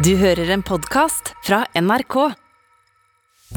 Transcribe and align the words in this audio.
Du 0.00 0.14
hører 0.16 0.48
en 0.54 0.62
podkast 0.64 1.34
fra 1.44 1.58
NRK. 1.76 2.14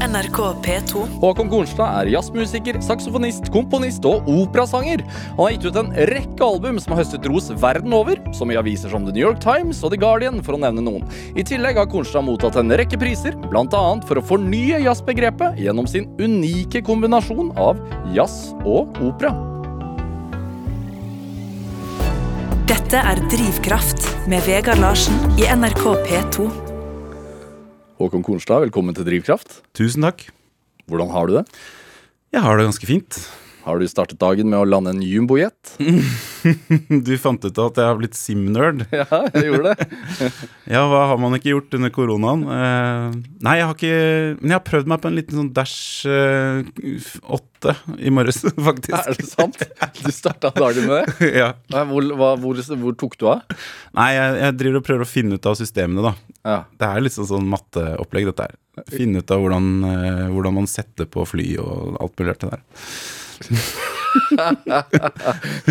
NRK 0.03 0.39
P2. 0.65 1.03
Håkon 1.21 1.47
Kornstad 1.47 2.01
er 2.01 2.09
jazzmusiker, 2.11 2.81
saksofonist, 2.83 3.47
komponist 3.53 4.03
og 4.09 4.27
operasanger. 4.27 5.05
Han 5.37 5.39
har 5.39 5.53
gitt 5.53 5.69
ut 5.69 5.79
en 5.79 5.93
rekke 6.09 6.43
album 6.43 6.81
som 6.83 6.91
har 6.91 7.03
høstet 7.05 7.29
ros 7.31 7.47
verden 7.61 7.95
over, 7.95 8.19
som 8.35 8.51
i 8.51 8.59
aviser 8.59 8.91
som 8.91 9.07
The 9.07 9.15
New 9.15 9.23
York 9.23 9.39
Times 9.45 9.79
og 9.85 9.93
The 9.93 10.01
Guardian, 10.03 10.43
for 10.43 10.57
å 10.57 10.61
nevne 10.65 10.83
noen. 10.83 11.07
I 11.31 11.47
tillegg 11.47 11.79
har 11.79 11.87
Kornstad 11.93 12.27
mottatt 12.27 12.59
en 12.59 12.75
rekke 12.75 12.99
priser, 12.99 13.39
bl.a. 13.47 13.85
for 14.03 14.19
å 14.19 14.27
fornye 14.33 14.83
jazzbegrepet 14.83 15.63
gjennom 15.63 15.87
sin 15.87 16.11
unike 16.19 16.83
kombinasjon 16.83 17.55
av 17.55 17.79
jazz 18.11 18.49
og 18.65 18.91
opera. 18.99 19.52
Dette 22.63 22.95
er 22.95 23.19
Drivkraft 23.27 24.05
med 24.31 24.45
Vegard 24.47 24.79
Larsen 24.79 25.17
i 25.35 25.43
NRK 25.51 25.81
P2. 26.05 26.45
Håkon 27.99 28.23
Kornstad, 28.23 28.63
velkommen 28.63 28.95
til 28.95 29.03
Drivkraft. 29.03 29.57
Tusen 29.75 30.05
takk. 30.07 30.23
Hvordan 30.87 31.11
har 31.11 31.27
du 31.27 31.33
det? 31.35 31.43
Jeg 32.31 32.45
har 32.45 32.55
det 32.55 32.69
ganske 32.69 32.87
fint. 32.87 33.19
Har 33.63 33.79
du 33.79 33.85
startet 33.87 34.19
dagen 34.19 34.49
med 34.51 34.59
å 34.59 34.67
lande 34.67 34.91
en 34.91 35.03
jumbojet? 35.03 35.75
Du 37.07 37.13
fant 37.21 37.39
ut 37.39 37.59
at 37.63 37.77
jeg 37.79 37.87
har 37.87 37.95
blitt 37.95 38.17
sim-nerd. 38.19 38.81
Ja, 38.91 39.21
jeg 39.31 39.47
gjorde 39.47 39.71
det. 39.71 39.85
Ja, 40.73 40.81
hva 40.91 41.05
har 41.13 41.21
man 41.21 41.37
ikke 41.37 41.53
gjort 41.53 41.77
under 41.77 41.93
koronaen? 41.95 42.43
Uh, 42.43 43.15
nei, 43.43 43.55
jeg 43.61 43.69
har 43.69 43.77
ikke 43.77 44.01
Men 44.41 44.51
jeg 44.51 44.57
har 44.57 44.65
prøvd 44.67 44.91
meg 44.91 45.01
på 45.03 45.09
en 45.09 45.17
liten 45.19 45.39
sånn 45.39 45.53
Dash 45.55 46.03
uh, 46.07 46.59
8 47.39 47.73
i 48.03 48.11
morges, 48.11 48.41
faktisk. 48.43 48.97
Er 48.99 49.15
det 49.15 49.27
sant? 49.29 49.63
Du 50.01 50.11
starta 50.11 50.51
dagen 50.57 50.89
med 50.89 51.07
det? 51.07 51.31
ja. 51.39 51.53
Hvor, 51.71 52.11
hva, 52.19 52.33
hvor, 52.43 52.59
hvor 52.83 52.99
tok 52.99 53.15
du 53.21 53.29
av? 53.31 53.47
Nei, 53.95 54.09
jeg, 54.17 54.35
jeg 54.43 54.59
driver 54.59 54.81
og 54.81 54.87
prøver 54.89 55.07
å 55.07 55.11
finne 55.13 55.39
ut 55.39 55.47
av 55.47 55.55
systemene, 55.59 56.03
da. 56.03 56.35
Ja. 56.43 56.59
Det 56.75 56.89
er 56.89 57.05
litt 57.07 57.15
sånn, 57.15 57.31
sånn 57.31 57.47
matteopplegg, 57.47 58.27
dette 58.33 58.49
her. 58.49 58.59
Finne 58.91 59.23
ut 59.23 59.31
av 59.31 59.39
hvordan, 59.45 59.73
uh, 59.87 60.27
hvordan 60.35 60.59
man 60.59 60.67
setter 60.67 61.07
på 61.07 61.23
fly 61.31 61.53
og 61.63 62.01
alt 62.03 62.19
mulig 62.19 62.33
rart 62.33 62.43
det 62.43 62.55
der. 62.57 62.65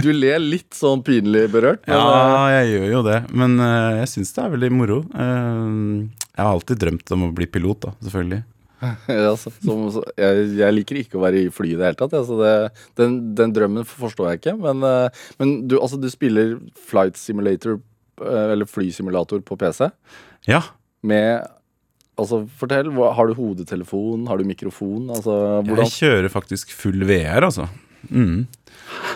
Du 0.02 0.08
ler 0.12 0.38
litt 0.42 0.74
sånn 0.76 1.02
pinlig 1.06 1.46
berørt. 1.52 1.84
Men, 1.86 1.98
Ja, 1.98 2.48
jeg 2.58 2.72
gjør 2.74 2.88
jo 2.96 3.02
det. 3.06 3.18
Men 3.32 3.58
uh, 3.60 4.00
jeg 4.02 4.08
syns 4.14 4.32
det 4.36 4.42
er 4.44 4.54
veldig 4.56 4.72
moro. 4.74 4.98
Uh, 5.14 6.08
jeg 6.32 6.40
har 6.42 6.50
alltid 6.54 6.80
drømt 6.82 7.14
om 7.16 7.28
å 7.28 7.30
bli 7.36 7.46
pilot, 7.50 7.86
da, 7.88 7.94
selvfølgelig. 8.06 8.42
Ja, 9.06 9.36
så, 9.38 9.52
som, 9.62 9.84
så, 9.94 10.00
jeg, 10.18 10.46
jeg 10.58 10.74
liker 10.74 10.98
ikke 10.98 11.18
å 11.20 11.22
være 11.22 11.44
i 11.44 11.50
fly 11.54 11.68
i 11.70 11.78
det 11.78 11.86
hele 11.86 11.98
tatt. 12.00 12.16
Altså 12.18 12.34
det, 12.40 12.52
den, 12.98 13.18
den 13.38 13.52
drømmen 13.54 13.86
forstår 13.86 14.32
jeg 14.32 14.40
ikke. 14.42 14.56
Men, 14.64 14.82
uh, 14.82 15.24
men 15.38 15.52
du, 15.70 15.76
altså, 15.78 16.00
du 16.02 16.08
spiller 16.10 16.56
flight 16.90 17.20
simulator, 17.20 17.78
eh, 18.22 18.46
eller 18.56 18.66
flysimulator, 18.68 19.42
på 19.46 19.54
PC 19.60 19.86
Ja. 20.50 20.64
med 21.06 21.46
Altså, 22.22 22.42
fortell. 22.60 22.90
Har 23.18 23.30
du 23.30 23.36
hodetelefon? 23.38 24.26
Har 24.30 24.40
du 24.40 24.48
mikrofon? 24.48 25.10
Altså, 25.12 25.36
hvordan 25.66 25.86
Jeg 25.88 25.98
kjører 25.98 26.32
faktisk 26.32 26.74
full 26.76 27.06
VR, 27.08 27.48
altså. 27.50 27.68
Mm. 28.10 28.46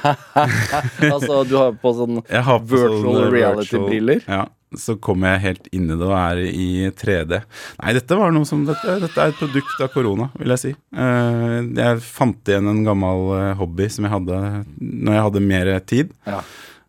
Altså, 1.14 1.42
du 1.44 1.56
har 1.58 1.74
på 1.80 1.92
sånn 1.96 2.20
har 2.22 2.60
på 2.62 2.70
Virtual 2.70 3.02
sånn 3.02 3.32
reality-briller? 3.34 4.22
Ja, 4.28 4.46
så 4.76 4.96
kommer 5.02 5.34
jeg 5.34 5.44
helt 5.44 5.66
inn 5.74 5.88
i 5.88 5.96
det 5.96 6.06
og 6.06 6.14
er 6.18 6.42
i 6.48 6.68
3D. 6.96 7.40
Nei, 7.80 7.94
dette 7.96 8.18
var 8.18 8.34
noe 8.34 8.48
som 8.48 8.64
Dette, 8.68 8.98
dette 9.02 9.22
er 9.22 9.32
et 9.32 9.40
produkt 9.40 9.82
av 9.84 9.90
korona, 9.94 10.30
vil 10.40 10.54
jeg 10.54 10.62
si. 10.62 10.72
Eh, 10.74 11.58
jeg 11.78 12.04
fant 12.04 12.52
igjen 12.52 12.70
en 12.72 12.84
gammel 12.86 13.28
eh, 13.38 13.52
hobby 13.60 13.88
som 13.92 14.08
jeg 14.08 14.14
hadde 14.16 14.40
når 14.80 15.18
jeg 15.18 15.26
hadde 15.28 15.44
mer 15.52 15.72
tid. 15.86 16.16
Ja. 16.26 16.40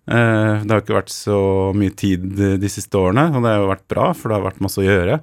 Eh, 0.07 0.63
det 0.63 0.73
har 0.73 0.83
ikke 0.83 0.99
vært 1.01 1.13
så 1.13 1.39
mye 1.77 1.93
tid 1.99 2.27
de 2.61 2.71
siste 2.71 2.99
årene, 2.99 3.29
og 3.33 3.43
det 3.43 3.53
har 3.53 3.63
jo 3.63 3.71
vært 3.73 3.87
bra, 3.91 4.09
for 4.17 4.31
det 4.31 4.39
har 4.39 4.49
vært 4.49 4.63
masse 4.63 4.81
å 4.81 4.87
gjøre. 4.87 5.21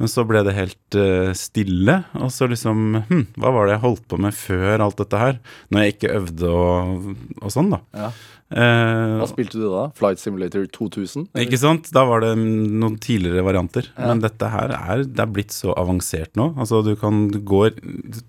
Men 0.00 0.08
så 0.08 0.24
ble 0.24 0.40
det 0.46 0.56
helt 0.56 0.96
uh, 0.96 1.30
stille, 1.36 2.00
og 2.16 2.32
så 2.32 2.48
liksom 2.48 3.02
hm, 3.10 3.24
Hva 3.36 3.52
var 3.52 3.68
det 3.68 3.76
jeg 3.76 3.84
holdt 3.84 4.06
på 4.08 4.18
med 4.24 4.36
før 4.36 4.86
alt 4.86 5.00
dette 5.00 5.20
her? 5.20 5.40
Når 5.68 5.84
jeg 5.84 5.96
ikke 5.96 6.14
øvde 6.16 6.52
og, 6.56 7.10
og 7.40 7.52
sånn, 7.52 7.74
da. 7.76 7.82
Ja. 7.92 8.12
Uh, 8.50 9.20
Hva 9.20 9.28
spilte 9.30 9.60
du 9.60 9.68
da? 9.68 9.84
Flight 9.94 10.18
Simulator 10.18 10.64
2000? 10.74 11.28
ikke 11.44 11.60
sant? 11.60 11.92
Da 11.94 12.02
var 12.08 12.24
det 12.24 12.32
noen 12.40 12.96
tidligere 13.02 13.44
varianter. 13.46 13.92
Men 14.00 14.24
dette 14.24 14.48
her 14.50 14.74
er, 14.74 15.04
det 15.06 15.22
er 15.22 15.30
blitt 15.30 15.54
så 15.54 15.76
avansert 15.78 16.34
nå. 16.40 16.48
Altså 16.58 16.80
Du 16.86 16.96
kan 16.98 17.28
gå, 17.30 17.62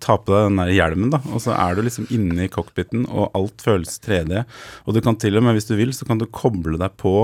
ta 0.03 0.19
på 0.19 0.35
deg 0.35 0.51
den 0.51 0.61
der 0.61 0.75
hjelmen, 0.75 1.15
da, 1.15 1.23
og 1.31 1.41
så 1.41 1.55
er 1.55 1.73
du 1.73 1.85
liksom 1.87 2.11
inne 2.13 2.45
i 2.45 2.53
cockpiten, 2.53 3.07
og 3.09 3.31
alt 3.37 3.65
føles 3.65 3.97
3D. 4.03 4.43
Og 4.85 4.93
du 4.93 5.01
kan 5.01 5.17
til 5.17 5.39
og 5.39 5.47
med, 5.47 5.57
hvis 5.57 5.71
du 5.71 5.77
vil, 5.79 5.95
så 5.95 6.05
kan 6.09 6.21
du 6.21 6.29
koble 6.29 6.77
deg 6.77 6.99
på 7.01 7.15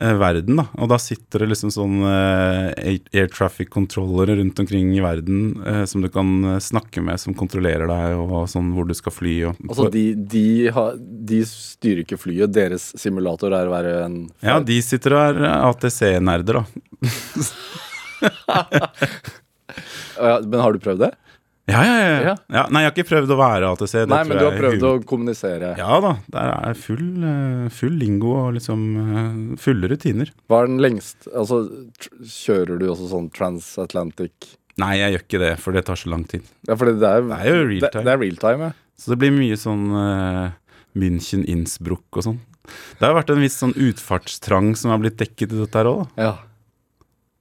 verden, 0.00 0.56
da. 0.56 0.64
Og 0.80 0.88
da 0.88 0.96
sitter 1.00 1.42
det 1.44 1.50
liksom 1.50 1.70
sånn 1.74 1.98
eh, 2.08 2.98
air 3.12 3.28
traffic 3.32 3.68
controllere 3.72 4.38
rundt 4.38 4.58
omkring 4.62 4.94
i 4.96 5.02
verden 5.04 5.62
eh, 5.68 5.84
som 5.90 6.00
du 6.04 6.08
kan 6.12 6.30
eh, 6.54 6.58
snakke 6.64 7.02
med, 7.04 7.20
som 7.20 7.36
kontrollerer 7.36 7.86
deg, 7.90 8.16
og 8.16 8.48
sånn 8.50 8.72
hvor 8.76 8.88
du 8.88 8.94
skal 8.96 9.12
fly. 9.14 9.34
Og, 9.50 9.60
Altså, 9.68 9.90
de, 9.92 10.04
de, 10.16 10.44
har, 10.72 10.96
de 10.98 11.42
styrer 11.48 12.02
ikke 12.06 12.20
flyet. 12.20 12.52
Deres 12.54 12.90
simulator 13.00 13.52
er 13.56 13.68
å 13.68 13.74
være 13.74 13.92
en 14.06 14.16
ja, 14.44 14.58
de 14.64 14.80
sitter 14.84 15.16
og 15.16 15.22
er 15.28 15.36
ATC-nerder, 15.68 16.62
da. 16.62 16.64
Men 20.48 20.60
har 20.60 20.72
du 20.72 20.80
prøvd 20.82 21.00
det? 21.06 21.12
Ja, 21.72 21.82
ja, 21.86 21.96
ja. 21.98 22.20
Ja. 22.30 22.34
ja. 22.56 22.64
Nei, 22.72 22.82
jeg 22.84 22.90
har 22.90 22.94
ikke 22.94 23.08
prøvd 23.10 23.34
å 23.34 23.38
være 23.40 23.70
ATC. 23.74 23.94
det 23.96 24.06
Nei, 24.12 24.22
men 24.28 24.40
du 24.40 24.44
har 24.46 24.56
prøvd 24.58 24.86
å 24.88 24.92
kommunisere. 25.08 25.72
Ja 25.80 25.98
da, 26.04 26.12
det 26.34 26.46
er 26.52 26.80
full, 26.84 27.06
eh, 27.32 27.66
full 27.74 27.96
lingo 28.00 28.34
og 28.44 28.56
liksom 28.58 28.84
eh, 29.02 29.38
fulle 29.62 29.90
rutiner. 29.92 30.32
Hva 30.50 30.62
er 30.62 30.70
den 30.72 30.82
lengst 30.84 31.28
Altså, 31.32 31.62
kjører 32.22 32.80
du 32.80 32.86
også 32.92 33.08
sånn 33.12 33.30
transatlantic 33.34 34.52
Nei, 34.80 34.94
jeg 35.00 35.12
gjør 35.12 35.24
ikke 35.26 35.40
det, 35.42 35.50
for 35.60 35.76
det 35.76 35.82
tar 35.84 35.98
så 36.00 36.08
lang 36.08 36.22
tid. 36.28 36.46
Ja, 36.64 36.76
for 36.80 36.88
det, 36.88 36.94
det 37.02 37.08
er 37.10 37.26
Det 37.28 37.40
er 37.42 37.50
jo 37.50 37.66
real 37.68 37.82
det, 37.84 37.90
time. 37.92 38.04
det 38.06 38.12
er 38.14 38.22
real 38.22 38.38
time, 38.40 38.70
ja. 38.70 38.96
Så 39.02 39.12
det 39.12 39.18
blir 39.20 39.34
mye 39.34 39.58
sånn 39.60 39.82
uh, 39.92 40.46
München, 40.96 41.42
Innsbruck 41.50 42.20
og 42.20 42.24
sånn. 42.24 42.38
Det 42.96 43.04
har 43.04 43.16
vært 43.18 43.32
en 43.34 43.42
viss 43.42 43.58
sånn 43.60 43.74
utfartstrang 43.76 44.72
som 44.78 44.94
har 44.94 45.02
blitt 45.02 45.18
dekket 45.20 45.52
i 45.52 45.60
dette 45.60 45.82
her 45.82 45.90
òg. 45.90 46.06
ja. 46.20 46.36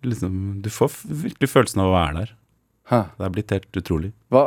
Liksom, 0.02 0.62
du 0.66 0.70
får 0.74 0.96
virkelig 1.06 1.50
følelsen 1.52 1.84
av 1.84 1.92
å 1.92 1.94
være 1.94 2.14
der. 2.24 2.30
Hæ. 2.92 3.02
Det 3.18 3.26
er 3.28 3.34
blitt 3.38 3.54
helt 3.56 3.80
utrolig. 3.82 4.12
Hva 4.34 4.44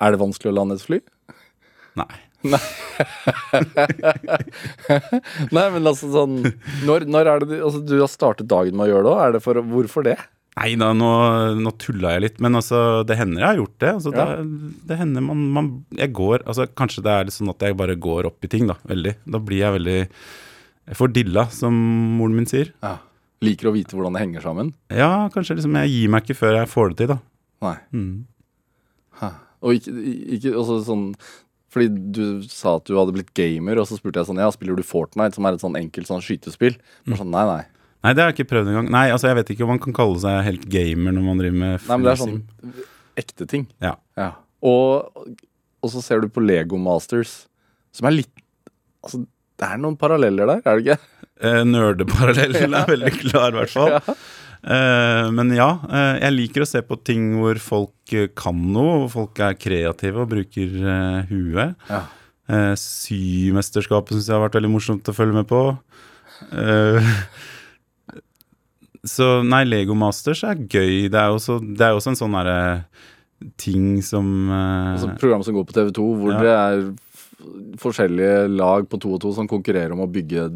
Er 0.00 0.14
det 0.14 0.20
vanskelig 0.22 0.50
å 0.52 0.56
lande 0.56 0.74
et 0.80 0.84
fly? 0.86 1.00
Nei. 2.00 2.10
Nei, 5.52 5.64
men 5.74 5.84
altså 5.90 6.08
sånn 6.08 6.38
Når, 6.88 7.04
når 7.10 7.28
er 7.28 7.42
det 7.42 7.48
du 7.50 7.56
Altså, 7.66 7.82
du 7.84 7.98
har 8.00 8.08
startet 8.08 8.48
dagen 8.48 8.78
med 8.78 8.86
å 8.86 8.90
gjøre 8.94 9.04
det 9.06 9.10
òg? 9.12 9.20
Er 9.26 9.34
det 9.36 9.42
for 9.44 9.60
Hvorfor 9.72 10.06
det? 10.06 10.14
Nei 10.60 10.72
da, 10.80 10.88
nå, 10.96 11.08
nå 11.62 11.70
tulla 11.80 12.14
jeg 12.16 12.22
litt, 12.24 12.40
men 12.42 12.58
altså, 12.58 12.78
det 13.06 13.14
hender 13.20 13.38
jeg 13.44 13.46
har 13.52 13.58
gjort 13.60 13.76
det. 13.84 13.90
Altså, 14.00 14.10
Ja. 14.16 14.24
det, 14.40 14.72
det 14.90 14.96
hender 14.98 15.22
man, 15.24 15.44
man 15.54 15.68
Jeg 15.96 16.10
går 16.16 16.42
altså, 16.42 16.66
Kanskje 16.80 17.04
det 17.06 17.12
er 17.14 17.28
litt 17.28 17.36
sånn 17.36 17.52
at 17.52 17.62
jeg 17.68 17.76
bare 17.78 17.94
går 18.08 18.28
opp 18.32 18.44
i 18.44 18.50
ting, 18.50 18.66
da. 18.68 18.76
Veldig. 18.90 19.14
Da 19.30 19.38
blir 19.46 19.62
jeg 19.62 19.76
veldig 19.78 19.98
Jeg 20.00 20.98
får 20.98 21.12
dilla, 21.14 21.44
som 21.54 21.76
moren 22.18 22.34
min 22.40 22.48
sier. 22.50 22.72
Ja. 22.82 22.96
Liker 23.46 23.70
å 23.70 23.72
vite 23.76 23.94
hvordan 23.96 24.16
det 24.18 24.24
henger 24.24 24.42
sammen? 24.44 24.72
Ja, 24.92 25.28
kanskje 25.32 25.54
liksom 25.60 25.76
jeg 25.80 25.92
gir 25.94 26.10
meg 26.12 26.26
ikke 26.26 26.36
før 26.42 26.58
jeg 26.58 26.68
får 26.72 26.90
det 26.92 26.96
til, 27.04 27.12
da. 27.14 27.18
Nei. 27.64 27.76
Mm. 27.92 28.26
Og 29.60 29.76
ikke, 29.76 29.92
ikke 30.36 30.54
også 30.56 30.78
sånn 30.86 31.02
Fordi 31.70 31.90
du 32.16 32.22
sa 32.48 32.78
at 32.78 32.86
du 32.88 32.94
hadde 32.96 33.12
blitt 33.12 33.34
gamer, 33.36 33.76
og 33.82 33.88
så 33.88 33.98
spurte 33.98 34.22
jeg 34.22 34.30
sånn 34.30 34.40
Ja, 34.40 34.48
spiller 34.54 34.78
du 34.78 34.86
Fortnite, 34.86 35.36
som 35.36 35.44
er 35.44 35.58
et 35.58 35.64
sånn 35.64 35.76
enkelt 35.80 36.08
sånn 36.08 36.24
skytespill? 36.24 36.78
Mm. 37.04 37.18
Sånn, 37.20 37.34
nei, 37.34 37.44
nei. 37.50 37.60
Nei, 38.00 38.14
det 38.16 38.22
har 38.22 38.30
jeg 38.30 38.38
ikke 38.38 38.52
prøvd 38.54 38.70
engang. 38.72 38.86
Nei, 38.94 39.04
altså, 39.12 39.28
jeg 39.28 39.36
vet 39.42 39.50
ikke 39.52 39.66
om 39.66 39.74
man 39.74 39.82
kan 39.84 39.94
kalle 39.96 40.16
seg 40.22 40.38
helt 40.46 40.64
gamer 40.72 41.12
når 41.12 41.26
man 41.26 41.42
driver 41.42 41.58
med 41.60 41.74
Nei, 41.84 41.98
men 41.98 42.06
det 42.06 42.14
er 42.14 42.20
sånn 42.22 42.38
ekte 43.20 43.46
ting. 43.50 43.66
Ja. 43.84 43.92
Ja. 44.16 44.30
Og, 44.64 45.26
og 45.84 45.92
så 45.92 46.00
ser 46.04 46.24
du 46.24 46.30
på 46.32 46.40
Lego 46.44 46.80
Masters, 46.80 47.42
som 47.96 48.08
er 48.08 48.22
litt 48.22 48.46
Altså, 49.00 49.22
det 49.60 49.64
er 49.64 49.78
noen 49.80 49.94
paralleller 49.96 50.44
der, 50.44 50.58
er 50.60 50.76
det 50.76 50.82
ikke? 50.84 51.20
Eh, 51.40 51.62
Nerdeparallellen 51.64 52.74
er 52.76 52.88
veldig 52.94 53.12
klar, 53.16 53.54
i 53.54 53.56
hvert 53.56 53.72
fall. 53.72 53.94
Ja. 53.94 54.16
Eh, 54.60 55.26
men 55.32 55.52
ja, 55.56 55.70
eh, 55.88 56.16
jeg 56.20 56.34
liker 56.36 56.64
å 56.64 56.68
se 56.68 56.82
på 56.84 56.98
ting 57.06 57.30
hvor 57.40 57.56
folk 57.64 58.12
eh, 58.12 58.28
kan 58.36 58.58
noe, 58.74 59.04
hvor 59.04 59.12
folk 59.14 59.40
er 59.46 59.56
kreative 59.56 60.24
og 60.24 60.32
bruker 60.34 60.74
huet. 61.30 61.76
Ja. 61.88 62.02
Symesterskapet 62.76 64.16
syns 64.16 64.26
jeg 64.28 64.34
har 64.34 64.42
vært 64.42 64.58
veldig 64.58 64.72
morsomt 64.72 65.06
å 65.08 65.14
følge 65.14 65.36
med 65.38 65.46
på. 65.46 65.60
Så 69.06 69.28
nei, 69.46 69.62
Lego 69.68 69.94
Masters 69.96 70.42
er 70.44 70.58
gøy. 70.58 71.06
Det 71.12 71.20
er 71.20 71.30
også, 71.30 71.60
det 71.62 71.86
er 71.86 71.94
også 71.96 72.10
en 72.12 72.18
sånn 72.18 72.34
derre 72.36 72.58
ting 73.56 74.02
som 74.04 74.50
Altså, 74.50 75.14
program 75.22 75.44
som 75.46 75.56
går 75.56 75.68
på 75.70 75.76
TV2, 75.78 76.08
hvor 76.20 76.34
Ja. 76.34 76.42
det 76.42 76.56
er 76.58 77.78
forskjellige 77.80 78.50
lag 78.52 78.90
på 78.90 78.98
to 79.00 79.14
og 79.14 79.22
to 79.22 79.32
som 79.32 79.48
konkurrerer 79.48 79.94
om 79.94 80.02
å 80.04 80.10
bygge 80.10 80.50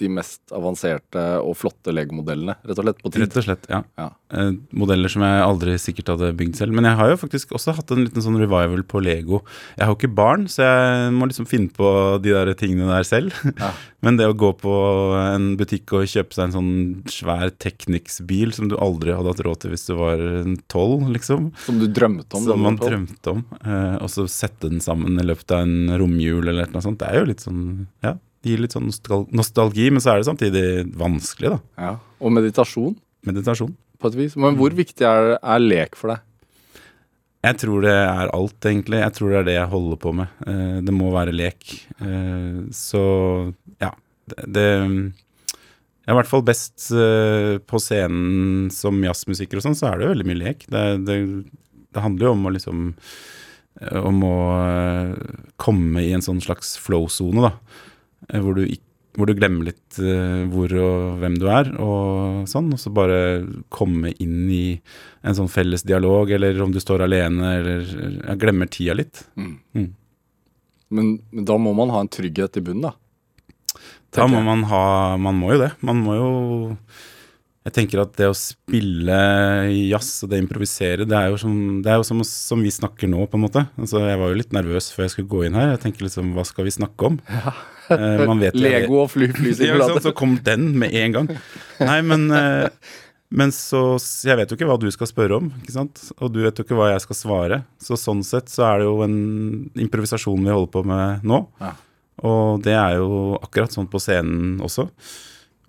de 0.00 0.10
mest 0.10 0.52
avanserte 0.54 1.22
og 1.40 1.54
flotte 1.58 1.92
Lego-modellene, 1.94 2.56
rett 2.66 2.78
og 2.80 2.86
slett, 2.86 3.00
på 3.02 3.12
tid. 3.12 3.24
Rett 3.24 3.38
og 3.38 3.46
slett, 3.46 3.68
ja. 3.70 3.80
Ja. 4.00 4.08
Eh, 4.34 4.50
modeller 4.74 5.12
som 5.12 5.22
jeg 5.26 5.44
aldri 5.44 5.76
sikkert 5.78 6.10
hadde 6.14 6.32
bygd 6.38 6.58
selv. 6.58 6.74
Men 6.74 6.88
jeg 6.88 6.98
har 6.98 7.12
jo 7.12 7.20
faktisk 7.20 7.54
også 7.54 7.76
hatt 7.78 7.92
en 7.94 8.02
liten 8.02 8.24
sånn 8.24 8.38
revival 8.40 8.82
på 8.90 9.02
Lego. 9.04 9.42
Jeg 9.76 9.84
har 9.86 9.92
jo 9.92 9.98
ikke 10.00 10.14
barn, 10.18 10.48
så 10.50 10.66
jeg 10.66 11.14
må 11.14 11.28
liksom 11.30 11.48
finne 11.50 11.70
på 11.74 11.88
de 12.24 12.34
der 12.34 12.52
tingene 12.58 12.90
der 12.90 13.06
selv. 13.08 13.36
Ja. 13.54 13.70
Men 14.04 14.18
det 14.18 14.26
å 14.28 14.36
gå 14.36 14.50
på 14.60 14.74
en 15.16 15.54
butikk 15.56 15.94
og 15.96 16.10
kjøpe 16.10 16.36
seg 16.36 16.48
en 16.48 16.56
sånn 16.58 16.74
svær 17.08 17.54
Technics-bil 17.62 18.52
som 18.52 18.68
du 18.68 18.76
aldri 18.76 19.14
hadde 19.16 19.32
hatt 19.32 19.40
råd 19.46 19.62
til 19.62 19.72
hvis 19.72 19.86
du 19.88 19.94
var 19.96 20.20
tolv, 20.68 21.06
liksom. 21.14 21.48
Som 21.64 21.80
du 21.80 21.86
drømte 21.88 22.36
om. 22.36 22.44
Som 22.50 22.66
man 22.66 22.76
drømte 22.80 23.32
om. 23.32 23.46
Eh, 23.62 23.96
og 24.02 24.10
så 24.12 24.26
sette 24.28 24.68
den 24.68 24.84
sammen 24.84 25.16
i 25.20 25.24
løpet 25.24 25.54
av 25.56 25.64
en 25.64 25.94
romjul 26.02 26.50
eller 26.50 26.68
noe 26.74 26.84
sånt. 26.84 27.00
Det 27.00 27.08
er 27.08 27.22
jo 27.22 27.30
litt 27.30 27.44
sånn 27.44 27.62
Ja, 28.04 28.18
det 28.44 28.52
gir 28.52 28.60
litt 28.62 28.76
sånn 28.76 28.90
nostalgi, 29.34 29.88
men 29.90 30.04
så 30.04 30.12
er 30.12 30.20
det 30.20 30.28
samtidig 30.28 30.66
vanskelig, 31.00 31.54
da. 31.56 31.58
Ja. 31.80 31.94
Og 32.20 32.32
meditasjon, 32.36 32.94
Meditasjon. 33.24 33.72
på 34.00 34.10
et 34.12 34.18
vis. 34.20 34.36
Men 34.40 34.58
hvor 34.60 34.74
viktig 34.76 35.04
er, 35.08 35.34
er 35.40 35.62
lek 35.64 35.96
for 35.96 36.12
deg? 36.14 36.22
Jeg 37.44 37.58
tror 37.60 37.82
det 37.84 37.92
er 37.92 38.30
alt, 38.32 38.56
egentlig. 38.64 39.02
Jeg 39.02 39.14
tror 39.18 39.32
det 39.32 39.40
er 39.42 39.48
det 39.50 39.56
jeg 39.58 39.72
holder 39.74 39.98
på 40.00 40.12
med. 40.16 40.30
Eh, 40.48 40.78
det 40.84 40.94
må 40.96 41.10
være 41.12 41.34
lek. 41.36 41.74
Eh, 42.00 42.62
så 42.72 43.02
ja. 43.82 43.90
Det, 44.24 44.46
det 44.56 44.64
Jeg 44.64 46.08
er 46.08 46.14
i 46.14 46.16
hvert 46.16 46.30
fall 46.30 46.44
best 46.44 46.86
eh, 46.96 47.58
på 47.60 47.80
scenen 47.80 48.70
som 48.72 48.96
jazzmusiker 49.04 49.60
og 49.60 49.66
sånn, 49.66 49.76
så 49.76 49.90
er 49.90 49.98
det 50.00 50.06
jo 50.06 50.14
veldig 50.14 50.28
mye 50.30 50.40
lek. 50.40 50.64
Det, 50.72 50.84
det, 51.04 51.18
det 51.92 52.04
handler 52.04 52.30
jo 52.30 52.36
om 52.38 52.48
å 52.48 52.54
liksom 52.56 52.84
Om 53.98 54.20
å 54.22 54.36
komme 55.58 56.04
i 56.06 56.12
en 56.14 56.22
sånn 56.22 56.40
slags 56.40 56.76
flow-sone, 56.78 57.42
da. 57.42 57.50
Eh, 58.30 58.40
Hvor 58.40 58.56
du, 58.58 58.64
hvor 59.14 59.28
du 59.30 59.34
glemmer 59.38 59.68
litt 59.68 59.98
eh, 60.02 60.40
hvor 60.50 60.72
og 60.82 61.20
hvem 61.20 61.36
du 61.38 61.44
er, 61.46 61.68
og 61.78 62.48
sånn. 62.50 62.72
Og 62.74 62.80
så 62.82 62.90
bare 62.94 63.18
komme 63.70 64.10
inn 64.18 64.48
i 64.50 64.64
en 65.22 65.36
sånn 65.38 65.50
felles 65.52 65.84
dialog, 65.86 66.32
eller 66.34 66.58
om 66.64 66.72
du 66.74 66.80
står 66.82 67.04
alene, 67.06 67.52
eller 67.60 68.34
glemmer 68.42 68.66
tida 68.74 68.96
litt. 68.98 69.22
Mm. 69.38 69.92
Men, 70.94 71.12
men 71.30 71.46
da 71.48 71.56
må 71.58 71.72
man 71.78 71.90
ha 71.94 72.02
en 72.04 72.10
trygghet 72.12 72.58
i 72.58 72.64
bunnen, 72.66 72.90
da. 72.90 72.94
Da 74.14 74.26
må 74.30 74.38
man 74.46 74.60
ha 74.70 75.16
Man 75.18 75.34
må 75.40 75.48
jo 75.54 75.62
det. 75.64 75.72
Man 75.82 75.98
må 76.04 76.12
jo 76.14 76.26
Jeg 77.66 77.72
tenker 77.74 78.02
at 78.04 78.12
det 78.14 78.28
å 78.30 78.36
spille 78.38 79.16
jazz 79.88 80.10
og 80.22 80.30
det 80.30 80.38
improvisere, 80.42 81.06
det 81.08 81.16
er 81.18 81.32
jo 81.32 81.38
som, 81.40 81.54
det 81.82 81.90
er 81.90 81.98
jo 81.98 82.06
som, 82.06 82.20
som 82.28 82.60
vi 82.62 82.70
snakker 82.70 83.08
nå, 83.10 83.24
på 83.26 83.38
en 83.38 83.42
måte. 83.46 83.62
Altså, 83.80 84.02
jeg 84.04 84.18
var 84.20 84.30
jo 84.30 84.38
litt 84.42 84.52
nervøs 84.54 84.90
før 84.94 85.06
jeg 85.06 85.14
skulle 85.16 85.32
gå 85.32 85.46
inn 85.48 85.56
her. 85.58 85.72
Jeg 85.72 85.82
tenker 85.86 86.06
liksom, 86.06 86.34
hva 86.36 86.44
skal 86.46 86.68
vi 86.68 86.74
snakke 86.76 87.08
om? 87.08 87.16
Jo- 87.30 87.54
Lego 87.90 89.00
og 89.04 89.10
fly, 89.12 89.26
Ja, 89.32 89.38
flysimulator. 89.38 90.00
så 90.00 90.12
kom 90.16 90.36
den 90.46 90.70
med 90.80 90.94
en 90.94 91.12
gang. 91.16 91.28
Nei, 91.80 91.98
men, 92.06 92.26
eh, 92.32 92.68
men 93.34 93.50
så 93.54 93.96
Jeg 94.24 94.36
vet 94.38 94.50
jo 94.52 94.56
ikke 94.58 94.68
hva 94.68 94.78
du 94.80 94.86
skal 94.94 95.10
spørre 95.10 95.36
om, 95.40 95.50
ikke 95.62 95.74
sant? 95.74 96.00
Og 96.20 96.32
du 96.32 96.42
vet 96.44 96.56
jo 96.60 96.64
ikke 96.66 96.78
hva 96.78 96.92
jeg 96.92 97.02
skal 97.04 97.18
svare. 97.18 97.60
Så 97.82 97.98
sånn 98.00 98.22
sett 98.24 98.48
så 98.52 98.64
er 98.70 98.78
det 98.82 98.88
jo 98.88 98.96
en 99.06 99.18
improvisasjon 99.86 100.44
vi 100.44 100.54
holder 100.54 100.72
på 100.76 100.84
med 100.86 101.24
nå. 101.26 101.42
Ja. 101.60 101.72
Og 102.24 102.62
det 102.62 102.76
er 102.78 102.96
jo 103.00 103.34
akkurat 103.42 103.74
sånn 103.74 103.88
på 103.90 103.98
scenen 104.00 104.60
også. 104.64 104.86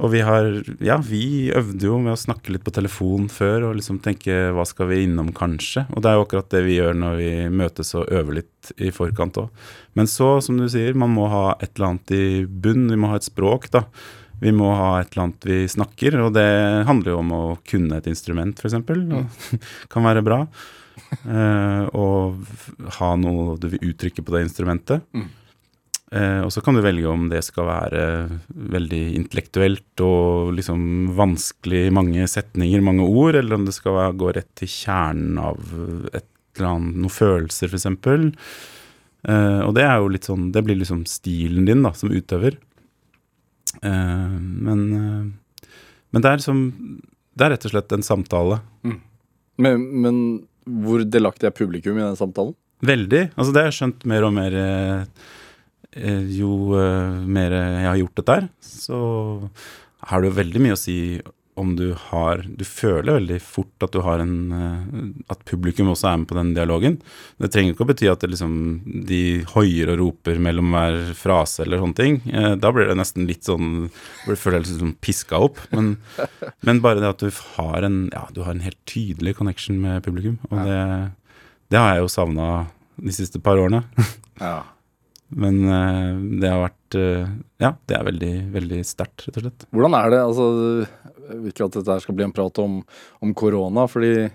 Og 0.04 0.12
vi 0.12 0.22
har 0.28 0.50
Ja, 0.84 0.98
vi 1.00 1.52
øvde 1.56 1.88
jo 1.88 2.00
med 2.04 2.16
å 2.16 2.20
snakke 2.20 2.52
litt 2.52 2.66
på 2.66 2.74
telefon 2.76 3.30
før 3.32 3.70
og 3.70 3.78
liksom 3.80 4.02
tenke 4.04 4.52
hva 4.56 4.66
skal 4.68 4.90
vi 4.92 5.04
innom, 5.06 5.32
kanskje. 5.36 5.86
Og 5.96 6.04
det 6.04 6.12
er 6.12 6.20
jo 6.20 6.26
akkurat 6.26 6.52
det 6.52 6.66
vi 6.68 6.78
gjør 6.80 7.00
når 7.00 7.22
vi 7.22 7.32
møtes 7.62 7.96
og 7.96 8.12
øver 8.12 8.42
litt 8.42 8.74
i 8.76 8.92
forkant 8.96 9.40
òg. 9.40 9.66
Men 9.96 10.10
så, 10.12 10.36
som 10.44 10.60
du 10.60 10.68
sier, 10.72 10.98
man 10.98 11.14
må 11.16 11.30
ha 11.32 11.46
et 11.62 11.72
eller 11.76 11.94
annet 11.94 12.16
i 12.16 12.28
bunn. 12.46 12.90
Vi 12.92 13.00
må 13.00 13.14
ha 13.14 13.20
et 13.22 13.28
språk, 13.28 13.70
da. 13.72 13.86
Vi 14.42 14.52
må 14.52 14.68
ha 14.76 15.00
et 15.00 15.14
eller 15.14 15.30
annet 15.30 15.48
vi 15.48 15.62
snakker, 15.72 16.18
og 16.26 16.34
det 16.36 16.50
handler 16.90 17.14
jo 17.14 17.22
om 17.22 17.32
å 17.32 17.44
kunne 17.68 18.02
et 18.02 18.10
instrument, 18.12 18.60
f.eks. 18.60 18.76
Kan 19.94 20.08
være 20.08 20.26
bra. 20.26 20.42
Eh, 21.24 21.84
og 21.96 22.92
ha 23.00 23.16
noe 23.20 23.56
du 23.62 23.70
vil 23.72 23.92
uttrykke 23.94 24.24
på 24.26 24.36
det 24.36 24.46
instrumentet. 24.50 25.08
Mm. 25.16 25.30
Eh, 26.14 26.42
og 26.46 26.52
så 26.54 26.62
kan 26.62 26.78
du 26.78 26.84
velge 26.86 27.10
om 27.10 27.26
det 27.32 27.42
skal 27.48 27.66
være 27.66 28.04
veldig 28.76 29.02
intellektuelt 29.18 30.04
og 30.06 30.54
liksom 30.60 31.16
vanskelig, 31.18 31.88
mange 31.96 32.28
setninger, 32.30 32.84
mange 32.86 33.08
ord, 33.08 33.40
eller 33.40 33.58
om 33.58 33.66
det 33.66 33.74
skal 33.78 33.98
være, 33.98 34.18
gå 34.22 34.32
rett 34.38 34.52
til 34.62 34.70
kjernen 34.70 35.40
av 35.42 35.60
et 36.14 36.28
eller 36.56 36.70
annet, 36.70 37.00
noen 37.04 37.14
følelser, 37.14 37.74
f.eks. 37.74 37.90
Eh, 39.26 39.62
og 39.66 39.74
det 39.76 39.86
er 39.88 39.98
jo 39.98 40.10
litt 40.14 40.28
sånn 40.28 40.52
Det 40.54 40.62
blir 40.62 40.78
liksom 40.78 41.00
stilen 41.10 41.66
din 41.66 41.82
da, 41.86 41.92
som 41.98 42.14
utøver. 42.14 42.60
Eh, 43.82 44.36
men, 44.38 44.84
eh, 44.94 45.72
men 46.14 46.24
det 46.24 46.30
er 46.32 46.44
som 46.44 46.68
Det 47.34 47.48
er 47.48 47.56
rett 47.56 47.66
og 47.66 47.74
slett 47.74 47.96
en 47.98 48.06
samtale. 48.06 48.62
Men, 49.58 49.82
men 50.06 50.20
hvor 50.66 51.04
delaktig 51.04 51.50
er 51.50 51.56
publikum 51.56 51.98
i 51.98 52.06
den 52.06 52.16
samtalen? 52.20 52.56
Veldig. 52.86 53.32
Altså 53.36 53.54
det 53.54 53.62
har 53.62 53.70
jeg 53.72 53.78
skjønt 53.80 54.06
mer 54.10 54.26
og 54.28 54.34
mer 54.36 54.56
eh, 54.60 55.02
eh, 55.02 55.34
Jo 55.96 56.76
eh, 56.80 57.24
mer 57.24 57.56
jeg 57.56 57.88
har 57.88 58.00
gjort 58.02 58.20
dette 58.20 58.38
her, 58.40 58.48
så 58.60 59.00
har 60.06 60.22
det 60.22 60.32
jo 60.32 60.40
veldig 60.42 60.62
mye 60.66 60.76
å 60.76 60.80
si 60.80 60.98
om 61.56 61.76
du 61.76 61.94
har 62.10 62.44
Du 62.58 62.66
føler 62.68 63.16
veldig 63.16 63.38
fort 63.44 63.86
at 63.86 63.94
du 63.96 64.02
har 64.04 64.22
en 64.24 64.36
eh, 64.52 65.06
At 65.32 65.44
publikum 65.48 65.90
også 65.94 66.10
er 66.10 66.20
med 66.22 66.30
på 66.30 66.38
den 66.38 66.52
dialogen. 66.56 66.98
Det 67.42 67.52
trenger 67.54 67.74
ikke 67.74 67.86
å 67.86 67.90
bety 67.92 68.10
at 68.12 68.24
det 68.24 68.34
liksom, 68.34 68.56
de 69.08 69.22
hoier 69.54 69.94
og 69.94 70.02
roper 70.02 70.40
mellom 70.44 70.76
hver 70.76 71.00
frase 71.18 71.64
eller 71.64 71.82
sånne 71.82 72.00
ting. 72.00 72.20
Eh, 72.28 72.52
da 72.60 72.74
blir 72.76 72.92
det 72.92 72.98
nesten 73.00 73.28
litt 73.30 73.48
sånn 73.48 73.88
det 73.88 74.36
Du 74.36 74.42
føler 74.42 74.60
deg 74.60 74.74
liksom 74.74 74.94
piska 75.04 75.40
opp. 75.48 75.62
Men, 75.72 75.96
men 76.68 76.84
bare 76.84 77.02
det 77.02 77.14
at 77.14 77.24
du 77.24 77.32
har 77.56 77.88
en 77.88 78.06
Ja, 78.14 78.28
du 78.36 78.44
har 78.44 78.56
en 78.56 78.66
helt 78.66 78.82
tydelig 78.90 79.38
connection 79.40 79.80
med 79.82 80.04
publikum. 80.06 80.40
Og 80.52 80.60
det, 80.68 80.80
det 81.72 81.82
har 81.82 81.96
jeg 81.96 82.06
jo 82.06 82.16
savna 82.20 82.50
de 82.96 83.16
siste 83.16 83.40
par 83.44 83.60
årene. 83.60 83.86
Ja. 84.40 84.64
Men 85.34 85.62
eh, 85.66 86.40
det 86.42 86.50
har 86.52 86.64
vært 86.68 86.98
eh, 87.00 87.30
Ja, 87.62 87.74
det 87.90 87.98
er 87.98 88.08
veldig, 88.08 88.34
veldig 88.54 88.82
sterkt, 88.86 89.26
rett 89.26 89.40
og 89.40 89.46
slett. 89.48 89.68
Hvordan 89.74 89.98
er 89.98 90.12
det? 90.14 90.22
altså, 90.22 90.48
Jeg 91.26 91.40
vil 91.42 91.54
ikke 91.54 91.70
at 91.70 91.78
dette 91.80 92.00
skal 92.04 92.18
bli 92.18 92.28
en 92.28 92.36
prat 92.36 92.62
om, 92.62 92.82
om 93.26 93.34
korona, 93.38 93.88
fordi 93.90 94.30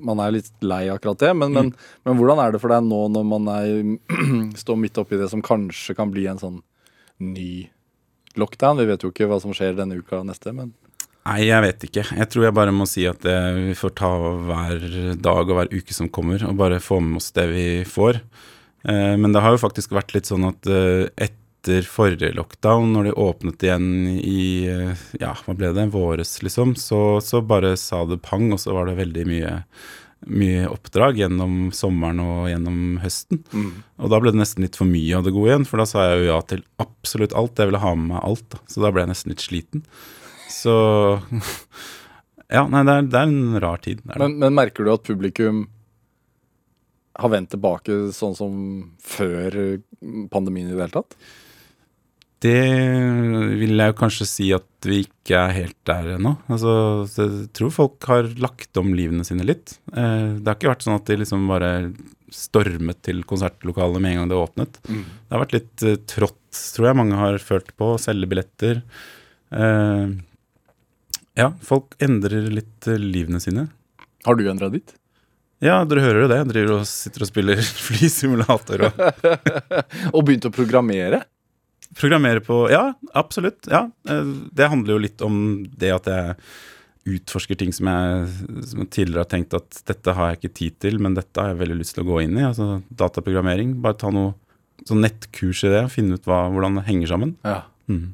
man 0.00 0.20
er 0.24 0.32
litt 0.38 0.50
lei 0.64 0.86
akkurat 0.88 1.20
det. 1.20 1.30
Men, 1.36 1.52
men, 1.52 1.70
men 2.06 2.18
hvordan 2.18 2.40
er 2.42 2.54
det 2.54 2.62
for 2.62 2.72
deg 2.72 2.86
nå 2.86 3.02
når 3.12 3.28
man 3.28 3.52
er, 3.52 3.70
står 4.62 4.80
midt 4.80 4.98
oppi 5.02 5.20
det 5.20 5.30
som 5.32 5.44
kanskje 5.44 5.96
kan 5.98 6.10
bli 6.14 6.26
en 6.30 6.40
sånn 6.42 6.58
ny 7.22 7.68
lockdown? 8.40 8.80
Vi 8.82 8.88
vet 8.90 9.06
jo 9.06 9.12
ikke 9.12 9.28
hva 9.30 9.38
som 9.42 9.54
skjer 9.56 9.78
denne 9.78 10.00
uka 10.00 10.22
og 10.22 10.28
neste, 10.32 10.54
men 10.56 10.74
Nei, 11.26 11.40
jeg 11.48 11.62
vet 11.64 11.84
ikke. 11.88 12.02
Jeg 12.14 12.30
tror 12.30 12.44
jeg 12.44 12.54
bare 12.54 12.70
må 12.70 12.84
si 12.86 13.02
at 13.10 13.18
det, 13.24 13.34
vi 13.56 13.72
får 13.74 13.92
ta 13.98 14.10
hver 14.46 14.84
dag 15.18 15.48
og 15.50 15.56
hver 15.58 15.72
uke 15.74 15.94
som 15.96 16.06
kommer, 16.06 16.44
og 16.46 16.54
bare 16.60 16.78
få 16.78 17.00
med 17.02 17.18
oss 17.18 17.32
det 17.34 17.48
vi 17.50 17.64
får. 17.82 18.20
Eh, 18.88 19.16
men 19.16 19.32
det 19.32 19.42
har 19.42 19.54
jo 19.54 19.64
faktisk 19.64 19.94
vært 19.96 20.14
litt 20.14 20.30
sånn 20.30 20.46
at 20.48 20.68
eh, 20.70 21.08
etter 21.26 21.86
forrige 21.90 22.30
lockdown, 22.36 22.92
når 22.94 23.08
de 23.08 23.18
åpnet 23.26 23.66
igjen 23.66 23.88
i 24.14 24.42
eh, 24.70 25.06
ja, 25.18 25.34
hva 25.42 25.56
ble 25.58 25.72
det, 25.74 25.88
våres 25.94 26.38
liksom, 26.44 26.76
så, 26.78 27.18
så 27.24 27.42
bare 27.42 27.74
sa 27.80 28.04
det 28.06 28.22
pang, 28.22 28.52
og 28.54 28.62
så 28.62 28.76
var 28.76 28.90
det 28.90 29.00
veldig 29.02 29.30
mye 29.30 29.54
mye 30.26 30.64
oppdrag 30.72 31.18
gjennom 31.20 31.68
sommeren 31.76 32.18
og 32.24 32.46
gjennom 32.48 32.96
høsten. 33.02 33.42
Og 34.00 34.10
da 34.10 34.18
ble 34.18 34.32
det 34.32 34.40
nesten 34.40 34.64
litt 34.64 34.78
for 34.78 34.88
mye 34.88 35.18
av 35.18 35.26
det 35.26 35.32
gode 35.34 35.52
igjen, 35.52 35.66
for 35.68 35.78
da 35.78 35.84
sa 35.86 36.06
jeg 36.06 36.22
jo 36.22 36.30
ja 36.30 36.38
til 36.50 36.64
absolutt 36.82 37.36
alt. 37.36 37.60
Jeg 37.60 37.70
ville 37.70 37.82
ha 37.82 37.92
med 37.94 38.08
meg 38.14 38.24
alt, 38.24 38.46
da. 38.50 38.62
så 38.72 38.82
da 38.82 38.90
ble 38.90 39.04
jeg 39.04 39.12
nesten 39.12 39.34
litt 39.34 39.44
sliten. 39.44 39.84
Så 40.50 40.74
Ja, 42.56 42.62
nei, 42.70 42.84
det 42.86 42.94
er, 42.94 43.06
det 43.10 43.20
er 43.20 43.30
en 43.30 43.60
rar 43.62 43.80
tid. 43.82 44.02
Men, 44.06 44.38
men 44.40 44.54
merker 44.56 44.86
du 44.86 44.92
at 44.94 45.06
publikum 45.06 45.66
har 47.16 47.32
vendt 47.32 47.52
tilbake 47.54 47.98
sånn 48.14 48.36
som 48.38 48.54
før 49.02 49.78
pandemien 50.32 50.70
i 50.70 50.74
det 50.74 50.84
hele 50.84 50.96
tatt? 50.98 51.16
Det 52.44 52.58
vil 53.56 53.80
jeg 53.80 53.92
jo 53.92 53.96
kanskje 53.96 54.26
si 54.28 54.46
at 54.52 54.86
vi 54.86 55.00
ikke 55.06 55.38
er 55.40 55.54
helt 55.56 55.78
der 55.88 56.12
ennå. 56.18 56.34
Altså, 56.52 56.74
jeg 57.08 57.48
tror 57.56 57.72
folk 57.72 58.08
har 58.10 58.28
lagt 58.42 58.76
om 58.76 58.92
livene 58.96 59.24
sine 59.26 59.46
litt. 59.46 59.78
Eh, 59.94 60.36
det 60.36 60.44
har 60.44 60.58
ikke 60.58 60.70
vært 60.74 60.84
sånn 60.84 60.98
at 60.98 61.08
de 61.08 61.16
liksom 61.22 61.48
bare 61.48 61.70
stormet 62.34 63.00
til 63.06 63.22
konsertlokalet 63.28 64.02
med 64.02 64.12
en 64.12 64.20
gang 64.20 64.30
det 64.32 64.38
åpnet. 64.42 64.78
Det 64.84 65.32
har 65.32 65.42
vært 65.46 65.56
litt 65.56 65.86
eh, 65.86 65.98
trått, 66.12 66.60
tror 66.76 66.90
jeg 66.90 67.00
mange 67.00 67.22
har 67.22 67.40
følt 67.42 67.72
på. 67.80 67.94
Selge 68.02 68.28
billetter. 68.30 68.84
Eh, 69.56 70.12
ja, 71.40 71.50
folk 71.64 71.96
endrer 72.04 72.52
litt 72.52 72.90
livene 73.00 73.40
sine. 73.42 73.70
Har 74.28 74.36
du 74.36 74.44
endra 74.50 74.68
ditt? 74.72 74.92
Ja, 75.66 75.80
dere 75.88 76.04
hører 76.04 76.22
jo 76.24 76.28
det. 76.30 76.38
Og 76.76 76.84
sitter 76.88 77.24
og 77.26 77.30
spiller 77.30 77.60
flysimulator 77.86 78.86
og 78.88 79.00
Og 80.16 80.22
begynt 80.28 80.46
å 80.48 80.52
programmere? 80.54 81.24
Programmere 81.96 82.42
på 82.44 82.60
Ja, 82.72 82.88
absolutt. 83.16 83.66
Ja. 83.72 83.86
Eh, 84.08 84.32
Det 84.56 84.70
handler 84.72 84.96
jo 84.96 85.02
litt 85.04 85.22
om 85.26 85.36
det 85.78 85.92
at 85.96 86.08
jeg 86.10 86.36
utforsker 87.06 87.54
ting 87.60 87.70
som 87.74 87.86
jeg, 87.86 88.24
som 88.66 88.80
jeg 88.82 88.90
tidligere 88.96 89.22
har 89.22 89.30
tenkt 89.30 89.54
at 89.54 89.76
dette 89.86 90.14
har 90.16 90.32
jeg 90.32 90.40
ikke 90.40 90.56
tid 90.58 90.78
til, 90.82 90.96
men 90.98 91.14
dette 91.14 91.38
har 91.38 91.52
jeg 91.52 91.60
veldig 91.60 91.76
lyst 91.78 91.94
til 91.94 92.02
å 92.02 92.08
gå 92.08 92.16
inn 92.24 92.34
i. 92.40 92.42
Altså 92.48 92.80
dataprogrammering. 92.90 93.76
Bare 93.84 93.94
ta 94.00 94.10
noe 94.10 94.34
sånn 94.86 95.04
nettkurs 95.04 95.62
i 95.66 95.70
det, 95.72 95.84
og 95.86 95.92
finne 95.94 96.18
ut 96.18 96.26
hva, 96.26 96.40
hvordan 96.52 96.80
det 96.80 96.86
henger 96.90 97.12
sammen. 97.14 97.36
Ja. 97.46 97.60
Mm. 97.86 98.08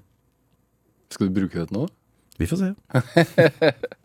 Skal 1.12 1.28
du 1.30 1.35
bruke 1.40 1.56
det 1.62 1.71
til 1.73 1.78
noe? 1.80 1.88
Vi 2.40 2.49
får 2.49 2.61
se. 2.61 2.71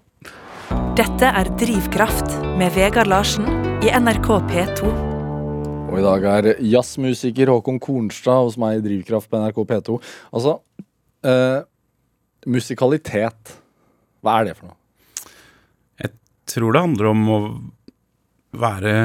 Dette 0.97 1.29
er 1.29 1.47
Drivkraft 1.59 2.33
med 2.59 2.73
Vegard 2.75 3.07
Larsen 3.07 3.45
i 3.85 3.91
NRK 3.93 4.27
P2. 4.49 4.89
Og 5.87 5.99
i 5.99 6.03
dag 6.03 6.25
er 6.31 6.47
jazzmusiker 6.59 7.51
Håkon 7.53 7.77
Kornstad 7.79 8.43
hos 8.43 8.57
meg 8.59 8.79
i 8.79 8.83
Drivkraft 8.83 9.29
på 9.31 9.39
NRK 9.39 9.61
P2. 9.69 9.95
Altså, 10.35 10.57
eh, 11.23 11.61
musikalitet. 12.49 13.53
Hva 14.19 14.39
er 14.41 14.49
det 14.49 14.57
for 14.57 14.71
noe? 14.71 15.31
Jeg 16.03 16.11
tror 16.51 16.75
det 16.75 16.83
handler 16.87 17.11
om 17.13 17.23
å 17.29 17.39
være 18.57 18.97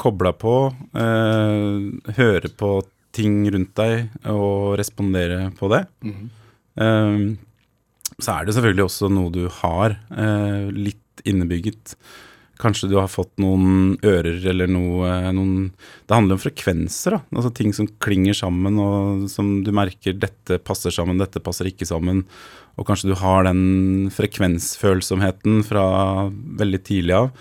kobla 0.00 0.32
på, 0.32 0.56
eh, 0.94 2.14
høre 2.16 2.54
på 2.56 2.72
ting 3.12 3.44
rundt 3.52 3.74
deg 3.74 4.08
og 4.30 4.78
respondere 4.78 5.50
på 5.58 5.68
det. 5.68 5.84
Eh, 6.80 7.36
så 8.24 8.34
er 8.34 8.46
det 8.46 8.56
selvfølgelig 8.56 8.86
også 8.86 9.10
noe 9.12 9.32
du 9.34 9.44
har 9.60 9.96
eh, 10.14 10.68
litt 10.74 11.24
innebygget. 11.28 11.94
Kanskje 12.60 12.90
du 12.90 12.96
har 12.98 13.08
fått 13.08 13.32
noen 13.40 13.94
ører 14.04 14.42
eller 14.50 14.68
noe 14.68 15.08
noen, 15.32 15.70
Det 16.06 16.16
handler 16.16 16.36
om 16.36 16.42
frekvenser, 16.42 17.16
da. 17.16 17.20
Altså 17.32 17.52
ting 17.56 17.72
som 17.76 17.88
klinger 18.04 18.36
sammen, 18.36 18.76
og 18.80 19.26
som 19.32 19.62
du 19.64 19.72
merker 19.72 20.18
dette 20.18 20.60
passer 20.60 20.92
sammen, 20.92 21.20
dette 21.20 21.40
passer 21.40 21.70
ikke 21.70 21.88
sammen. 21.88 22.26
Og 22.76 22.86
kanskje 22.88 23.12
du 23.12 23.16
har 23.20 23.48
den 23.48 24.10
frekvensfølsomheten 24.12 25.64
fra 25.66 26.28
veldig 26.30 26.82
tidlig 26.84 27.16
av. 27.16 27.32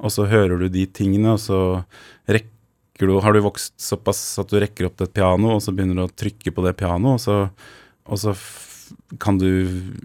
Og 0.00 0.12
så 0.12 0.28
hører 0.28 0.60
du 0.60 0.70
de 0.72 0.86
tingene, 0.88 1.36
og 1.36 1.40
så 1.42 1.60
rekker 2.28 3.08
du 3.08 3.14
Har 3.24 3.32
du 3.32 3.40
vokst 3.40 3.78
såpass 3.80 4.20
at 4.42 4.50
du 4.52 4.58
rekker 4.60 4.84
opp 4.84 4.98
til 4.98 5.06
et 5.08 5.14
piano, 5.16 5.54
og 5.54 5.62
så 5.64 5.72
begynner 5.72 5.96
du 5.96 6.04
å 6.04 6.12
trykke 6.12 6.52
på 6.52 6.64
det 6.66 6.74
pianoet, 6.76 7.16
og 7.16 7.20
så, 7.22 7.36
og 8.04 8.20
så 8.20 8.34
kan 9.22 9.38
du 9.40 9.48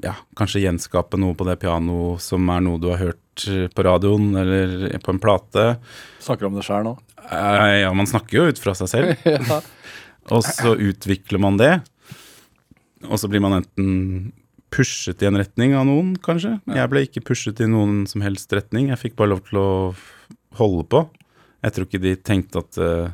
ja, 0.03 0.13
kanskje 0.37 0.63
gjenskape 0.63 1.19
noe 1.21 1.35
på 1.37 1.47
det 1.47 1.57
pianoet 1.61 2.23
som 2.23 2.47
er 2.53 2.63
noe 2.65 2.81
du 2.81 2.89
har 2.91 3.01
hørt 3.01 3.45
på 3.75 3.83
radioen 3.85 4.31
eller 4.39 4.95
på 5.03 5.11
en 5.13 5.19
plate. 5.21 5.65
Snakker 6.23 6.47
om 6.47 6.55
det 6.57 6.63
sjøl 6.67 6.85
nå? 6.87 6.95
Eh, 7.25 7.81
Ja, 7.83 7.91
man 7.93 8.07
snakker 8.09 8.37
jo 8.39 8.47
ut 8.51 8.61
fra 8.61 8.75
seg 8.77 8.91
selv. 8.91 9.25
ja. 9.25 9.59
Og 10.33 10.45
så 10.47 10.73
utvikler 10.79 11.41
man 11.41 11.59
det. 11.61 11.73
Og 13.05 13.19
så 13.21 13.29
blir 13.29 13.43
man 13.43 13.59
enten 13.59 14.31
pushet 14.73 15.21
i 15.21 15.27
en 15.29 15.37
retning 15.39 15.75
av 15.77 15.85
noen, 15.87 16.15
kanskje. 16.19 16.57
Jeg 16.67 16.91
ble 16.91 17.03
ikke 17.05 17.23
pushet 17.27 17.59
i 17.63 17.67
noen 17.69 18.03
som 18.09 18.23
helst 18.25 18.51
retning. 18.55 18.89
Jeg 18.91 19.01
fikk 19.01 19.19
bare 19.19 19.35
lov 19.35 19.43
til 19.47 19.61
å 19.61 19.69
holde 20.59 20.87
på. 20.91 21.03
Jeg 21.65 21.75
tror 21.75 21.87
ikke 21.87 22.01
de 22.03 22.15
tenkte 22.21 22.63
at 22.63 22.79
eh, 22.81 23.13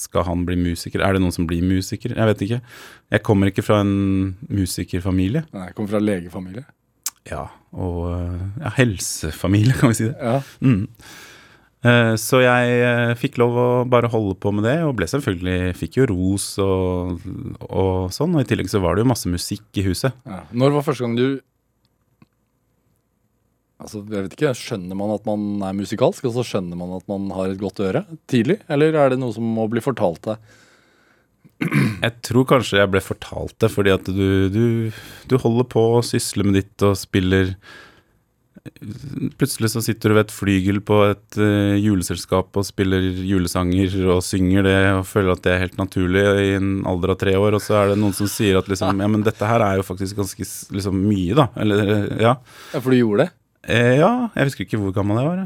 skal 0.00 0.24
han 0.26 0.42
bli 0.48 0.56
musiker? 0.60 1.02
Er 1.04 1.16
det 1.16 1.22
noen 1.22 1.34
som 1.36 1.46
blir 1.50 1.62
musiker? 1.64 2.16
Jeg 2.16 2.30
vet 2.32 2.44
ikke. 2.46 2.60
Jeg 3.14 3.24
kommer 3.26 3.50
ikke 3.52 3.64
fra 3.66 3.80
en 3.84 3.94
musikerfamilie. 4.48 5.44
Nei, 5.54 5.66
jeg 5.70 5.76
kommer 5.78 5.94
fra 5.94 6.02
legefamilie. 6.02 6.66
Ja, 7.28 7.46
og 7.76 8.06
eh, 8.14 8.46
ja, 8.62 8.70
helsefamilie, 8.78 9.76
kan 9.78 9.92
vi 9.92 9.98
si 10.00 10.06
det. 10.08 10.16
Ja. 10.16 10.38
Mm. 10.64 10.86
Eh, 11.84 12.14
Så 12.20 12.40
jeg 12.44 12.80
eh, 12.84 13.12
fikk 13.20 13.38
lov 13.40 13.56
å 13.60 13.68
bare 13.88 14.10
holde 14.12 14.34
på 14.40 14.52
med 14.56 14.66
det, 14.68 14.78
og 14.84 14.96
ble 14.98 15.06
selvfølgelig 15.08 15.76
Fikk 15.80 16.00
jo 16.00 16.08
ros 16.10 16.48
og, 16.64 17.20
og 17.68 18.10
sånn. 18.16 18.34
Og 18.36 18.42
i 18.44 18.48
tillegg 18.48 18.72
så 18.72 18.80
var 18.84 18.96
det 18.96 19.04
jo 19.04 19.12
masse 19.12 19.30
musikk 19.32 19.80
i 19.80 19.86
huset. 19.86 20.16
Ja. 20.28 20.42
Når 20.52 20.76
var 20.78 20.88
første 20.88 21.06
gang 21.06 21.16
du 21.20 21.26
Altså, 23.80 24.02
jeg 24.04 24.26
vet 24.26 24.36
ikke, 24.36 24.54
Skjønner 24.58 24.98
man 24.98 25.14
at 25.14 25.28
man 25.28 25.44
er 25.64 25.76
musikalsk, 25.76 26.26
og 26.28 26.36
så 26.36 26.46
skjønner 26.46 26.78
man 26.78 26.96
at 26.98 27.06
man 27.10 27.30
har 27.36 27.52
et 27.52 27.60
godt 27.60 27.80
øre 27.84 28.04
tidlig? 28.30 28.60
Eller 28.68 28.96
er 28.96 29.14
det 29.14 29.20
noe 29.22 29.34
som 29.36 29.46
må 29.56 29.66
bli 29.72 29.82
fortalt 29.84 30.22
deg? 30.28 30.50
Jeg 31.60 32.14
tror 32.24 32.46
kanskje 32.48 32.80
jeg 32.80 32.88
ble 32.92 33.02
fortalt 33.04 33.56
det, 33.60 33.68
fordi 33.72 33.92
at 33.92 34.08
du, 34.08 34.48
du, 34.52 34.64
du 35.28 35.38
holder 35.42 35.66
på 35.68 35.82
å 35.98 36.02
sysle 36.04 36.46
med 36.46 36.56
ditt 36.60 36.84
og 36.86 36.96
spiller 36.96 37.54
Plutselig 39.40 39.70
så 39.72 39.80
sitter 39.80 40.12
du 40.12 40.16
ved 40.18 40.26
et 40.26 40.34
flygel 40.34 40.82
på 40.84 40.96
et 41.06 41.38
uh, 41.40 41.78
juleselskap 41.80 42.58
og 42.60 42.66
spiller 42.66 43.00
julesanger 43.24 43.94
og 44.12 44.20
synger 44.26 44.66
det 44.66 44.74
og 44.98 45.06
føler 45.08 45.32
at 45.32 45.44
det 45.46 45.54
er 45.54 45.62
helt 45.62 45.78
naturlig 45.80 46.24
i 46.42 46.50
en 46.58 46.68
alder 46.88 47.14
av 47.14 47.20
tre 47.22 47.32
år, 47.40 47.56
og 47.56 47.64
så 47.64 47.78
er 47.78 47.92
det 47.92 48.00
noen 48.02 48.12
som 48.16 48.28
sier 48.28 48.58
at 48.60 48.68
liksom 48.68 49.00
Ja, 49.00 49.08
men 49.08 49.24
dette 49.24 49.48
her 49.48 49.64
er 49.64 49.80
jo 49.80 49.86
faktisk 49.86 50.20
ganske 50.20 50.48
liksom 50.76 50.98
mye, 51.00 51.38
da. 51.38 51.48
Eller 51.62 51.80
ja. 52.20 52.34
Ja, 52.74 52.82
For 52.82 52.92
du 52.92 52.98
gjorde 53.00 53.24
det? 53.24 53.39
Eh, 53.70 53.96
ja, 54.00 54.12
jeg 54.34 54.50
husker 54.50 54.66
ikke 54.66 54.80
hvor 54.82 54.94
gammel 54.96 55.20
jeg 55.20 55.30
var. 55.30 55.42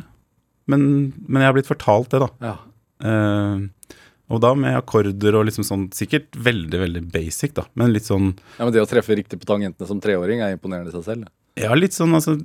Men, 0.71 0.87
men 1.29 1.43
jeg 1.45 1.51
har 1.51 1.57
blitt 1.57 1.69
fortalt 1.71 2.15
det, 2.15 2.23
da. 2.25 2.31
Ja. 2.45 2.57
Eh, 3.05 3.95
og 4.33 4.41
da 4.41 4.55
med 4.57 4.79
akkorder 4.79 5.37
og 5.37 5.45
liksom 5.49 5.67
sånn 5.67 5.87
Sikkert 5.93 6.37
veldig, 6.41 6.79
veldig 6.81 7.03
basic, 7.13 7.53
da. 7.59 7.67
Men 7.79 7.93
litt 7.93 8.09
sånn 8.09 8.31
ja, 8.33 8.65
Men 8.65 8.73
det 8.73 8.83
å 8.83 8.89
treffe 8.89 9.17
riktig 9.19 9.41
på 9.43 9.49
tangentene 9.51 9.89
som 9.89 10.01
treåring 10.03 10.41
er 10.41 10.55
imponerende 10.55 10.93
i 10.93 10.97
seg 10.97 11.05
selv. 11.07 11.33
Ja, 11.61 11.75
litt 11.77 11.97
sånn 11.97 12.17
altså 12.17 12.39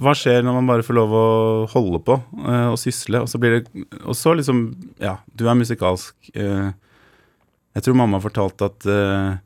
Hva 0.00 0.14
skjer 0.16 0.40
når 0.46 0.56
man 0.60 0.70
bare 0.70 0.86
får 0.86 0.96
lov 0.96 1.12
å 1.18 1.26
holde 1.74 2.00
på 2.06 2.16
eh, 2.16 2.68
og 2.72 2.78
sysle, 2.80 3.20
og 3.22 3.28
så 3.30 3.40
blir 3.42 3.58
det 3.58 3.84
Og 4.00 4.16
så 4.18 4.32
liksom 4.38 4.64
Ja, 5.02 5.18
du 5.36 5.44
er 5.48 5.58
musikalsk. 5.58 6.16
Eh, 6.32 6.72
jeg 7.72 7.84
tror 7.86 7.96
mamma 7.96 8.20
fortalte 8.20 8.68
at 8.72 8.88
eh, 8.88 9.36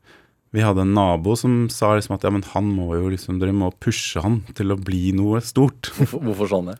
vi 0.57 0.65
hadde 0.65 0.81
en 0.81 0.95
nabo 0.97 1.35
som 1.37 1.67
sa 1.69 1.91
liksom 1.93 2.15
at 2.17 2.25
ja, 2.25 2.31
men 2.33 2.45
han 2.55 2.67
må 2.73 2.89
jo 2.97 3.11
liksom 3.13 3.37
Dere 3.41 3.53
må 3.53 3.69
pushe 3.83 4.21
han 4.23 4.39
til 4.57 4.73
å 4.73 4.79
bli 4.81 5.11
noe 5.17 5.41
stort. 5.45 5.91
Hvorfor, 5.99 6.23
hvorfor 6.25 6.49
sånn 6.55 6.71
det? 6.71 6.77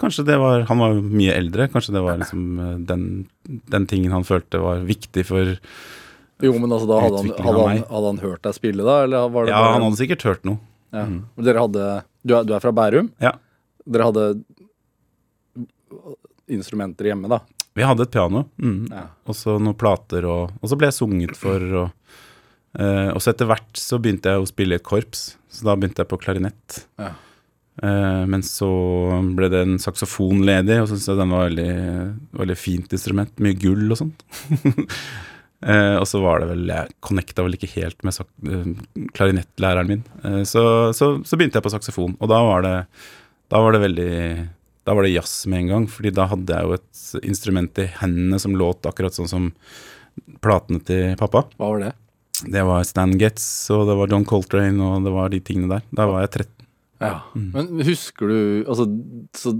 Kanskje 0.00 0.24
det 0.26 0.36
var 0.42 0.64
Han 0.66 0.80
var 0.82 0.96
jo 0.96 1.04
mye 1.06 1.36
eldre. 1.38 1.68
Kanskje 1.70 1.94
det 1.94 2.02
var 2.04 2.18
liksom 2.20 2.58
eh, 2.58 2.72
den, 2.88 3.04
den 3.70 3.84
tingen 3.90 4.12
han 4.12 4.26
følte 4.26 4.60
var 4.62 4.82
viktig 4.84 5.24
for 5.28 5.54
Jo, 6.42 6.52
men 6.58 6.66
altså, 6.66 6.88
da 6.90 6.98
hadde 7.00 7.20
han, 7.22 7.30
hadde, 7.46 7.66
han, 7.68 7.84
hadde 7.88 8.10
han 8.10 8.22
hørt 8.24 8.42
deg 8.44 8.56
spille, 8.58 8.84
da? 8.84 8.96
Eller 9.06 9.30
var 9.30 9.46
det 9.46 9.54
Ja, 9.54 9.62
bare 9.62 9.76
han 9.78 9.86
hadde 9.86 10.00
sikkert 10.02 10.26
hørt 10.26 10.44
noe. 10.48 10.60
ja. 10.92 11.06
Mm. 11.08 11.20
Dere 11.46 11.62
hadde 11.64 11.88
du 12.24 12.32
er, 12.34 12.46
du 12.48 12.54
er 12.56 12.62
fra 12.64 12.72
Bærum? 12.74 13.10
Ja. 13.22 13.34
Dere 13.84 14.08
hadde 14.08 14.26
instrumenter 16.48 17.08
hjemme, 17.10 17.28
da? 17.30 17.40
Vi 17.74 17.82
hadde 17.82 18.06
et 18.06 18.12
piano. 18.14 18.44
Mm. 18.62 18.86
Ja. 18.90 19.08
Og 19.26 19.36
så 19.36 19.56
noen 19.58 19.76
plater, 19.78 20.26
og, 20.30 20.54
og 20.60 20.70
så 20.70 20.78
ble 20.78 20.88
jeg 20.90 20.96
sunget 20.98 21.36
for. 21.38 21.64
Og, 21.82 22.18
eh, 22.78 23.10
og 23.12 23.20
så 23.22 23.32
etter 23.32 23.48
hvert 23.50 23.78
så 23.78 24.00
begynte 24.02 24.32
jeg 24.32 24.42
å 24.42 24.48
spille 24.50 24.76
i 24.76 24.80
et 24.80 24.86
korps, 24.86 25.34
så 25.52 25.68
da 25.68 25.76
begynte 25.78 26.04
jeg 26.04 26.10
på 26.10 26.20
klarinett. 26.22 26.84
Ja. 27.00 27.14
Uh, 27.82 28.22
men 28.30 28.44
så 28.46 28.68
ble 29.34 29.48
det 29.50 29.64
en 29.64 29.80
saksofon 29.82 30.44
ledig, 30.46 30.76
og 30.78 30.86
så 30.86 30.94
syntes 30.94 31.10
jeg 31.10 31.18
den 31.18 31.34
var 31.34 31.48
veldig, 31.48 31.72
veldig 32.38 32.56
fint 32.58 32.94
instrument. 32.94 33.32
Mye 33.42 33.58
gull 33.58 33.88
og 33.90 33.98
sånt. 33.98 34.22
uh, 34.62 35.96
og 36.00 36.06
så 36.06 36.20
var 36.22 36.42
det 36.42 36.52
vel 36.52 36.68
Jeg 36.70 36.94
connecta 37.02 37.46
vel 37.46 37.58
ikke 37.58 37.72
helt 37.74 38.06
med 38.06 39.08
klarinettlæreren 39.16 39.90
min. 39.90 40.04
Så, 40.46 40.62
så, 40.94 41.16
så 41.26 41.38
begynte 41.38 41.58
jeg 41.58 41.66
på 41.66 41.74
saksofon, 41.74 42.14
og 42.20 42.30
da 42.30 42.42
var 42.46 42.62
det, 42.66 42.76
da 43.50 43.64
var 43.64 43.74
det 43.74 43.82
veldig 43.88 44.12
da 44.84 44.92
var 44.92 45.06
det 45.06 45.14
jazz 45.14 45.46
med 45.48 45.62
en 45.62 45.70
gang, 45.72 45.84
fordi 45.88 46.12
da 46.12 46.26
hadde 46.28 46.56
jeg 46.56 46.68
jo 46.68 46.76
et 46.76 47.24
instrument 47.24 47.78
i 47.80 47.88
hendene 48.02 48.36
som 48.42 48.56
låt 48.60 48.84
akkurat 48.84 49.16
sånn 49.16 49.30
som 49.30 49.46
platene 50.44 50.82
til 50.84 51.14
pappa. 51.20 51.46
Hva 51.56 51.70
var 51.72 51.80
det? 51.86 51.92
Det 52.50 52.64
var 52.66 52.84
Stan 52.86 53.14
Getz, 53.20 53.44
og 53.74 53.86
det 53.88 53.96
var 53.98 54.12
John 54.12 54.26
Coltrane, 54.28 54.80
og 54.82 55.06
det 55.06 55.12
var 55.14 55.32
de 55.32 55.40
tingene 55.44 55.76
der. 55.76 55.86
Da 55.94 56.06
var 56.10 56.24
jeg 56.24 56.32
13. 56.46 56.68
Ja. 57.02 57.14
Mm. 57.34 57.48
Men 57.52 57.84
husker 57.84 58.30
du 58.30 58.38
Altså, 58.70 58.86
så 59.36 59.50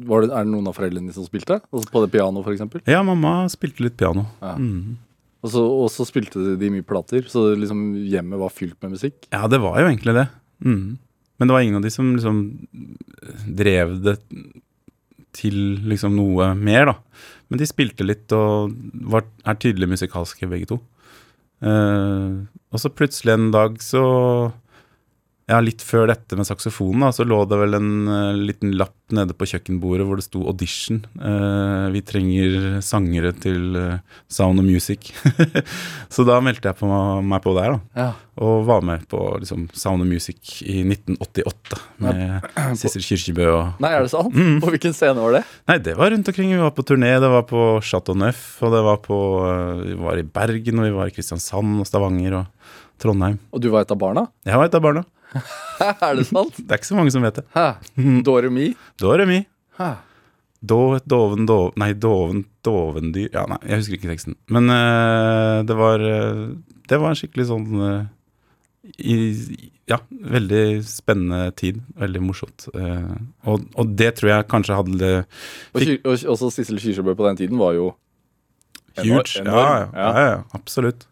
var 0.00 0.24
det, 0.24 0.30
Er 0.32 0.46
det 0.46 0.50
noen 0.50 0.66
av 0.66 0.74
foreldrene 0.74 1.06
dine 1.06 1.14
som 1.14 1.26
spilte? 1.28 1.60
Altså 1.70 1.90
På 1.92 2.02
det 2.02 2.10
pianoet, 2.14 2.48
eksempel? 2.54 2.82
Ja, 2.90 3.02
mamma 3.06 3.44
spilte 3.52 3.84
litt 3.84 3.98
piano. 4.00 4.26
Ja. 4.42 4.56
Mm. 4.58 4.96
Og 5.44 5.52
så, 5.52 5.60
og 5.60 5.90
så 5.92 6.06
spilte 6.08 6.40
de 6.56 6.70
mye 6.72 6.86
plater, 6.86 7.26
så 7.28 7.50
liksom 7.52 7.90
hjemmet 8.08 8.40
var 8.40 8.52
fylt 8.52 8.78
med 8.80 8.94
musikk? 8.96 9.26
Ja, 9.28 9.44
det 9.50 9.60
var 9.60 9.76
jo 9.82 9.90
egentlig 9.90 10.14
det. 10.16 10.24
Mm. 10.64 10.96
Men 11.36 11.50
det 11.50 11.52
var 11.52 11.64
ingen 11.66 11.76
av 11.76 11.84
de 11.84 11.92
som 11.92 12.14
liksom 12.14 12.38
drev 13.52 13.98
det 14.06 14.14
til 15.36 15.58
liksom 15.84 16.14
noe 16.16 16.52
mer, 16.56 16.88
da. 16.88 16.94
Men 17.50 17.60
de 17.60 17.68
spilte 17.68 18.06
litt 18.06 18.32
og 18.32 18.72
var, 19.12 19.26
er 19.44 19.58
tydelig 19.60 19.90
musikalske, 19.90 20.48
begge 20.48 20.70
to. 20.70 20.78
Eh, 21.64 22.44
og 22.74 22.82
så 22.82 22.90
plutselig 22.92 23.34
en 23.34 23.50
dag 23.54 23.78
så 23.82 24.04
Ja, 25.44 25.58
litt 25.60 25.82
før 25.84 26.06
dette 26.08 26.38
med 26.38 26.46
saksofonen, 26.48 27.02
da, 27.04 27.10
så 27.12 27.24
lå 27.28 27.42
det 27.44 27.58
vel 27.60 27.76
en 27.76 27.88
uh, 28.08 28.32
liten 28.32 28.70
lapp 28.80 28.96
nede 29.12 29.34
på 29.36 29.44
kjøkkenbordet 29.50 30.06
hvor 30.08 30.16
det 30.16 30.24
sto 30.24 30.40
'audition'. 30.40 31.02
Uh, 31.20 31.92
vi 31.92 32.00
trenger 32.00 32.78
sangere 32.80 33.34
til 33.36 33.76
uh, 33.76 33.98
Sound 34.24 34.62
of 34.62 34.64
Music. 34.64 35.12
så 36.14 36.24
da 36.24 36.38
meldte 36.40 36.70
jeg 36.70 36.78
på 36.78 36.88
meg 36.88 37.44
på 37.44 37.52
der, 37.58 37.76
da. 37.76 38.00
Ja. 38.00 38.06
Og 38.40 38.64
var 38.64 38.80
med 38.88 39.04
på 39.10 39.20
liksom, 39.42 39.66
Sound 39.76 40.06
of 40.06 40.08
Music 40.08 40.62
i 40.64 40.80
1988 40.80 41.82
med 42.06 42.48
Sissel 42.80 43.04
Kyrkjebø 43.04 43.50
og 43.52 43.84
Nei, 43.84 43.92
er 43.92 44.08
det 44.08 44.14
sant? 44.14 44.32
Mm. 44.32 44.56
På 44.64 44.72
hvilken 44.72 44.96
scene 44.96 45.20
var 45.20 45.36
det? 45.36 45.44
Nei, 45.68 45.76
det 45.84 45.98
var 46.00 46.10
rundt 46.14 46.32
omkring. 46.32 46.56
Vi 46.56 46.64
var 46.64 46.72
på 46.72 46.86
turné. 46.88 47.12
Det 47.20 47.30
var 47.36 47.44
på 47.52 47.66
Chateau 47.84 48.16
Neuf, 48.16 48.46
og 48.64 48.72
det 48.72 48.80
var 48.88 49.04
på 49.04 49.18
Vi 49.84 50.00
var 50.00 50.16
i 50.16 50.24
Bergen, 50.24 50.80
og 50.80 50.88
vi 50.88 50.96
var 50.96 51.12
i 51.12 51.14
Kristiansand 51.14 51.84
og 51.84 51.90
Stavanger 51.90 52.40
og 52.40 52.72
Trondheim. 53.02 53.36
Og 53.52 53.60
du 53.60 53.68
var 53.74 53.84
et 53.84 53.92
av 53.92 54.00
barna? 54.00 54.24
Jeg 54.48 54.56
var 54.56 54.72
et 54.72 54.80
av 54.80 54.88
barna. 54.88 55.04
er 55.84 56.18
det 56.18 56.26
sant? 56.28 56.56
Det 56.58 56.70
er 56.70 56.80
ikke 56.80 56.90
så 56.92 56.98
mange 56.98 57.12
som 57.14 57.24
vet 57.24 57.40
det. 57.40 57.46
Hæ? 57.54 57.68
Doremi? 58.26 58.72
Da 59.00 59.14
er 59.14 59.24
det 59.24 59.28
mi. 59.30 59.40
Doven, 60.64 61.44
dov, 61.44 61.74
nei, 61.76 61.90
doven, 61.92 62.44
dovendyr 62.64 63.28
Ja, 63.34 63.42
nei, 63.50 63.58
jeg 63.68 63.82
husker 63.82 63.98
ikke 63.98 64.12
teksten. 64.14 64.36
Men 64.48 64.70
uh, 64.72 65.60
det 65.66 65.76
var 65.76 66.00
uh, 66.00 66.54
Det 66.88 67.00
var 67.02 67.12
en 67.12 67.18
skikkelig 67.18 67.48
sånn 67.50 67.66
uh, 67.82 68.06
i, 69.00 69.16
ja, 69.88 69.98
veldig 70.08 70.84
spennende 70.84 71.48
tid. 71.56 71.78
Veldig 71.96 72.20
morsomt. 72.20 72.66
Og, 72.68 73.62
og 73.80 73.92
det 73.96 74.10
tror 74.18 74.28
jeg 74.28 74.46
kanskje 74.52 74.76
hadde 74.76 75.12
Og, 75.24 75.78
Kyr- 75.80 76.02
og 76.02 76.26
også 76.34 76.50
Sissel 76.52 76.80
Kyrkjebø 76.82 77.14
på 77.16 77.24
den 77.30 77.38
tiden 77.40 77.60
var 77.60 77.72
jo 77.78 77.86
huge. 79.00 79.40
enorm. 79.40 79.48
Ja, 79.48 79.64
ja, 79.64 79.86
ja, 79.96 80.26
ja, 80.28 80.36
absolutt. 80.52 81.06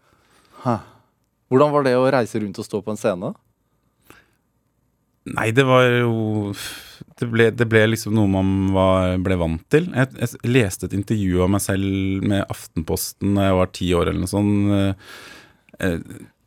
Hvordan 1.48 1.72
var 1.72 1.88
det 1.88 1.96
å 1.96 2.04
reise 2.12 2.44
rundt 2.44 2.60
og 2.60 2.68
stå 2.68 2.82
på 2.84 2.92
en 2.92 3.00
scene? 3.00 3.32
Nei, 5.30 5.52
det 5.54 5.62
var 5.62 5.84
jo 5.86 6.50
Det 7.20 7.28
ble, 7.30 7.44
det 7.54 7.66
ble 7.70 7.84
liksom 7.92 8.14
noe 8.16 8.26
man 8.30 8.48
var, 8.74 9.12
ble 9.22 9.36
vant 9.38 9.62
til. 9.70 9.84
Jeg, 9.94 10.08
jeg 10.18 10.50
leste 10.50 10.86
et 10.88 10.96
intervju 10.98 11.44
av 11.44 11.50
meg 11.54 11.62
selv 11.62 12.24
med 12.26 12.42
Aftenposten 12.50 13.36
da 13.38 13.42
jeg 13.50 13.58
var 13.60 13.68
ti 13.78 13.86
år, 13.94 14.10
eller 14.10 14.22
noe 14.24 14.32
sånt. 14.32 14.72
Eh, 14.74 14.92
eh, 15.86 15.98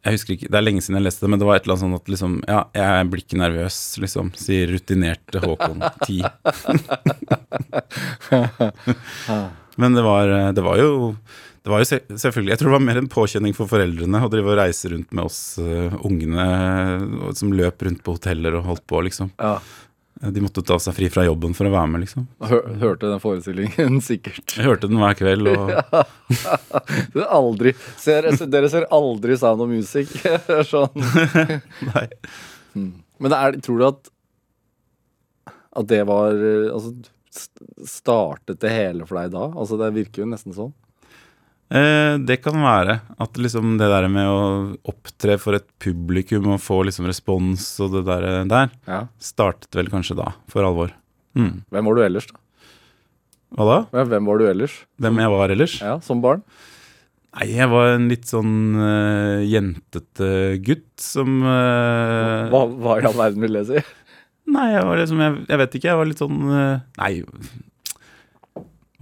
Jeg 0.06 0.14
husker 0.18 0.34
ikke, 0.36 0.50
Det 0.52 0.58
er 0.60 0.66
lenge 0.66 0.82
siden 0.84 0.98
jeg 1.00 1.06
leste 1.08 1.24
det, 1.26 1.32
men 1.34 1.40
det 1.42 1.48
var 1.48 1.56
et 1.58 1.64
eller 1.66 1.76
annet 1.78 1.86
sånn 1.86 1.98
at 1.98 2.12
liksom 2.14 2.34
Ja, 2.50 2.60
jeg 2.76 3.08
blir 3.14 3.22
ikke 3.24 3.40
nervøs, 3.42 3.78
liksom, 4.04 4.26
sier 4.38 4.66
rutinerte 4.74 5.38
Håkon 5.46 5.80
10. 6.04 6.20
men 9.82 9.90
det 9.98 10.04
var, 10.06 10.26
det 10.56 10.64
var 10.68 10.76
jo 10.84 10.92
det 11.66 11.72
var 11.74 11.82
jo 11.82 11.88
selvfølgelig, 11.90 12.52
Jeg 12.54 12.60
tror 12.62 12.70
det 12.70 12.76
var 12.76 12.84
mer 12.86 13.00
en 13.00 13.08
påkjenning 13.10 13.56
for 13.58 13.70
foreldrene 13.70 14.20
å 14.22 14.30
drive 14.30 14.52
og 14.54 14.60
reise 14.60 14.92
rundt 14.92 15.16
med 15.18 15.26
oss 15.26 15.40
uh, 15.58 15.96
ungene 16.06 16.46
som 17.34 17.56
løp 17.58 17.82
rundt 17.88 18.04
på 18.06 18.14
hoteller 18.14 18.60
og 18.60 18.68
holdt 18.70 18.84
på, 18.86 19.00
liksom. 19.08 19.32
Ja. 19.42 19.56
De 20.22 20.44
måtte 20.46 20.62
ta 20.64 20.78
seg 20.80 20.94
fri 20.96 21.10
fra 21.12 21.26
jobben 21.26 21.58
for 21.58 21.66
å 21.66 21.72
være 21.74 21.90
med, 21.90 22.04
liksom. 22.06 22.28
Hør, 22.46 22.70
hørte 22.84 23.10
den 23.10 23.24
forestillingen 23.24 23.98
sikkert. 24.12 24.46
Jeg 24.54 24.70
hørte 24.70 24.92
den 24.92 25.02
hver 25.02 25.18
kveld, 25.18 25.50
og 25.50 25.74
er 27.18 27.26
aldri, 27.34 27.74
ser, 27.98 28.30
dere 28.46 28.70
ser 28.70 28.86
aldri 28.94 29.36
Sound 29.42 29.66
of 29.66 29.74
Music. 29.74 30.14
Sånn. 30.72 31.04
Nei. 31.96 32.08
Men 33.18 33.36
er, 33.42 33.58
tror 33.66 33.82
du 33.82 33.90
at 33.90 34.10
At 35.80 35.88
det 35.88 36.02
var 36.04 36.36
eh, 36.36 36.66
Altså, 36.76 36.92
startet 37.88 38.60
det 38.60 38.74
hele 38.74 39.06
for 39.08 39.18
deg 39.22 39.32
da? 39.32 39.46
Altså, 39.56 39.80
det 39.80 39.94
virker 39.96 40.24
jo 40.24 40.32
nesten 40.32 40.56
sånn. 40.56 40.74
Eh, 41.74 42.16
det 42.22 42.38
kan 42.44 42.60
være 42.62 43.00
at 43.18 43.40
liksom 43.42 43.78
det 43.80 43.88
der 43.90 44.06
med 44.12 44.28
å 44.30 44.42
opptre 44.92 45.40
for 45.42 45.58
et 45.58 45.66
publikum 45.82 46.52
og 46.54 46.62
få 46.62 46.84
liksom 46.86 47.08
respons 47.10 47.64
og 47.82 47.96
det 47.98 48.04
der, 48.06 48.28
der 48.46 48.70
Ja. 48.86 49.00
startet 49.18 49.74
vel 49.74 49.90
kanskje 49.90 50.16
da, 50.20 50.34
for 50.48 50.62
alvor. 50.68 50.94
Mm. 51.36 51.64
Hvem 51.74 51.90
var 51.90 51.96
du 51.98 52.04
ellers, 52.06 52.28
da? 52.30 52.38
Hva 53.56 53.66
da? 53.66 54.04
Hvem 54.06 54.26
var 54.30 54.38
du 54.38 54.46
ellers? 54.50 54.78
Hvem 55.02 55.20
jeg 55.24 55.32
var 55.34 55.50
ellers? 55.50 55.76
Ja, 55.82 56.00
Som 56.06 56.22
barn? 56.22 56.42
Nei, 57.36 57.50
jeg 57.52 57.68
var 57.68 57.90
en 57.96 58.08
litt 58.08 58.30
sånn 58.30 58.54
uh, 58.80 59.42
jentete 59.44 60.30
gutt 60.64 61.02
som 61.04 61.42
uh, 61.44 62.48
Hva, 62.52 62.62
hva 62.72 62.94
i 63.02 63.08
all 63.10 63.18
verden 63.18 63.44
vil 63.44 63.58
det 63.60 63.66
si? 63.68 63.82
Nei, 64.56 64.70
jeg 64.72 64.86
var 64.88 65.02
liksom 65.02 65.20
Jeg, 65.20 65.34
jeg 65.50 65.60
vet 65.60 65.76
ikke, 65.76 65.90
jeg 65.90 66.00
var 66.00 66.08
litt 66.08 66.22
sånn 66.24 66.38
uh, 66.48 66.78
Nei, 67.02 67.12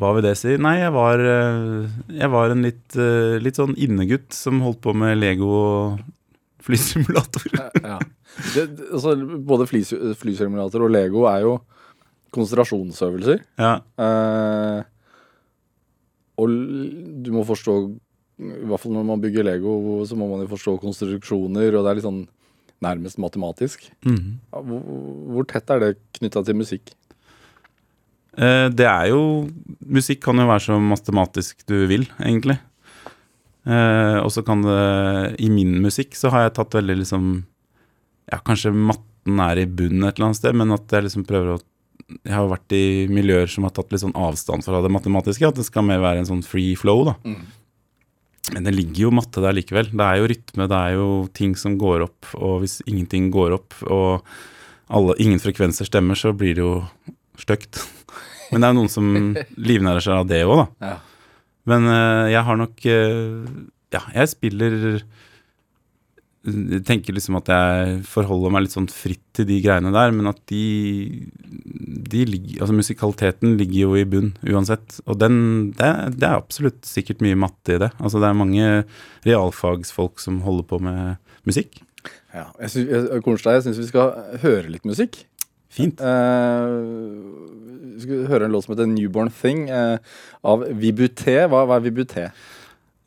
hva 0.04 0.14
vil 0.18 0.26
det 0.26 0.36
si? 0.40 0.56
Nei, 0.62 0.76
jeg 0.82 0.94
var 0.96 1.22
eh, 1.24 1.88
Jeg 2.20 2.32
var 2.34 2.54
en 2.54 2.66
litt, 2.66 2.98
eh, 3.00 3.38
litt 3.44 3.60
sånn 3.60 3.76
innegutt 3.80 4.36
som 4.36 4.62
holdt 4.66 4.82
på 4.84 4.94
med 4.98 5.18
Lego 5.22 5.50
og 5.54 6.04
flysimulator. 6.64 7.50
Ja. 7.84 7.98
Det, 8.56 8.64
altså, 8.90 9.14
både 9.46 9.68
flys- 9.70 10.16
flysimulator 10.18 10.86
og 10.86 10.94
Lego 10.94 11.26
er 11.30 11.44
jo 11.46 11.58
konsentrasjonsøvelser. 12.34 13.44
Ja. 13.62 13.74
Eh, 14.02 14.80
og 16.42 16.54
du 17.24 17.30
må 17.36 17.44
forstå 17.46 17.76
I 18.42 18.64
hvert 18.66 18.82
fall 18.82 18.96
når 18.96 19.06
man 19.06 19.22
bygger 19.22 19.46
Lego, 19.46 19.76
så 20.10 20.18
må 20.18 20.26
man 20.32 20.42
jo 20.42 20.50
forstå 20.56 20.80
konstruksjoner, 20.82 21.76
og 21.78 21.86
det 21.86 21.92
er 21.92 22.00
litt 22.00 22.08
sånn 22.08 22.24
nærmest 22.84 23.20
matematisk. 23.22 23.86
Mm 24.04 24.16
-hmm. 24.18 24.34
Hvor, 24.50 24.82
hvor 25.34 25.44
tett 25.48 25.70
er 25.70 25.80
det 25.80 25.98
knytta 26.18 26.44
til 26.44 26.56
musikk? 26.56 26.92
Eh, 28.34 28.68
det 28.74 28.86
er 28.90 29.12
jo 29.12 29.48
Musikk 29.94 30.24
kan 30.26 30.40
jo 30.42 30.48
være 30.50 30.66
så 30.66 30.78
matematisk 30.82 31.66
du 31.70 31.84
vil, 31.90 32.08
egentlig. 32.24 32.58
Eh, 33.64 34.18
og 34.20 34.32
så 34.34 34.44
kan 34.44 34.64
det 34.66 35.40
I 35.40 35.48
min 35.54 35.78
musikk 35.84 36.18
så 36.20 36.32
har 36.34 36.48
jeg 36.48 36.56
tatt 36.58 36.76
veldig 36.76 36.98
liksom 37.00 37.28
Ja, 38.28 38.42
kanskje 38.44 38.74
matten 38.76 39.40
er 39.40 39.62
i 39.62 39.70
bunnen 39.70 40.04
et 40.04 40.18
eller 40.18 40.32
annet 40.32 40.40
sted, 40.42 40.58
men 40.60 40.74
at 40.76 40.92
jeg 40.92 41.06
liksom 41.06 41.24
prøver 41.28 41.54
å 41.54 41.62
Jeg 42.26 42.34
har 42.36 42.50
vært 42.52 42.76
i 42.76 43.08
miljøer 43.08 43.48
som 43.48 43.64
har 43.64 43.72
tatt 43.76 43.94
litt 43.94 44.04
sånn 44.04 44.18
avstand 44.18 44.66
fra 44.66 44.82
det 44.84 44.92
matematiske. 44.92 45.48
At 45.48 45.56
det 45.56 45.66
skal 45.66 45.86
mer 45.88 46.02
være 46.04 46.24
en 46.24 46.28
sånn 46.30 46.44
free 46.46 46.76
flow, 46.76 47.06
da. 47.08 47.16
Men 48.52 48.68
det 48.68 48.74
ligger 48.76 49.06
jo 49.06 49.14
matte 49.16 49.42
der 49.42 49.56
likevel. 49.56 49.88
Det 49.94 50.04
er 50.04 50.20
jo 50.20 50.28
rytme, 50.28 50.68
det 50.68 50.80
er 50.80 50.98
jo 50.98 51.08
ting 51.34 51.56
som 51.56 51.78
går 51.80 52.04
opp. 52.10 52.28
Og 52.36 52.60
hvis 52.62 52.82
ingenting 52.86 53.32
går 53.32 53.56
opp, 53.56 53.78
og 53.88 54.26
alle, 54.94 55.16
ingen 55.24 55.40
frekvenser 55.40 55.88
stemmer, 55.88 56.20
så 56.20 56.34
blir 56.36 56.58
det 56.60 56.66
jo 56.66 56.74
stygt. 57.40 57.80
Men 58.54 58.62
det 58.62 58.70
er 58.70 58.74
jo 58.74 58.80
noen 58.82 58.94
som 58.94 59.10
livnærer 59.70 60.06
seg 60.06 60.22
av 60.22 60.30
det 60.30 60.44
òg, 60.46 60.64
da. 60.64 60.94
Ja. 60.94 60.96
Men 61.70 61.88
uh, 61.88 62.30
jeg 62.32 62.44
har 62.44 62.58
nok 62.60 62.88
uh, 62.92 63.44
Ja, 63.96 64.02
jeg 64.12 64.32
spiller 64.34 64.74
Jeg 66.44 66.82
tenker 66.84 67.16
liksom 67.16 67.38
at 67.40 67.48
jeg 67.54 68.02
forholder 68.10 68.52
meg 68.52 68.66
litt 68.66 68.76
sånn 68.76 68.90
fritt 68.92 69.24
til 69.38 69.48
de 69.48 69.62
greiene 69.64 69.94
der, 69.96 70.12
men 70.12 70.28
at 70.28 70.42
de, 70.52 70.66
de 72.12 72.26
ligger, 72.28 72.58
altså 72.60 72.76
Musikaliteten 72.76 73.56
ligger 73.62 73.80
jo 73.80 73.96
i 73.98 74.04
bunn 74.06 74.34
uansett. 74.52 75.00
Og 75.08 75.18
den, 75.22 75.38
det, 75.80 75.88
det 76.20 76.28
er 76.28 76.36
absolutt 76.36 76.84
sikkert 76.86 77.24
mye 77.24 77.40
matte 77.40 77.78
i 77.78 77.80
det. 77.86 77.94
Altså 77.96 78.20
Det 78.20 78.28
er 78.28 78.38
mange 78.38 78.68
realfagsfolk 79.24 80.20
som 80.22 80.44
holder 80.44 80.68
på 80.68 80.82
med 80.84 81.16
musikk. 81.48 81.80
Ja, 82.34 82.50
jeg 82.60 82.74
synes, 82.76 82.92
jeg, 82.92 83.24
Kornstad, 83.24 83.58
jeg 83.58 83.70
syns 83.70 83.80
vi 83.80 83.90
skal 83.94 84.38
høre 84.44 84.68
litt 84.76 84.86
musikk. 84.90 85.24
Fint. 85.74 86.02
Eh, 86.02 86.74
vi 87.84 88.06
skal 88.06 88.26
høre 88.32 88.48
en 88.48 88.56
låt 88.56 88.66
som 88.66 88.74
heter 88.74 88.90
'Newborn 88.90 89.30
Thing' 89.30 89.70
eh, 89.70 89.98
av 90.44 90.64
Vibuté. 90.64 91.44
Hva, 91.52 91.66
hva 91.68 91.78
er 91.78 91.86
Vibuté? 91.90 92.26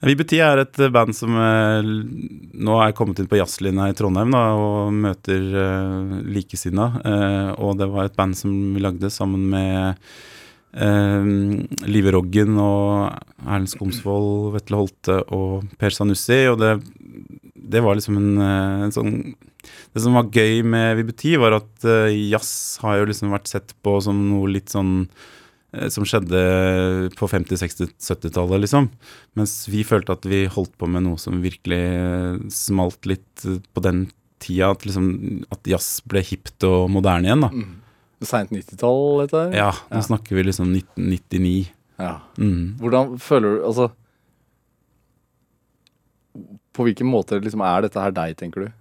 Vibuté 0.05 0.43
er 0.45 0.61
et 0.61 0.79
eh, 0.79 0.93
band 0.93 1.17
som 1.17 1.33
eh, 1.41 1.83
nå 2.61 2.79
er 2.85 2.95
kommet 2.97 3.19
inn 3.19 3.31
på 3.31 3.41
jazzlinja 3.41 3.89
i 3.89 3.97
Trondheim 3.97 4.35
da, 4.37 4.45
og 4.61 4.93
møter 4.93 5.43
uh, 5.57 6.17
likesinna. 6.29 6.91
Og 7.57 7.79
det 7.81 7.89
var 7.91 8.07
et 8.07 8.17
band 8.17 8.37
som 8.37 8.53
vi 8.77 8.85
lagde 8.85 9.11
sammen 9.11 9.49
med 9.51 9.97
eh, 10.77 11.31
Live 11.89 12.13
Roggen 12.15 12.59
og 12.61 13.17
Erlend 13.47 13.73
Skomsvold, 13.73 14.53
Vetle 14.57 14.83
Holte 14.83 15.21
og 15.35 15.67
Per 15.81 15.95
Sanussi. 15.95 16.43
Og 16.53 16.61
det, 16.61 16.77
det 17.67 17.83
var 17.85 17.97
liksom 17.99 18.19
en, 18.21 18.39
eh, 18.39 18.83
en 18.87 18.95
sånn 18.95 19.15
Det 19.93 20.03
som 20.03 20.15
var 20.15 20.31
gøy 20.31 20.63
med 20.67 21.01
Vibuti, 21.01 21.35
var 21.41 21.57
at 21.57 21.87
uh, 21.89 22.07
jazz 22.13 22.79
har 22.83 23.01
jo 23.01 23.09
liksom 23.09 23.33
vært 23.35 23.51
sett 23.51 23.73
på 23.83 23.97
som 24.05 24.21
noe 24.29 24.51
litt 24.53 24.71
sånn 24.71 25.09
uh, 25.75 25.89
som 25.91 26.07
skjedde 26.07 26.43
på 27.19 27.29
50-, 27.33 27.59
60-, 27.65 27.97
70-tallet, 27.99 28.63
liksom. 28.63 28.91
Mens 29.35 29.57
vi 29.73 29.83
følte 29.89 30.15
at 30.15 30.29
vi 30.29 30.45
holdt 30.53 30.77
på 30.79 30.87
med 30.87 31.07
noe 31.09 31.19
som 31.19 31.41
virkelig 31.43 31.83
uh, 31.99 32.39
smalt 32.53 33.09
litt 33.11 33.43
på 33.43 33.83
den 33.83 34.05
tida. 34.39 34.71
At, 34.77 34.87
liksom, 34.87 35.11
at 35.51 35.67
jazz 35.67 36.05
ble 36.07 36.23
hipt 36.29 36.69
og 36.69 36.87
moderne 36.93 37.33
igjen, 37.33 37.47
da. 37.49 37.51
Seint 38.29 38.55
90-tall, 38.55 39.25
dette 39.25 39.43
her? 39.49 39.59
Ja, 39.65 39.73
nå 39.91 40.05
snakker 40.05 40.39
vi 40.39 40.47
liksom 40.47 40.77
1999. 40.77 41.73
Ja. 41.99 42.19
Mm. 42.39 42.77
Hvordan 42.81 43.17
føler 43.25 43.57
du 43.57 43.63
Altså 43.65 43.91
På 46.77 46.87
hvilken 46.87 47.09
måte 47.09 47.41
liksom, 47.41 47.65
er 47.65 47.87
dette 47.87 48.03
her 48.03 48.15
deg, 48.15 48.37
tenker 48.39 48.67
du? 48.67 48.73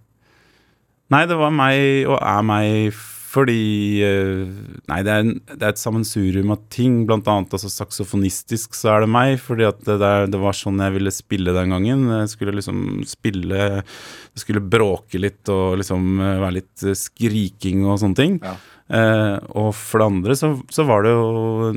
Nei, 1.13 1.25
det 1.29 1.37
var 1.37 1.53
meg 1.53 2.09
og 2.09 2.17
er 2.19 2.45
meg 2.45 2.95
fordi 3.35 3.99
eh, 4.05 4.45
Nei, 4.87 4.99
det 5.03 5.11
er, 5.11 5.23
en, 5.23 5.33
det 5.49 5.59
er 5.59 5.73
et 5.73 5.81
sammensurium 5.81 6.53
av 6.55 6.61
ting. 6.71 7.01
Blant 7.07 7.27
annet 7.31 7.55
altså, 7.55 7.71
saksofonistisk 7.71 8.77
så 8.77 8.93
er 8.93 9.03
det 9.03 9.09
meg, 9.11 9.35
fordi 9.43 9.67
det, 9.83 9.97
der, 10.01 10.29
det 10.31 10.39
var 10.39 10.55
sånn 10.55 10.79
jeg 10.79 10.95
ville 10.95 11.13
spille 11.13 11.55
den 11.55 11.73
gangen. 11.75 12.05
Jeg 12.21 12.31
skulle 12.31 12.55
liksom 12.55 13.01
spille 13.09 13.67
Det 13.81 14.43
skulle 14.43 14.63
bråke 14.63 15.19
litt 15.19 15.51
og 15.51 15.79
liksom 15.81 16.21
eh, 16.21 16.37
være 16.45 16.57
litt 16.61 16.85
eh, 16.85 16.97
skriking 16.99 17.83
og 17.89 17.99
sånne 18.03 18.21
ting. 18.21 18.39
Ja. 18.45 18.55
Eh, 18.85 19.35
og 19.57 19.73
for 19.75 20.01
det 20.01 20.09
andre 20.13 20.37
så, 20.37 20.53
så 20.71 20.85
var 20.87 21.03
det 21.03 21.15
jo 21.15 21.71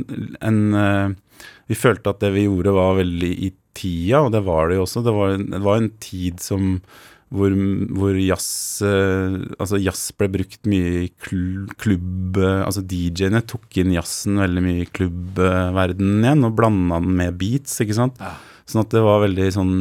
en 0.44 0.58
eh, 0.76 1.14
Vi 1.70 1.76
følte 1.80 2.12
at 2.12 2.20
det 2.20 2.34
vi 2.34 2.44
gjorde 2.44 2.74
var 2.76 2.98
veldig 3.00 3.32
i 3.48 3.50
tida, 3.78 4.24
og 4.24 4.32
det 4.34 4.42
var 4.46 4.68
det 4.68 4.80
jo 4.80 4.86
også. 4.86 5.04
Det 5.06 5.14
var, 5.14 5.38
det 5.38 5.62
var 5.64 5.80
en 5.80 5.92
tid 6.02 6.42
som 6.42 6.74
hvor, 7.28 7.52
hvor 7.92 8.16
jazz 8.16 8.80
eh, 8.88 9.34
Altså 9.60 9.76
jazz 9.82 10.06
ble 10.16 10.30
brukt 10.32 10.68
mye 10.68 11.02
i 11.04 11.08
klubb 11.20 12.38
eh, 12.40 12.62
Altså 12.64 12.80
DJ-ene 12.88 13.42
tok 13.44 13.80
inn 13.82 13.92
jazzen 13.92 14.40
veldig 14.40 14.62
mye 14.64 14.86
i 14.86 14.88
klubbverdenen 14.96 16.24
igjen, 16.24 16.46
og 16.48 16.56
blanda 16.56 17.02
den 17.04 17.18
med 17.20 17.36
beats, 17.40 17.76
ikke 17.84 17.98
sant. 17.98 18.16
Ja. 18.22 18.32
Sånn 18.68 18.84
at 18.86 18.96
det 18.96 19.04
var 19.04 19.20
veldig 19.26 19.50
sånn 19.58 19.76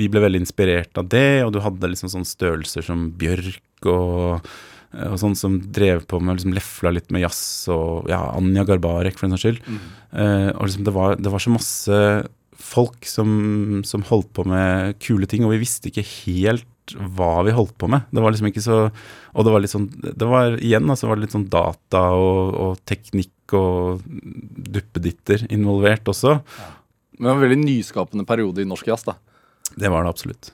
Vi 0.00 0.08
ble 0.12 0.24
veldig 0.24 0.40
inspirert 0.46 0.96
av 1.00 1.12
det, 1.12 1.42
og 1.44 1.52
du 1.52 1.60
hadde 1.64 1.92
liksom 1.92 2.12
sånne 2.12 2.32
størrelser 2.32 2.88
som 2.88 3.10
Bjørk 3.20 3.90
og 3.92 4.50
og 4.90 5.20
sånn 5.22 5.36
som 5.38 5.60
drev 5.70 6.00
på 6.10 6.18
med 6.18 6.40
liksom 6.40 6.54
lefla 6.56 6.90
litt 6.90 7.12
med 7.14 7.22
jazz, 7.22 7.68
og 7.70 8.08
ja, 8.10 8.18
Anja 8.34 8.64
Garbarek 8.66 9.14
for 9.14 9.28
den 9.28 9.36
saks 9.36 9.44
skyld. 9.44 9.60
Eh, 10.10 10.48
og 10.50 10.64
liksom 10.66 10.86
det 10.88 10.94
var, 10.96 11.14
det 11.14 11.30
var 11.30 11.44
så 11.44 11.52
masse 11.54 11.98
folk 12.60 13.06
som, 13.08 13.80
som 13.86 14.04
holdt 14.08 14.32
på 14.36 14.44
med 14.48 14.98
kule 15.02 15.28
ting, 15.30 15.44
og 15.46 15.54
vi 15.54 15.62
visste 15.64 15.90
ikke 15.90 16.06
helt 16.06 16.66
hva 17.16 17.44
vi 17.46 17.54
holdt 17.54 17.76
på 17.78 17.88
med. 17.90 18.06
Det 18.10 18.22
var 18.22 18.34
liksom 18.34 18.48
ikke 18.50 18.64
så 18.64 18.78
Og 18.82 19.44
det 19.46 19.52
var 19.54 19.62
litt 19.62 19.70
sånn 19.70 19.84
Det 19.94 20.26
var 20.26 20.56
igjen 20.58 20.90
altså 20.90 21.06
var 21.06 21.18
det 21.18 21.28
litt 21.28 21.36
sånn 21.36 21.46
data 21.52 22.00
og, 22.18 22.56
og 22.58 22.80
teknikk 22.88 23.54
og 23.54 24.02
duppeditter 24.74 25.46
involvert 25.54 26.10
også. 26.10 26.40
Men 27.18 27.26
det 27.26 27.28
var 27.28 27.38
en 27.38 27.44
veldig 27.44 27.60
nyskapende 27.62 28.26
periode 28.26 28.62
i 28.62 28.68
norsk 28.68 28.90
jazz, 28.90 29.04
da. 29.06 29.16
Det 29.76 29.90
var 29.92 30.06
det 30.06 30.12
absolutt. 30.14 30.52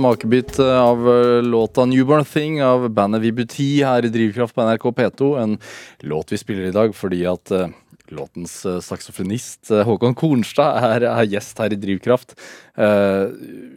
Smakebit 0.00 0.58
eh, 0.58 0.80
av 0.80 1.08
eh, 1.08 1.42
låta 1.42 1.84
'Newborn 1.84 2.24
Thing' 2.24 2.62
av 2.64 2.88
bandet 2.88 3.20
Vibuti 3.20 3.82
her 3.84 4.04
i 4.04 4.08
Drivkraft 4.08 4.54
på 4.54 4.64
NRK 4.64 4.84
P2. 4.96 5.42
En 5.42 5.58
låt 6.00 6.32
vi 6.32 6.38
spiller 6.38 6.70
i 6.70 6.74
dag 6.74 6.94
fordi 6.96 7.26
at 7.28 7.50
eh, 7.50 7.68
låtens 8.10 8.66
saksofonist 8.82 9.70
Håkon 9.86 10.16
Kornstad 10.18 10.80
er, 10.82 11.04
er 11.06 11.28
gjest 11.30 11.60
her 11.62 11.74
i 11.74 11.78
Drivkraft. 11.78 12.32
Eh, 12.80 13.28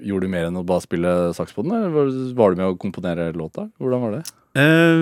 gjorde 0.08 0.30
du 0.30 0.32
mer 0.32 0.48
enn 0.48 0.58
å 0.58 0.66
bare 0.66 0.86
spille 0.86 1.12
saks 1.38 1.54
på 1.54 1.68
den, 1.68 1.92
var 1.94 2.56
du 2.56 2.62
med 2.62 2.72
å 2.72 2.80
komponere 2.80 3.30
låta? 3.36 3.68
Hvordan 3.78 4.08
var 4.08 4.18
det? 4.18 4.24
Eh, 4.54 5.00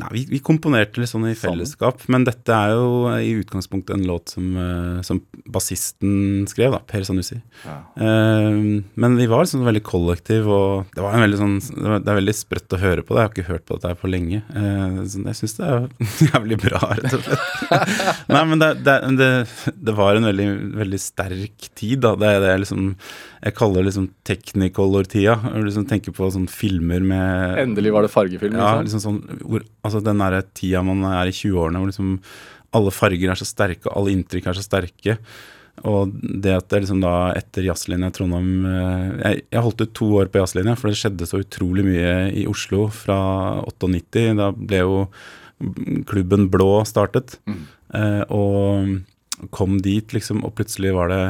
nei, 0.00 0.08
vi, 0.14 0.22
vi 0.30 0.38
komponerte 0.40 0.96
litt 1.02 1.10
sånn 1.10 1.26
i 1.28 1.34
Sammen. 1.34 1.58
fellesskap, 1.60 2.06
men 2.08 2.24
dette 2.24 2.48
er 2.56 2.70
jo 2.72 3.10
i 3.20 3.34
utgangspunktet 3.42 3.98
en 3.98 4.06
låt 4.08 4.32
som, 4.32 4.46
uh, 4.56 5.02
som 5.04 5.18
bassisten 5.52 6.46
skrev, 6.48 6.72
da, 6.72 6.78
Per 6.88 7.04
Sanussi. 7.04 7.36
Ja. 7.66 7.74
Uh, 8.00 8.80
men 8.96 9.18
vi 9.20 9.26
var 9.28 9.44
sånn 9.50 9.66
veldig 9.66 9.82
kollektiv, 9.84 10.48
og 10.48 10.88
det 10.96 11.04
var 11.04 11.18
en 11.18 11.24
veldig 11.26 11.40
sånn 11.42 11.52
Det 11.60 11.84
var- 11.84 12.00
det 12.00 12.08
er 12.14 12.18
veldig 12.20 12.34
sprøtt 12.38 12.72
å 12.72 12.80
høre 12.80 13.04
på 13.04 13.12
det. 13.14 13.20
Jeg 13.20 13.28
har 13.28 13.34
ikke 13.34 13.50
hørt 13.52 13.66
på 13.68 13.76
dette 13.76 13.92
her 13.92 14.00
på 14.00 14.08
lenge. 14.10 14.40
Eh, 14.56 14.96
så 15.04 15.20
jeg 15.28 15.36
syns 15.42 15.56
det 15.58 15.68
er 15.68 15.88
jævlig 16.32 16.58
bra, 16.64 16.80
rett 16.96 17.12
og 17.18 17.28
slett. 17.28 18.24
Nei, 18.32 18.42
men 18.48 18.58
det, 18.64 18.70
det, 18.88 18.96
det, 19.20 19.30
det 19.84 19.94
var 20.00 20.16
en 20.16 20.24
veldig, 20.30 20.48
veldig 20.80 21.00
sterk 21.00 21.68
tid, 21.76 22.00
da. 22.06 22.14
Det 22.16 22.32
er 22.32 22.40
det 22.40 22.50
jeg 22.54 22.64
liksom 22.64 22.88
Jeg 23.44 23.54
kaller 23.58 23.82
det 23.82 23.90
liksom 23.90 24.08
technicolor-tida. 24.24 25.36
Liksom 25.60 25.84
tenker 25.88 26.14
på 26.16 26.30
sånne 26.32 26.48
filmer 26.48 27.04
med 27.04 27.58
Endelig 27.60 27.92
var 27.92 28.06
det 28.06 28.12
fargefilm. 28.14 28.56
ja, 28.56 28.80
liksom. 28.80 28.93
Liksom 28.94 29.02
sånn 29.04 29.42
hvor, 29.42 29.64
Altså 29.84 30.00
den 30.04 30.22
derre 30.22 30.44
tida 30.56 30.82
man 30.86 31.04
er 31.10 31.30
i 31.30 31.34
20-årene 31.34 31.82
hvor 31.82 31.90
liksom 31.90 32.14
alle 32.74 32.90
farger 32.94 33.30
er 33.30 33.38
så 33.38 33.46
sterke, 33.46 33.86
og 33.86 34.00
alle 34.00 34.14
inntrykk 34.16 34.48
er 34.50 34.56
så 34.58 34.64
sterke. 34.64 35.18
Og 35.86 36.10
det 36.14 36.54
at 36.54 36.66
det 36.70 36.84
liksom 36.84 37.00
da 37.02 37.32
etter 37.34 37.66
jazzlinja 37.66 38.10
i 38.10 38.14
Trondheim 38.14 38.66
eh, 38.70 39.06
jeg, 39.24 39.44
jeg 39.54 39.64
holdt 39.66 39.82
ut 39.82 39.94
to 39.98 40.10
år 40.20 40.30
på 40.30 40.40
jazzlinja, 40.42 40.76
for 40.78 40.90
det 40.90 40.98
skjedde 41.00 41.28
så 41.28 41.42
utrolig 41.42 41.86
mye 41.86 42.14
i 42.34 42.46
Oslo 42.50 42.86
fra 42.94 43.18
98. 43.66 44.26
Da 44.38 44.50
ble 44.54 44.82
jo 44.84 45.00
klubben 46.10 46.48
Blå 46.52 46.70
startet. 46.88 47.38
Eh, 47.94 48.22
og 48.34 49.50
kom 49.54 49.78
dit, 49.82 50.14
liksom, 50.14 50.44
og 50.46 50.56
plutselig 50.58 50.94
var 50.96 51.12
det 51.12 51.24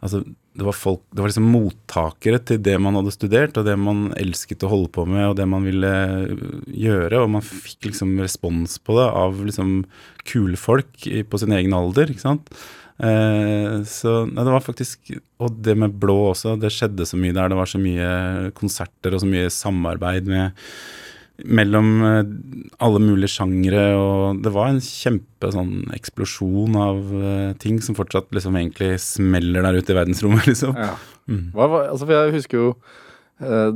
Altså, 0.00 0.22
det 0.60 0.66
var 0.66 0.76
folk 0.76 1.00
Det 1.08 1.22
var 1.22 1.30
liksom 1.30 1.46
mottakere 1.48 2.40
til 2.44 2.58
det 2.60 2.74
man 2.82 2.98
hadde 2.98 3.14
studert, 3.14 3.56
og 3.56 3.64
det 3.64 3.76
man 3.80 4.10
elsket 4.20 4.66
å 4.66 4.72
holde 4.72 4.90
på 4.92 5.06
med, 5.08 5.30
og 5.30 5.38
det 5.38 5.46
man 5.48 5.64
ville 5.64 5.92
gjøre, 6.68 7.22
og 7.22 7.32
man 7.38 7.46
fikk 7.46 7.88
liksom 7.88 8.12
respons 8.20 8.76
på 8.84 8.98
det 8.98 9.08
av 9.22 9.40
liksom 9.46 9.72
kule 10.28 10.60
folk 10.60 11.08
på 11.08 11.40
sin 11.40 11.56
egen 11.56 11.76
alder, 11.76 12.12
ikke 12.12 12.26
sant. 12.26 12.52
Eh, 13.00 13.80
så 13.88 14.14
nei, 14.28 14.42
det 14.44 14.52
var 14.52 14.60
faktisk 14.60 15.14
Og 15.40 15.54
det 15.64 15.72
med 15.80 15.94
blå 15.96 16.18
også, 16.34 16.58
det 16.60 16.68
skjedde 16.74 17.06
så 17.08 17.16
mye 17.16 17.32
der. 17.32 17.48
Det 17.48 17.56
var 17.56 17.70
så 17.70 17.80
mye 17.80 18.50
konserter 18.58 19.16
og 19.16 19.22
så 19.22 19.28
mye 19.30 19.52
samarbeid 19.54 20.28
med 20.28 20.66
mellom 21.44 21.88
eh, 22.06 22.32
alle 22.84 23.00
mulige 23.02 23.34
sjangre, 23.34 23.84
og 23.98 24.40
det 24.44 24.52
var 24.54 24.70
en 24.70 24.80
kjempe 24.84 25.50
sånn 25.54 25.90
eksplosjon 25.96 26.78
av 26.80 27.00
eh, 27.16 27.52
ting 27.62 27.80
som 27.84 27.96
fortsatt 27.98 28.30
liksom 28.36 28.58
egentlig 28.60 28.94
smeller 29.02 29.66
der 29.66 29.80
ute 29.80 29.94
i 29.94 29.98
verdensrommet, 29.98 30.48
liksom. 30.50 30.76
Ja. 30.78 30.94
Hva, 31.54 31.68
altså, 31.86 32.06
for 32.06 32.16
jeg 32.16 32.36
husker 32.38 32.62
jo 32.62 32.70
eh, 33.44 33.70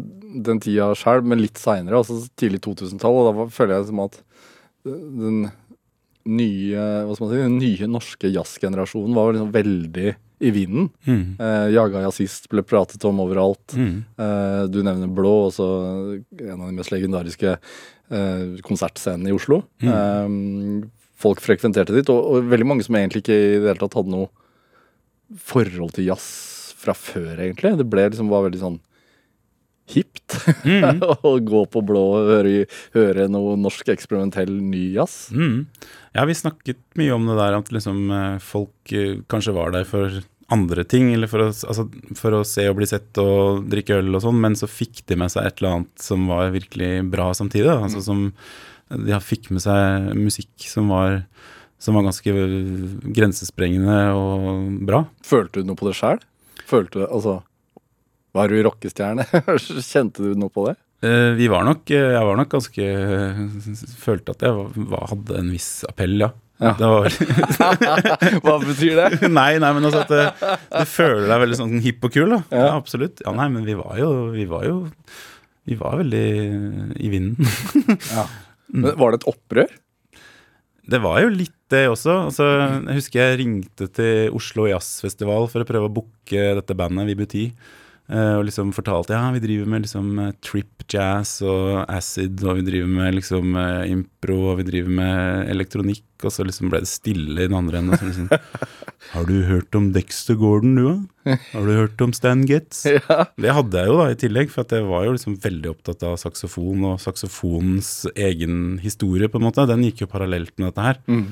den 0.48 0.62
tida 0.64 0.92
sjøl, 0.98 1.24
men 1.26 1.42
litt 1.42 1.60
seinere, 1.60 2.00
altså 2.02 2.22
tidlig 2.40 2.64
2000-tall, 2.66 3.20
og 3.20 3.28
da 3.28 3.36
var, 3.40 3.52
føler 3.54 3.78
jeg 3.78 3.90
som 3.92 4.04
at 4.04 4.20
den 4.84 5.46
nye 6.24 6.84
hva 7.04 7.14
skal 7.14 7.26
man 7.26 7.32
si, 7.32 7.40
den 7.42 7.58
nye 7.60 7.88
norske 7.90 8.30
jazzgenerasjonen 8.32 9.16
var 9.16 9.34
liksom 9.34 9.52
veldig 9.54 10.14
i 10.42 10.50
vinden. 10.54 10.88
Mm. 11.06 11.36
Eh, 11.38 11.68
Jaga 11.74 12.02
jazzist 12.04 12.48
ble 12.52 12.64
pratet 12.66 13.04
om 13.06 13.20
overalt. 13.22 13.74
Mm. 13.76 14.04
Eh, 14.18 14.62
du 14.72 14.80
nevner 14.86 15.10
Blå, 15.14 15.34
også 15.48 15.68
en 16.40 16.60
av 16.60 16.66
de 16.66 16.76
mest 16.78 16.92
legendariske 16.94 17.54
eh, 17.54 18.44
konsertscenene 18.66 19.30
i 19.30 19.36
Oslo. 19.36 19.62
Eh, 19.82 20.32
folk 21.24 21.42
frekventerte 21.44 21.94
dit, 21.96 22.10
og, 22.12 22.32
og 22.34 22.50
veldig 22.50 22.70
mange 22.72 22.86
som 22.86 22.98
egentlig 22.98 23.24
ikke 23.24 23.38
i 23.38 23.60
det 23.60 23.70
hele 23.70 23.80
tatt 23.84 23.98
hadde 24.00 24.14
noe 24.14 24.32
forhold 25.40 25.94
til 25.96 26.10
jazz 26.10 26.74
fra 26.84 26.94
før, 26.96 27.38
egentlig. 27.38 27.76
Det 27.80 27.86
ble 27.88 28.08
liksom 28.10 28.32
var 28.32 28.44
veldig 28.48 28.60
sånn 28.60 28.80
hipt 29.90 30.36
å 31.28 31.34
gå 31.44 31.64
på 31.70 31.82
Blå 31.84 32.04
og 32.16 32.28
høre, 32.30 32.66
høre 32.96 33.26
noe 33.32 33.56
norsk 33.60 33.90
eksperimentell 33.92 34.52
ny 34.52 34.86
jazz. 34.96 35.28
Mm. 35.34 35.66
Ja, 36.16 36.24
vi 36.28 36.36
snakket 36.38 36.80
mye 36.98 37.16
om 37.16 37.26
det 37.28 37.36
der 37.40 37.58
at 37.58 37.72
liksom 37.74 38.06
eh, 38.14 38.38
folk 38.42 38.94
eh, 38.94 39.18
kanskje 39.30 39.56
var 39.56 39.74
der 39.74 39.88
for 39.88 40.22
andre 40.52 40.84
ting, 40.88 41.10
eller 41.14 41.30
for 41.30 41.46
å, 41.46 41.48
altså, 41.50 41.86
for 42.18 42.36
å 42.36 42.44
se 42.48 42.66
og 42.68 42.78
bli 42.78 42.88
sett 42.88 43.16
og 43.20 43.64
drikke 43.72 43.98
øl 44.00 44.12
og 44.16 44.24
sånn, 44.26 44.40
men 44.42 44.56
så 44.58 44.68
fikk 44.70 45.04
de 45.08 45.18
med 45.20 45.32
seg 45.32 45.48
et 45.48 45.60
eller 45.60 45.78
annet 45.78 46.04
som 46.04 46.26
var 46.30 46.52
virkelig 46.54 46.92
bra 47.12 47.30
samtidig. 47.36 47.70
Da. 47.70 47.80
Altså 47.86 48.04
som 48.04 48.28
De 48.92 49.20
fikk 49.24 49.48
med 49.50 49.64
seg 49.64 50.12
musikk 50.18 50.68
som 50.68 50.92
var, 50.92 51.22
som 51.80 51.96
var 51.96 52.04
ganske 52.06 52.34
grensesprengende 53.16 53.98
og 54.12 54.84
bra. 54.86 55.06
Følte 55.24 55.62
du 55.62 55.70
noe 55.70 55.80
på 55.80 55.88
det 55.88 55.96
sjæl? 55.98 56.20
Følte 56.68 57.00
du 57.00 57.06
Altså, 57.08 57.38
var 58.34 58.50
du 58.50 58.56
rockestjerne? 58.66 59.24
Kjente 59.92 60.22
du 60.24 60.34
noe 60.38 60.50
på 60.52 60.66
det? 60.68 60.76
Eh, 61.04 61.32
Vi 61.38 61.46
var 61.52 61.64
nok, 61.68 61.82
eh, 61.94 62.12
jeg 62.16 62.24
var 62.28 62.38
nok 62.40 62.50
ganske 62.54 62.86
Følte 64.00 64.34
at 64.34 64.44
jeg 64.46 64.88
var, 64.90 65.04
hadde 65.12 65.38
en 65.42 65.52
viss 65.54 65.68
appell, 65.90 66.16
ja. 66.24 66.30
Ja. 66.62 66.70
Det 66.78 66.86
var 66.88 67.10
Hva 68.46 68.56
betyr 68.62 68.94
det? 69.00 69.28
nei, 69.40 69.56
nei, 69.60 69.70
men 69.74 69.88
altså 69.88 70.04
at 70.04 70.12
det, 70.14 70.50
du 70.70 70.84
føler 70.86 71.26
deg 71.28 71.40
veldig 71.42 71.58
sånn 71.58 71.74
hipp 71.84 72.06
og 72.06 72.14
kul, 72.14 72.30
da. 72.36 72.40
Ja, 72.54 72.60
Ja. 72.68 72.74
absolutt. 72.78 73.22
Ja, 73.26 73.32
nei, 73.36 73.48
men 73.52 73.66
vi 73.66 73.74
var 73.78 73.98
jo 73.98 74.10
Vi 74.36 74.46
var 74.50 74.62
jo 74.68 74.76
Vi 75.66 75.74
var 75.80 75.98
veldig 75.98 76.24
i 77.00 77.10
vinden. 77.12 77.50
Men 78.74 78.94
Var 79.00 79.14
det 79.14 79.20
et 79.22 79.28
opprør? 79.34 79.70
Det 80.84 81.00
var 81.00 81.22
jo 81.24 81.30
litt 81.32 81.54
det 81.72 81.86
også. 81.88 82.14
Altså, 82.28 82.44
jeg 82.84 82.98
husker 82.98 83.20
jeg 83.22 83.38
ringte 83.40 83.86
til 83.96 84.34
Oslo 84.36 84.66
Jazzfestival 84.68 85.46
for 85.50 85.64
å 85.64 85.68
prøve 85.68 85.88
å 85.88 85.94
booke 85.96 86.42
dette 86.60 86.76
bandet, 86.76 87.08
Vibuti. 87.08 87.46
eh, 87.48 87.83
og 88.12 88.44
liksom 88.44 88.72
fortalte 88.76 89.16
ja, 89.16 89.30
vi 89.32 89.40
driver 89.40 89.68
med 89.72 89.86
liksom 89.86 90.18
eh, 90.20 90.34
trip 90.44 90.84
jazz 90.92 91.38
og 91.40 91.86
acid, 91.88 92.42
og 92.44 92.58
vi 92.58 92.66
driver 92.66 92.90
med 92.90 93.14
liksom 93.16 93.54
eh, 93.56 93.86
impro, 93.94 94.36
og 94.50 94.58
vi 94.60 94.66
driver 94.68 94.92
med 94.98 95.52
elektronikk. 95.54 96.04
Og 96.24 96.32
så 96.32 96.44
liksom 96.44 96.70
ble 96.72 96.82
det 96.84 96.88
stille 96.88 97.36
i 97.36 97.48
den 97.48 97.56
andre 97.56 97.80
enden. 97.80 97.96
Liksom, 98.00 98.28
Har 99.14 99.24
du 99.28 99.34
hørt 99.48 99.76
om 99.76 99.90
Dexter 99.92 100.36
Gordon, 100.40 100.76
du, 100.76 100.84
òg? 100.90 101.38
Har 101.52 101.66
du 101.68 101.72
hørt 101.76 102.04
om 102.04 102.12
Stan 102.16 102.44
Getz? 102.48 102.84
Ja. 102.94 103.24
Det 103.40 103.56
hadde 103.56 103.80
jeg 103.80 103.90
jo 103.90 103.96
da 103.98 104.10
i 104.12 104.20
tillegg, 104.20 104.52
for 104.52 104.68
jeg 104.68 104.86
var 104.88 105.08
jo 105.08 105.16
liksom 105.16 105.38
veldig 105.40 105.72
opptatt 105.72 106.04
av 106.06 106.18
saksofon 106.20 106.84
og 106.92 107.00
saksofonens 107.02 107.90
egen 108.12 108.78
historie, 108.84 109.28
på 109.32 109.40
en 109.40 109.48
måte. 109.48 109.66
Den 109.68 109.84
gikk 109.88 110.04
jo 110.04 110.12
parallelt 110.12 110.54
med 110.58 110.70
dette 110.70 110.86
her. 110.86 111.00
Mm. 111.08 111.26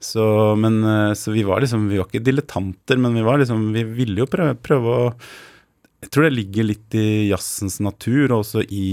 Så, 0.00 0.24
men, 0.56 0.80
eh, 0.84 1.12
så 1.12 1.32
vi 1.36 1.44
var 1.44 1.60
liksom 1.60 1.90
Vi 1.90 1.98
var 2.00 2.06
ikke 2.08 2.24
dilettanter, 2.24 2.96
men 2.96 3.12
vi 3.12 3.20
var 3.20 3.36
liksom 3.36 3.66
Vi 3.74 3.82
ville 3.84 4.22
jo 4.22 4.28
prøve, 4.32 4.54
prøve 4.56 4.94
å 4.96 5.10
Jeg 6.00 6.12
tror 6.12 6.26
det 6.26 6.36
ligger 6.36 6.70
litt 6.70 6.96
i 6.96 7.28
jazzens 7.28 7.78
natur, 7.84 8.30
og 8.30 8.42
også 8.42 8.64
i 8.64 8.90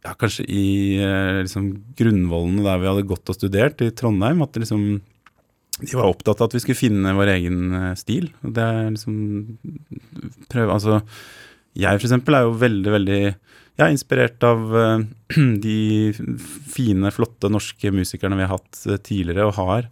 ja, 0.00 0.14
kanskje 0.16 0.46
i 0.48 0.66
eh, 1.00 1.42
liksom 1.44 1.70
grunnvollene 1.98 2.64
der 2.64 2.80
vi 2.80 2.88
hadde 2.88 3.08
gått 3.08 3.30
og 3.30 3.36
studert 3.36 3.82
i 3.84 3.90
Trondheim, 3.96 4.42
at 4.44 4.56
liksom 4.60 4.84
de 5.80 5.96
var 5.96 6.10
opptatt 6.10 6.42
av 6.42 6.50
at 6.50 6.54
vi 6.56 6.60
skulle 6.60 6.76
finne 6.76 7.14
vår 7.16 7.34
egen 7.36 7.76
eh, 7.76 7.92
stil. 8.00 8.30
Det 8.40 8.64
er 8.64 8.90
liksom 8.92 9.16
prøve, 10.52 10.74
altså, 10.74 11.00
Jeg 11.78 12.00
eksempel 12.00 12.36
er 12.36 12.46
jo 12.48 12.60
veldig, 12.60 12.92
veldig 12.96 13.22
jeg 13.80 13.86
er 13.86 13.94
inspirert 13.94 14.44
av 14.44 14.76
eh, 14.76 15.04
de 15.64 15.78
fine, 16.72 17.12
flotte 17.14 17.52
norske 17.52 17.92
musikerne 17.94 18.40
vi 18.40 18.48
har 18.48 18.56
hatt 18.56 19.04
tidligere 19.06 19.48
og 19.48 19.60
har. 19.60 19.90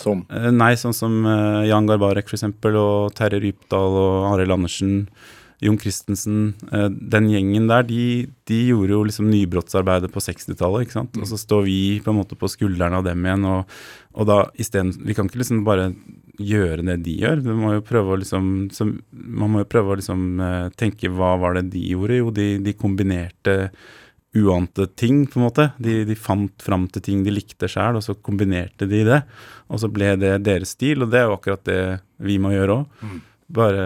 Som 0.00 0.24
Nei, 0.30 0.72
sånn 0.80 0.96
som 0.96 1.26
Jan 1.66 1.84
Garbarek 1.84 2.30
eksempel, 2.32 2.78
og 2.80 3.12
Terje 3.18 3.42
Rypdal 3.42 3.96
og 4.00 4.28
Arild 4.30 4.54
Andersen, 4.54 4.94
Jon 5.60 5.76
Christensen. 5.78 6.54
eh, 6.72 6.88
Den 6.88 7.28
gjengen 7.28 7.66
der, 7.68 7.82
de, 7.84 8.28
de 8.48 8.60
gjorde 8.70 8.94
jo 8.94 9.02
liksom 9.04 9.28
nybrottsarbeidet 9.28 10.10
på 10.12 10.22
60-tallet, 10.24 10.86
ikke 10.86 10.96
sant. 10.96 11.18
Og 11.20 11.28
så 11.28 11.36
står 11.40 11.64
vi 11.66 11.78
på 12.04 12.14
en 12.14 12.20
måte 12.22 12.38
på 12.40 12.48
skuldrene 12.48 12.96
av 13.00 13.04
dem 13.04 13.26
igjen, 13.26 13.44
og, 13.44 13.76
og 14.16 14.26
da 14.30 14.38
isteden 14.56 14.94
Vi 15.04 15.14
kan 15.14 15.28
ikke 15.28 15.42
liksom 15.42 15.64
bare 15.66 15.90
gjøre 16.40 16.84
det 16.88 16.98
de 17.04 17.18
gjør. 17.20 17.42
Vi 17.44 17.56
må 17.60 17.74
jo 17.76 17.84
prøve 17.84 18.14
å 18.14 18.20
liksom 18.22 18.70
så, 18.72 18.86
Man 19.12 19.52
må 19.52 19.60
jo 19.64 19.68
prøve 19.68 19.92
å 19.92 19.98
liksom 20.00 20.22
eh, 20.40 20.68
tenke 20.80 21.12
hva 21.12 21.34
var 21.42 21.58
det 21.60 21.66
de 21.74 21.82
gjorde? 21.92 22.16
Jo, 22.22 22.30
de, 22.32 22.46
de 22.64 22.72
kombinerte 22.80 23.58
uante 24.36 24.86
ting, 24.94 25.24
på 25.26 25.40
en 25.40 25.44
måte. 25.48 25.64
De, 25.82 26.04
de 26.06 26.14
fant 26.14 26.62
fram 26.62 26.84
til 26.94 27.02
ting 27.02 27.24
de 27.26 27.32
likte 27.34 27.66
sjøl, 27.68 27.98
og 27.98 28.04
så 28.06 28.14
kombinerte 28.14 28.86
de 28.88 29.00
det. 29.08 29.18
Og 29.68 29.80
så 29.82 29.90
ble 29.90 30.12
det 30.22 30.36
deres 30.46 30.76
stil, 30.76 31.02
og 31.02 31.10
det 31.10 31.18
er 31.20 31.26
jo 31.28 31.34
akkurat 31.34 31.64
det 31.66 31.80
vi 32.22 32.36
må 32.38 32.52
gjøre 32.54 32.76
òg. 32.80 33.02
Bare 33.50 33.84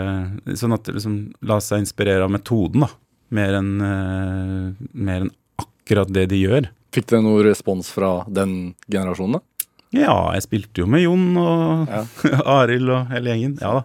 sånn 0.61 0.74
at 0.77 0.85
det 0.85 0.96
liksom 0.98 1.16
la 1.48 1.57
seg 1.64 1.85
inspirere 1.85 2.27
av 2.27 2.33
metoden, 2.35 2.85
da. 2.85 2.90
Mer 3.35 3.57
enn 3.59 3.70
eh, 3.81 4.87
mer 4.92 5.24
enn 5.24 5.33
akkurat 5.62 6.11
det 6.12 6.27
de 6.33 6.42
gjør. 6.42 6.68
Fikk 6.94 7.09
dere 7.11 7.24
noe 7.24 7.42
respons 7.46 7.88
fra 7.90 8.11
den 8.31 8.74
generasjonen? 8.92 9.40
da? 9.40 9.68
Ja, 9.94 10.16
jeg 10.35 10.44
spilte 10.46 10.83
jo 10.83 10.88
med 10.90 11.05
Jon 11.05 11.37
og 11.38 11.88
Ja. 11.90 12.03
Arild 12.59 12.90
og 12.90 13.12
hele 13.14 13.33
gjengen. 13.33 13.57
Ja 13.62 13.81
da. 13.81 13.85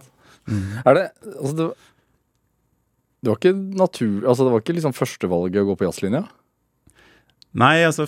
Er 0.84 0.96
det 0.98 1.04
Altså, 1.36 1.54
det, 1.56 1.66
det 3.22 3.30
var 3.30 3.38
ikke 3.38 3.54
natur... 3.78 4.16
Altså, 4.26 4.44
det 4.46 4.52
var 4.54 4.62
ikke 4.64 4.76
liksom 4.78 4.94
førstevalget 4.96 5.62
å 5.62 5.68
gå 5.70 5.76
på 5.78 5.86
jazzlinja? 5.86 6.24
Nei, 7.60 7.76
altså 7.86 8.06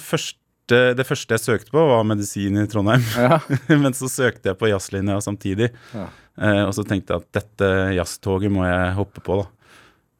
første, 0.72 0.96
det 0.96 1.06
første 1.06 1.36
jeg 1.36 1.42
søkte 1.42 1.72
på, 1.72 1.82
var 1.90 2.04
medisin 2.06 2.56
i 2.60 2.66
Trondheim. 2.70 3.02
Ja. 3.16 3.40
Men 3.82 3.94
så 3.94 4.08
søkte 4.08 4.52
jeg 4.52 4.58
på 4.58 4.70
jazzlinja 4.70 5.20
samtidig. 5.20 5.70
Ja. 5.92 6.08
Eh, 6.40 6.62
og 6.64 6.72
så 6.74 6.84
tenkte 6.84 7.12
jeg 7.12 7.22
at 7.22 7.42
dette 7.42 7.68
jazztoget 7.98 8.52
må 8.52 8.64
jeg 8.64 8.94
hoppe 8.96 9.20
på, 9.24 9.42
da. 9.42 9.48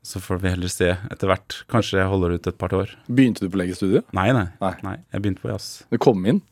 Så 0.02 0.18
får 0.18 0.40
vi 0.42 0.50
heller 0.50 0.70
se 0.72 0.90
etter 0.90 1.30
hvert. 1.30 1.60
Kanskje 1.70 2.00
jeg 2.00 2.10
holder 2.10 2.34
ut 2.34 2.46
et 2.50 2.58
par 2.58 2.72
år. 2.74 2.90
Begynte 3.06 3.44
du 3.44 3.52
på 3.52 3.60
legestudiet? 3.60 4.04
Nei, 4.16 4.32
nei. 4.34 4.48
Nei. 4.60 4.72
nei 4.82 4.96
jeg 5.14 5.22
begynte 5.22 5.44
på 5.44 5.52
jazz. 5.52 5.84
Du 5.92 5.98
kom 6.02 6.24
inn? 6.26 6.42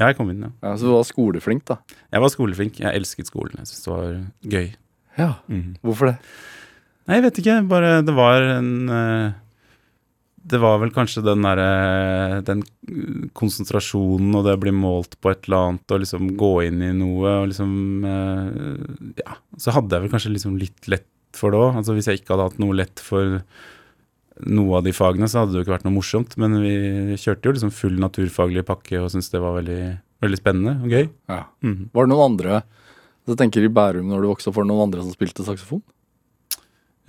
Ja, 0.00 0.08
jeg 0.08 0.18
kom 0.18 0.32
inn, 0.32 0.42
ja. 0.42 0.50
Ja, 0.64 0.74
så 0.80 0.88
du 0.88 0.94
var 0.96 1.04
skoleflink, 1.06 1.62
da? 1.68 1.78
Jeg 2.10 2.24
var 2.24 2.32
skoleflink. 2.32 2.80
Jeg 2.82 2.98
elsket 2.98 3.30
skolen. 3.30 3.60
Jeg 3.60 3.70
syntes 3.70 3.84
det 3.86 3.92
var 3.94 4.16
gøy. 4.56 4.72
Ja. 5.20 5.30
mm. 5.52 5.68
Hvorfor 5.86 6.10
det? 6.10 6.16
Nei, 7.06 7.20
jeg 7.20 7.26
vet 7.28 7.40
ikke. 7.42 7.56
Bare 7.70 7.92
det 8.02 8.16
var 8.16 8.48
en 8.56 8.72
eh, 8.96 9.38
Det 10.42 10.56
var 10.60 10.78
vel 10.80 10.90
kanskje 10.94 11.20
den 11.24 11.42
derre 11.44 12.40
Den 12.46 12.62
konsentrasjonen 13.36 14.32
og 14.38 14.46
det 14.46 14.54
å 14.56 14.60
bli 14.62 14.72
målt 14.72 15.18
på 15.20 15.32
et 15.32 15.44
eller 15.46 15.66
annet 15.66 15.92
og 15.94 16.00
liksom 16.04 16.30
gå 16.40 16.52
inn 16.68 16.80
i 16.86 16.92
noe 16.96 17.34
og 17.42 17.50
liksom 17.50 17.74
eh, 18.08 19.20
Ja. 19.20 19.36
Så 19.60 19.74
hadde 19.76 19.96
jeg 19.96 20.06
vel 20.06 20.14
kanskje 20.14 20.32
liksom 20.32 20.56
litt 20.60 20.88
lett 20.88 21.06
for 21.36 21.52
det 21.52 21.60
òg. 21.60 21.76
Altså 21.78 21.94
hvis 21.94 22.08
jeg 22.10 22.22
ikke 22.22 22.34
hadde 22.34 22.48
hatt 22.48 22.62
noe 22.62 22.74
lett 22.80 23.02
for 23.04 23.42
noe 24.40 24.78
av 24.78 24.86
de 24.86 24.92
fagene, 24.96 25.28
så 25.28 25.42
hadde 25.42 25.52
det 25.52 25.60
jo 25.60 25.66
ikke 25.66 25.76
vært 25.76 25.84
noe 25.86 25.98
morsomt. 25.98 26.32
Men 26.40 26.56
vi 26.62 26.72
kjørte 27.20 27.50
jo 27.50 27.54
liksom 27.58 27.74
full 27.76 28.00
naturfaglig 28.00 28.64
pakke 28.66 28.98
og 29.02 29.10
syntes 29.12 29.28
det 29.34 29.42
var 29.44 29.58
veldig, 29.60 29.80
veldig 30.24 30.40
spennende 30.40 30.78
og 30.80 30.94
gøy. 30.96 31.06
Ja. 31.30 31.42
Mhm. 31.62 31.90
Var 31.92 32.06
det 32.06 32.14
noen 32.14 32.32
andre 32.32 32.62
Så 33.28 33.36
tenker 33.36 33.62
i 33.62 33.68
Bærum 33.68 34.08
når 34.08 34.22
du 34.24 34.30
vokste 34.32 34.48
opp, 34.48 34.56
var 34.56 34.64
det 34.64 34.72
noen 34.72 34.88
andre 34.88 35.02
som 35.04 35.12
spilte 35.12 35.44
saksofon? 35.46 35.82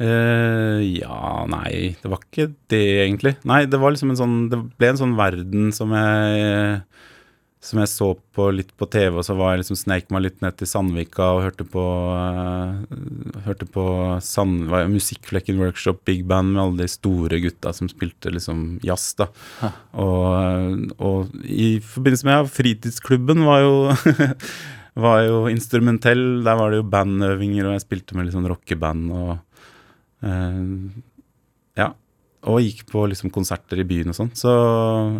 Eh, 0.01 0.81
ja, 0.97 1.45
nei, 1.51 1.93
det 2.01 2.09
var 2.09 2.23
ikke 2.23 2.47
det 2.71 2.85
egentlig. 3.03 3.35
Nei, 3.45 3.65
det 3.69 3.77
var 3.81 3.93
liksom 3.93 4.13
en 4.13 4.17
sånn 4.17 4.37
Det 4.49 4.57
ble 4.79 4.93
en 4.93 5.01
sånn 5.01 5.17
verden 5.19 5.67
som 5.75 5.91
jeg 5.93 6.79
Som 7.61 7.81
jeg 7.83 7.91
så 7.91 8.07
på 8.33 8.47
litt 8.55 8.71
på 8.79 8.87
TV, 8.89 9.19
og 9.19 9.25
så 9.27 9.35
var 9.37 9.53
jeg 9.53 9.61
liksom 9.61 9.77
sneik 9.77 10.09
meg 10.09 10.23
litt 10.25 10.39
ned 10.41 10.57
til 10.57 10.69
Sandvika 10.71 11.27
og 11.35 11.43
hørte 11.45 11.67
på 11.69 11.83
uh, 11.83 12.79
Hørte 13.45 13.67
på 13.69 13.85
Sand, 14.25 14.71
Musikkflekken 14.89 15.61
Workshop 15.61 16.01
Big 16.09 16.25
Band 16.25 16.55
med 16.55 16.63
alle 16.63 16.81
de 16.81 16.89
store 16.89 17.37
gutta 17.43 17.75
som 17.75 17.91
spilte 17.91 18.33
liksom 18.33 18.79
jazz, 18.85 19.11
da. 19.19 19.29
Og, 19.93 20.89
og 20.97 21.35
i 21.45 21.75
forbindelse 21.85 22.25
med 22.25 22.39
ja, 22.39 22.49
fritidsklubben 22.57 23.45
var 23.45 23.61
jo 23.67 23.75
var 25.05 25.21
jo 25.27 25.45
instrumentell. 25.51 26.41
Der 26.45 26.57
var 26.57 26.71
det 26.71 26.81
jo 26.81 26.89
bandøvinger, 26.91 27.67
og 27.67 27.77
jeg 27.77 27.85
spilte 27.85 28.17
med 28.17 28.33
sånn 28.33 28.49
rockeband 28.49 29.13
og 29.13 29.37
Ja. 30.21 31.91
Og 32.49 32.61
gikk 32.65 32.85
på 32.89 33.03
liksom 33.09 33.33
konserter 33.33 33.81
i 33.81 33.87
byen 33.87 34.13
og 34.13 34.17
sånn, 34.17 34.31
så 34.37 34.51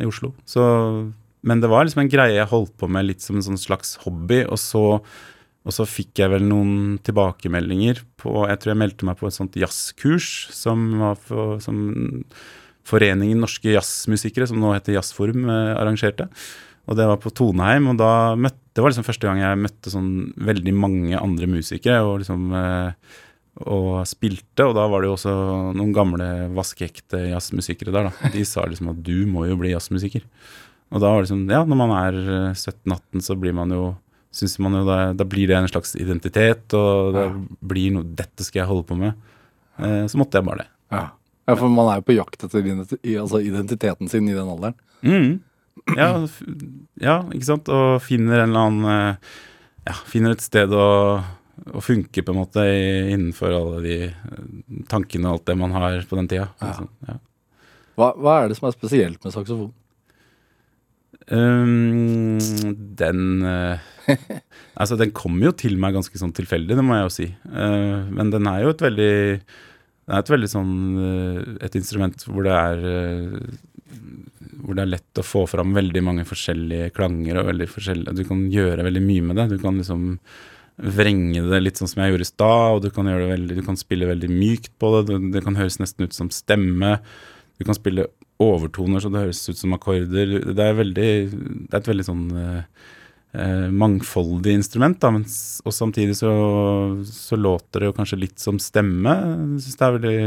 i 0.02 0.08
Oslo. 0.10 0.34
Så 0.46 0.64
Men 1.42 1.62
det 1.62 1.70
var 1.70 1.86
liksom 1.86 2.04
en 2.04 2.14
greie 2.14 2.38
jeg 2.38 2.50
holdt 2.52 2.76
på 2.78 2.90
med 2.90 3.08
litt 3.08 3.22
som 3.22 3.36
en 3.38 3.46
sånn 3.46 3.62
slags 3.62 3.96
hobby, 4.06 4.44
og 4.46 4.60
så 4.62 5.02
og 5.62 5.76
så 5.76 5.86
fikk 5.86 6.18
jeg 6.18 6.32
vel 6.32 6.46
noen 6.50 6.96
tilbakemeldinger 7.06 8.00
på 8.18 8.48
Jeg 8.50 8.62
tror 8.62 8.72
jeg 8.72 8.80
meldte 8.82 9.06
meg 9.06 9.20
på 9.20 9.28
et 9.30 9.36
sånt 9.36 9.58
jazzkurs 9.62 10.50
som 10.58 10.88
var 10.98 11.20
for, 11.22 11.60
som 11.62 11.78
Foreningen 12.90 13.44
norske 13.44 13.76
jazzmusikere, 13.76 14.48
som 14.50 14.58
nå 14.58 14.72
heter 14.74 14.96
Jazzforum, 14.96 15.46
eh, 15.54 15.76
arrangerte. 15.78 16.26
Og 16.90 16.98
det 16.98 17.06
var 17.06 17.20
på 17.22 17.30
Toneheim, 17.30 17.92
og 17.94 18.02
møtte 18.42 18.58
det 18.72 18.82
var 18.82 18.94
liksom 18.94 19.06
første 19.06 19.28
gang 19.28 19.42
jeg 19.42 19.60
møtte 19.60 19.92
sånn 19.92 20.12
veldig 20.48 20.74
mange 20.80 21.20
andre 21.20 21.48
musikere 21.52 22.06
og 22.08 22.22
liksom 22.22 22.54
eh, 22.56 23.18
og 23.60 24.06
spilte, 24.08 24.64
og 24.64 24.76
da 24.78 24.86
var 24.90 25.04
det 25.04 25.10
jo 25.10 25.16
også 25.18 25.34
noen 25.76 25.92
gamle 25.96 26.28
vaskeekte 26.56 27.20
jazzmusikere 27.34 27.94
der, 27.94 28.10
da. 28.10 28.32
De 28.34 28.46
sa 28.48 28.64
liksom 28.68 28.94
at 28.94 29.02
du 29.04 29.26
må 29.30 29.46
jo 29.50 29.58
bli 29.60 29.74
jazzmusiker. 29.74 30.24
Og 30.92 31.04
da 31.04 31.12
var 31.12 31.24
det 31.24 31.32
sånn, 31.32 31.44
ja, 31.52 31.62
når 31.68 31.80
man 31.80 31.94
er 31.96 32.18
eh, 32.22 32.56
17-18, 32.56 33.26
så 33.28 33.36
blir 33.40 33.56
man 33.56 33.72
jo 33.76 33.92
synes 34.32 34.58
man 34.64 34.78
jo 34.80 34.86
da, 34.88 34.98
da 35.12 35.28
blir 35.28 35.50
det 35.50 35.58
en 35.58 35.68
slags 35.68 35.94
identitet, 36.00 36.72
og 36.78 37.16
det 37.16 37.26
blir 37.68 37.92
noe 37.98 38.08
Dette 38.08 38.46
skal 38.48 38.64
jeg 38.64 38.70
holde 38.70 38.88
på 38.88 38.96
med. 39.00 39.20
Eh, 39.76 40.06
så 40.08 40.20
måtte 40.20 40.40
jeg 40.40 40.48
bare 40.48 40.64
det. 40.64 40.70
Ja. 40.96 41.06
ja, 41.50 41.56
for 41.56 41.72
man 41.72 41.92
er 41.92 42.00
jo 42.00 42.08
på 42.08 42.16
jakt 42.16 42.48
etter 42.48 42.72
altså 43.20 43.42
identiteten 43.44 44.12
sin 44.12 44.30
i 44.30 44.36
den 44.36 44.52
alderen. 44.52 44.78
Mm. 45.04 45.40
Ja, 45.98 46.10
ja, 47.02 47.18
ikke 47.32 47.48
sant. 47.48 47.72
Og 47.72 48.02
finner 48.06 48.44
en 48.44 48.52
eller 48.52 48.68
annen 48.68 48.92
eh, 48.92 49.38
Ja, 49.88 49.96
finner 50.06 50.36
et 50.36 50.44
sted 50.46 50.72
å, 50.78 50.88
å 51.69 51.82
funke, 51.84 52.24
på 52.26 52.34
en 52.34 52.39
måte, 52.39 52.63
innenfor 53.12 53.54
alle 53.54 53.82
de 53.84 53.97
eh, 54.08 54.39
tankene 54.89 55.30
og 55.30 55.38
alt 55.38 55.52
det 55.52 55.58
man 55.60 55.76
har 55.76 56.00
på 56.10 56.17
den 56.17 56.32
tida. 56.32 56.47
Ja. 56.62 56.71
Altså, 56.71 56.88
ja. 57.10 57.19
Hva, 58.00 58.12
hva 58.17 58.36
er 58.39 58.50
det 58.50 58.58
som 58.58 58.69
er 58.69 58.76
spesielt 58.76 59.21
med 59.21 59.36
saksofon? 59.36 59.71
Um, 61.32 62.39
den 62.97 63.43
uh, 63.45 63.78
Altså, 64.82 64.97
den 65.00 65.13
kommer 65.15 65.52
jo 65.52 65.52
til 65.56 65.78
meg 65.80 65.93
ganske 65.95 66.17
sånn 66.17 66.34
tilfeldig, 66.36 66.76
det 66.76 66.84
må 66.84 66.97
jeg 66.97 67.06
jo 67.06 67.12
si. 67.13 67.28
Uh, 67.45 68.10
men 68.10 68.32
den 68.34 68.50
er 68.50 68.63
jo 68.65 68.71
et 68.74 68.82
veldig 68.84 69.13
Det 69.38 70.15
er 70.15 70.24
et 70.24 70.32
veldig 70.34 70.50
sånn 70.50 70.74
uh, 70.97 71.52
Et 71.67 71.78
instrument 71.78 72.26
hvor 72.26 72.47
det 72.47 72.56
er 72.58 72.82
Hvor 74.63 74.76
det 74.76 74.84
er 74.84 74.91
lett 74.95 75.21
å 75.21 75.28
få 75.28 75.45
fram 75.52 75.76
veldig 75.78 76.04
mange 76.10 76.26
forskjellige 76.28 76.89
klanger 76.97 77.43
og 77.43 77.52
veldig 77.52 77.69
forskjellige 77.69 78.17
Du 78.17 78.26
kan 78.28 78.41
gjøre 78.52 78.88
veldig 78.89 79.06
mye 79.06 79.30
med 79.30 79.39
det. 79.39 79.47
Du 79.54 79.62
kan 79.62 79.78
liksom 79.78 80.17
vrenge 80.82 81.44
det 81.46 81.60
litt 81.62 81.80
sånn 81.80 81.89
som 81.91 82.02
jeg 82.02 82.13
gjorde 82.13 82.26
i 82.26 82.32
stad, 82.32 82.76
og 82.76 82.82
du 82.84 82.89
kan, 82.94 83.10
veldig, 83.10 83.58
du 83.60 83.65
kan 83.65 83.78
spille 83.80 84.10
veldig 84.10 84.30
mykt 84.32 84.74
på 84.82 84.89
det. 84.96 85.20
Det, 85.36 85.44
kan 85.46 85.58
høres 85.60 85.78
nesten 85.82 86.08
ut 86.08 86.17
som 86.17 86.32
stemme. 86.34 86.98
Du 87.62 87.67
kan 87.67 87.78
spille 87.78 88.08
overtoner 88.41 89.04
så 89.04 89.12
det 89.13 89.26
høres 89.28 89.44
ut 89.50 89.60
som 89.60 89.76
akkorder. 89.78 90.39
Det 90.50 90.65
er, 90.65 90.78
veldig, 90.80 91.12
det 91.70 91.76
er 91.76 91.84
et 91.84 91.91
veldig 91.91 92.08
sånn 92.08 92.24
eh, 92.41 92.63
eh, 93.38 93.67
mangfoldig 93.70 94.56
instrument, 94.58 94.98
da, 95.04 95.13
men, 95.13 95.28
og 95.65 95.76
samtidig 95.76 96.17
så, 96.17 96.32
så 97.06 97.38
låter 97.38 97.84
det 97.84 97.91
jo 97.91 97.98
kanskje 98.00 98.24
litt 98.24 98.41
som 98.41 98.58
stemme. 98.62 99.13
Jeg 99.58 99.67
syns 99.67 99.78
det 99.78 99.88
er 99.88 100.00
veldig 100.00 100.17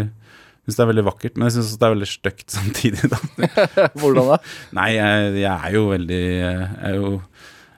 jeg 0.64 0.72
synes 0.72 0.78
det 0.78 0.84
er 0.84 0.88
veldig 0.88 1.02
vakkert, 1.04 1.34
men 1.36 1.50
jeg 1.50 1.54
syns 1.58 1.72
det 1.76 1.84
er 1.84 1.92
veldig 1.92 2.06
stygt 2.08 2.54
samtidig. 2.54 3.08
da. 3.12 3.18
Hvordan 4.00 4.30
da? 4.30 4.38
Nei, 4.78 4.86
jeg, 4.94 5.34
jeg 5.42 5.50
er 5.52 5.74
jo 5.74 5.82
veldig 5.90 6.20
Jeg 6.24 6.70
er 6.88 6.94
jo 6.96 7.10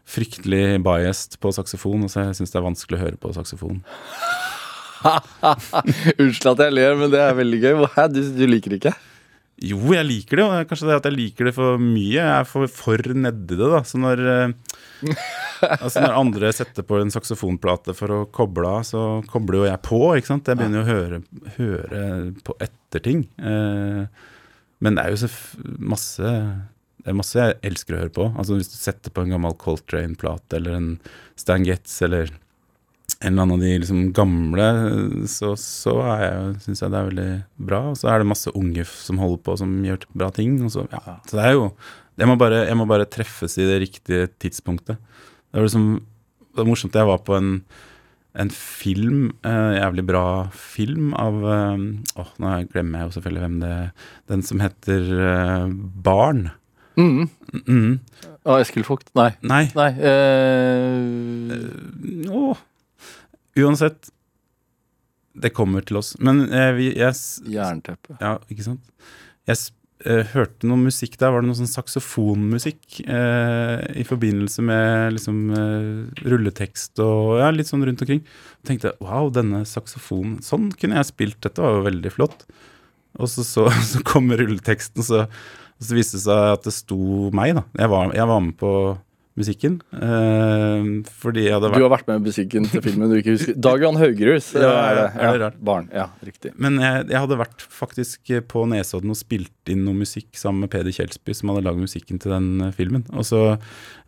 fryktelig 0.07 0.79
biased 0.87 1.39
på 1.43 1.53
saksofon, 1.55 2.07
og 2.07 2.13
så 2.13 2.29
jeg 2.29 2.39
syns 2.39 2.55
det 2.55 2.61
er 2.61 2.69
vanskelig 2.69 2.99
å 2.99 3.03
høre 3.03 3.21
på 3.21 3.33
saksofon. 3.35 3.83
Unnskyld 6.23 6.53
at 6.55 6.65
jeg 6.67 6.77
ler, 6.77 6.97
men 6.99 7.13
det 7.13 7.21
er 7.23 7.37
veldig 7.39 7.61
gøy. 7.63 7.85
Hæ, 7.97 8.09
du, 8.15 8.23
du 8.37 8.47
liker 8.49 8.75
det 8.75 8.81
ikke? 8.81 8.97
Jo, 9.65 9.79
jeg 9.95 10.05
liker 10.05 10.37
det, 10.37 10.45
og 10.45 10.69
kanskje 10.69 10.89
det 10.91 10.97
at 10.99 11.07
jeg 11.09 11.17
liker 11.17 11.49
det 11.49 11.55
for 11.57 11.81
mye. 11.81 12.13
Jeg 12.13 12.29
er 12.29 12.47
for, 12.49 12.69
for 12.69 13.01
nedi 13.17 13.57
det, 13.57 13.71
da. 13.73 13.81
Så 13.89 14.01
når, 14.01 14.23
eh, 14.29 15.13
altså 15.79 16.03
når 16.05 16.17
andre 16.21 16.51
setter 16.53 16.85
på 16.85 17.01
en 17.01 17.13
saksofonplate 17.15 17.97
for 17.97 18.13
å 18.13 18.21
koble 18.37 18.69
av, 18.69 18.85
så 18.85 19.05
kobler 19.31 19.63
jo 19.63 19.69
jeg 19.71 19.83
på, 19.87 20.01
ikke 20.13 20.33
sant. 20.35 20.53
Jeg 20.53 20.61
begynner 20.61 20.83
jo 20.83 20.85
å 20.85 20.91
høre, 20.93 21.23
høre 21.57 22.03
på 22.45 22.57
etter 22.69 23.05
ting. 23.09 23.25
Eh, 23.41 24.27
men 24.85 24.99
det 24.99 25.07
er 25.07 25.15
jo 25.15 25.23
så 25.25 25.33
masse 25.81 26.35
det 27.07 27.13
er 27.13 27.19
masse 27.21 27.39
jeg 27.39 27.55
elsker 27.69 27.95
å 27.95 27.99
høre 28.01 28.11
på. 28.11 28.25
Altså 28.35 28.57
Hvis 28.59 28.73
du 28.73 28.81
setter 28.81 29.13
på 29.15 29.23
en 29.23 29.31
gammel 29.31 29.53
Coltrane-plate 29.63 30.59
eller 30.59 30.75
en 30.75 30.89
Stan 31.39 31.63
Getz 31.63 32.01
eller 32.03 32.33
en 33.21 33.31
eller 33.31 33.45
annen 33.45 33.55
av 33.55 33.63
de 33.63 33.71
liksom 33.79 34.01
gamle, 34.17 34.67
så, 35.31 35.53
så 35.55 35.95
er 36.03 36.57
syns 36.65 36.83
jeg 36.83 36.91
det 36.91 36.99
er 36.99 37.07
veldig 37.13 37.29
bra. 37.71 37.81
Og 37.93 38.01
så 38.01 38.11
er 38.11 38.21
det 38.21 38.29
masse 38.33 38.51
unge 38.59 38.83
som 38.91 39.23
holder 39.23 39.39
på, 39.47 39.55
som 39.63 39.79
gjør 39.87 40.03
bra 40.19 40.33
ting. 40.35 40.59
Så, 40.67 40.89
ja. 40.91 41.21
så 41.31 41.39
det 41.39 41.47
er 41.47 41.55
jo 41.55 41.71
jeg 42.17 42.31
må, 42.33 42.35
bare, 42.41 42.65
jeg 42.67 42.81
må 42.81 42.89
bare 42.91 43.07
treffes 43.07 43.55
i 43.61 43.69
det 43.69 43.79
riktige 43.85 44.27
tidspunktet. 44.43 44.99
Det 44.99 45.61
var 45.61 45.69
liksom 45.69 45.89
Det 46.57 46.63
var 46.65 46.71
morsomt. 46.73 46.95
Jeg 46.99 47.07
var 47.07 47.19
på 47.23 47.37
en, 47.37 47.51
en 48.35 48.51
film, 48.51 49.31
eh, 49.45 49.79
jævlig 49.79 50.07
bra 50.09 50.27
film 50.51 51.15
av 51.15 51.43
eh, 51.45 51.83
Åh, 52.17 52.31
nå 52.41 52.53
glemmer 52.73 52.99
jeg 52.99 53.07
jo 53.07 53.17
selvfølgelig 53.19 53.43
hvem 53.47 53.59
det 53.61 53.75
Den 54.33 54.43
som 54.43 54.65
heter 54.65 55.11
eh, 55.31 55.75
Barn. 56.03 56.49
Mm. 56.97 57.29
Mm. 57.67 57.99
Ah, 58.47 58.61
Eskil 58.61 58.85
Vogt? 58.87 59.11
Nei. 59.19 59.31
Nei. 59.45 59.67
Nei 59.77 59.91
uh... 60.01 61.53
Åh. 62.33 62.57
Uansett. 63.61 64.11
Det 65.37 65.53
kommer 65.53 65.85
til 65.85 65.99
oss. 66.01 66.15
Men 66.25 66.47
eh, 66.49 66.71
vi, 66.77 66.87
jeg, 66.97 67.15
Jernteppe. 67.53 68.17
Ja, 68.23 68.39
ikke 68.49 68.65
sant. 68.65 68.85
Jeg 69.47 69.59
hørte 70.33 70.69
noe 70.69 70.81
musikk 70.81 71.19
der. 71.21 71.33
Var 71.35 71.45
det 71.45 71.51
noe 71.51 71.59
sånn 71.59 71.69
saksofonmusikk 71.69 73.03
eh, 73.05 73.79
i 74.01 74.05
forbindelse 74.09 74.65
med 74.65 75.17
liksom 75.17 75.39
rulletekst 76.25 77.01
og 77.05 77.41
ja, 77.43 77.51
litt 77.53 77.69
sånn 77.69 77.85
rundt 77.85 78.05
omkring. 78.05 78.25
Og 78.63 78.65
tenkte 78.71 78.97
wow, 79.05 79.29
denne 79.33 79.65
saksofonen 79.69 80.41
Sånn 80.45 80.71
kunne 80.73 80.97
jeg 81.01 81.11
spilt. 81.13 81.41
Dette 81.45 81.61
var 81.65 81.77
jo 81.77 81.87
veldig 81.91 82.13
flott. 82.17 82.49
Og 83.21 83.29
så, 83.33 83.45
så, 83.45 83.69
så 83.93 84.03
kommer 84.07 84.41
rulleteksten, 84.41 85.05
så, 85.05 85.27
og 85.77 85.89
så 85.89 85.99
viste 85.99 86.19
det 86.19 86.25
seg 86.25 86.55
at 86.57 86.69
det 86.69 86.75
sto 86.77 87.31
meg, 87.37 87.57
da. 87.59 87.67
Jeg 87.83 87.93
var, 87.93 88.15
jeg 88.17 88.31
var 88.31 88.41
med 88.45 88.57
på 88.61 88.73
musikken. 89.37 89.75
Eh, 89.93 90.87
fordi 91.21 91.45
jeg 91.45 91.55
hadde 91.57 91.71
Du 91.75 91.85
har 91.85 91.93
vært 91.93 92.09
med 92.09 92.23
i 92.23 92.31
musikken 92.31 92.67
til 92.71 92.83
filmen 92.85 93.11
du 93.13 93.19
ikke 93.19 93.35
husker. 93.35 93.59
Dag 93.61 93.83
Johan 93.85 93.99
Haugerhus 94.01 94.49
Ja, 94.57 94.71
ja, 94.73 94.95
det. 94.97 95.07
ja, 95.21 95.33
rart. 95.43 95.59
Barn. 95.61 95.91
Ja, 95.93 96.07
riktig. 96.25 96.55
Men 96.57 96.81
jeg, 96.81 97.05
jeg 97.13 97.21
hadde 97.21 97.39
vært 97.43 97.67
faktisk 97.83 98.33
på 98.49 98.65
Nesodden 98.71 99.13
og 99.13 99.21
spilt 99.21 99.73
inn 99.73 99.85
noe 99.85 99.99
musikk 99.99 100.31
sammen 100.41 100.65
med 100.65 100.73
Peder 100.73 100.95
Kjelsby, 100.97 101.37
som 101.37 101.53
hadde 101.53 101.67
lagd 101.69 101.83
musikken 101.85 102.21
til 102.23 102.33
den 102.33 102.69
eh, 102.69 102.75
filmen. 102.77 103.05
Og, 103.13 103.29
så, 103.29 103.45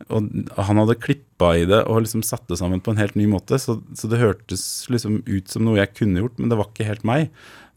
og 0.09 0.33
han 0.57 0.83
hadde 0.83 0.98
klippa 1.04 1.54
i 1.61 1.68
det 1.68 1.85
og 1.85 2.02
liksom 2.07 2.24
satt 2.26 2.48
det 2.48 2.61
sammen 2.62 2.83
på 2.85 2.94
en 2.94 3.02
helt 3.02 3.18
ny 3.18 3.28
måte. 3.31 3.61
Så, 3.61 3.81
så 3.98 4.11
det 4.11 4.22
hørtes 4.24 4.64
liksom 4.92 5.20
ut 5.28 5.52
som 5.52 5.68
noe 5.68 5.81
jeg 5.83 5.92
kunne 5.98 6.24
gjort, 6.24 6.40
men 6.40 6.48
det 6.52 6.61
var 6.61 6.72
ikke 6.72 6.88
helt 6.88 7.04
meg. 7.09 7.28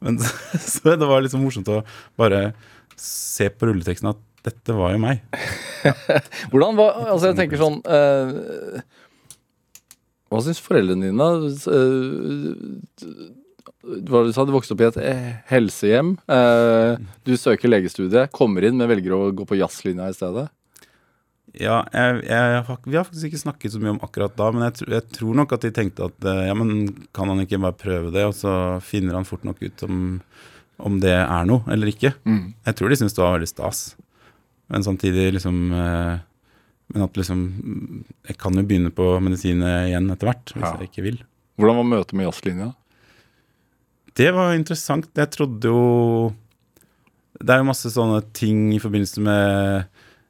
Men, 0.01 0.21
så 0.71 0.95
det 0.95 1.09
var 1.09 1.25
liksom 1.25 1.43
morsomt 1.43 1.69
å 1.69 1.83
bare 2.19 2.53
se 3.01 3.49
på 3.53 3.69
rulleteksten 3.69 4.11
at 4.11 4.21
dette 4.45 4.73
var 4.73 4.95
jo 4.95 5.01
meg. 5.03 5.21
Hvordan 6.51 6.77
var 6.79 6.97
Altså, 7.11 7.29
jeg 7.29 7.37
tenker 7.37 7.61
sånn 7.61 7.77
eh, 7.85 8.81
Hva 10.29 10.41
syns 10.45 10.61
foreldrene 10.63 11.11
dine? 11.11 11.27
Eh, 11.77 13.29
hva 13.81 14.21
du 14.25 14.31
sa, 14.33 14.45
du 14.45 14.53
vokste 14.53 14.75
opp 14.75 14.81
i 14.83 14.87
et 14.87 14.97
eh, 15.01 15.29
helsehjem. 15.49 16.15
Eh, 16.29 17.01
du 17.25 17.33
søker 17.39 17.71
legestudiet, 17.71 18.31
kommer 18.33 18.65
inn, 18.65 18.77
men 18.77 18.89
velger 18.91 19.15
å 19.15 19.29
gå 19.35 19.45
på 19.47 19.57
jazzlinja 19.57 20.09
i 20.11 20.17
stedet. 20.17 20.47
Ja, 21.57 21.81
jeg, 21.91 22.21
jeg, 22.29 22.77
vi 22.85 22.95
har 22.95 23.07
faktisk 23.07 23.27
ikke 23.27 23.41
snakket 23.41 23.73
så 23.73 23.81
mye 23.81 23.95
om 23.95 24.03
akkurat 24.05 24.37
da, 24.39 24.47
men 24.55 24.63
jeg, 24.69 24.85
jeg 24.93 25.03
tror 25.17 25.35
nok 25.41 25.55
at 25.57 25.65
de 25.65 25.73
tenkte 25.75 26.07
at 26.07 26.27
eh, 26.29 26.45
ja, 26.47 26.55
men 26.55 26.85
kan 27.15 27.31
han 27.31 27.43
ikke 27.43 27.59
bare 27.63 27.79
prøve 27.79 28.13
det, 28.15 28.23
og 28.29 28.37
så 28.37 28.53
finner 28.85 29.17
han 29.19 29.27
fort 29.27 29.43
nok 29.47 29.59
ut 29.65 29.83
om, 29.87 29.97
om 30.87 30.99
det 31.03 31.13
er 31.13 31.45
noe 31.49 31.63
eller 31.71 31.91
ikke. 31.91 32.13
Jeg 32.25 32.75
tror 32.77 32.89
de 32.91 32.97
syntes 32.99 33.15
det 33.17 33.23
var 33.23 33.37
veldig 33.37 33.49
stas. 33.51 33.81
Men 34.71 34.83
samtidig 34.85 35.33
liksom 35.35 35.57
eh, 35.75 36.19
Men 36.93 37.03
at 37.03 37.17
liksom 37.19 37.39
mm, 37.59 38.03
Jeg 38.29 38.37
kan 38.39 38.55
jo 38.55 38.63
begynne 38.67 38.91
på 38.95 39.05
medisin 39.23 39.59
igjen 39.63 40.07
etter 40.13 40.29
hvert, 40.29 40.53
hvis 40.55 40.63
Ja. 40.63 40.77
jeg 40.79 40.89
ikke 40.91 41.03
vil. 41.09 41.17
Hvordan 41.59 41.79
var 41.81 41.89
møtet 41.91 42.13
med 42.15 42.25
jazzlinja? 42.29 42.69
Det 44.15 44.29
var 44.35 44.53
interessant. 44.55 45.07
Jeg 45.15 45.31
trodde 45.31 45.67
jo 45.71 46.33
Det 47.41 47.49
er 47.55 47.61
jo 47.63 47.69
masse 47.71 47.89
sånne 47.91 48.21
ting 48.37 48.71
i 48.75 48.79
forbindelse 48.83 49.21
med 49.25 49.87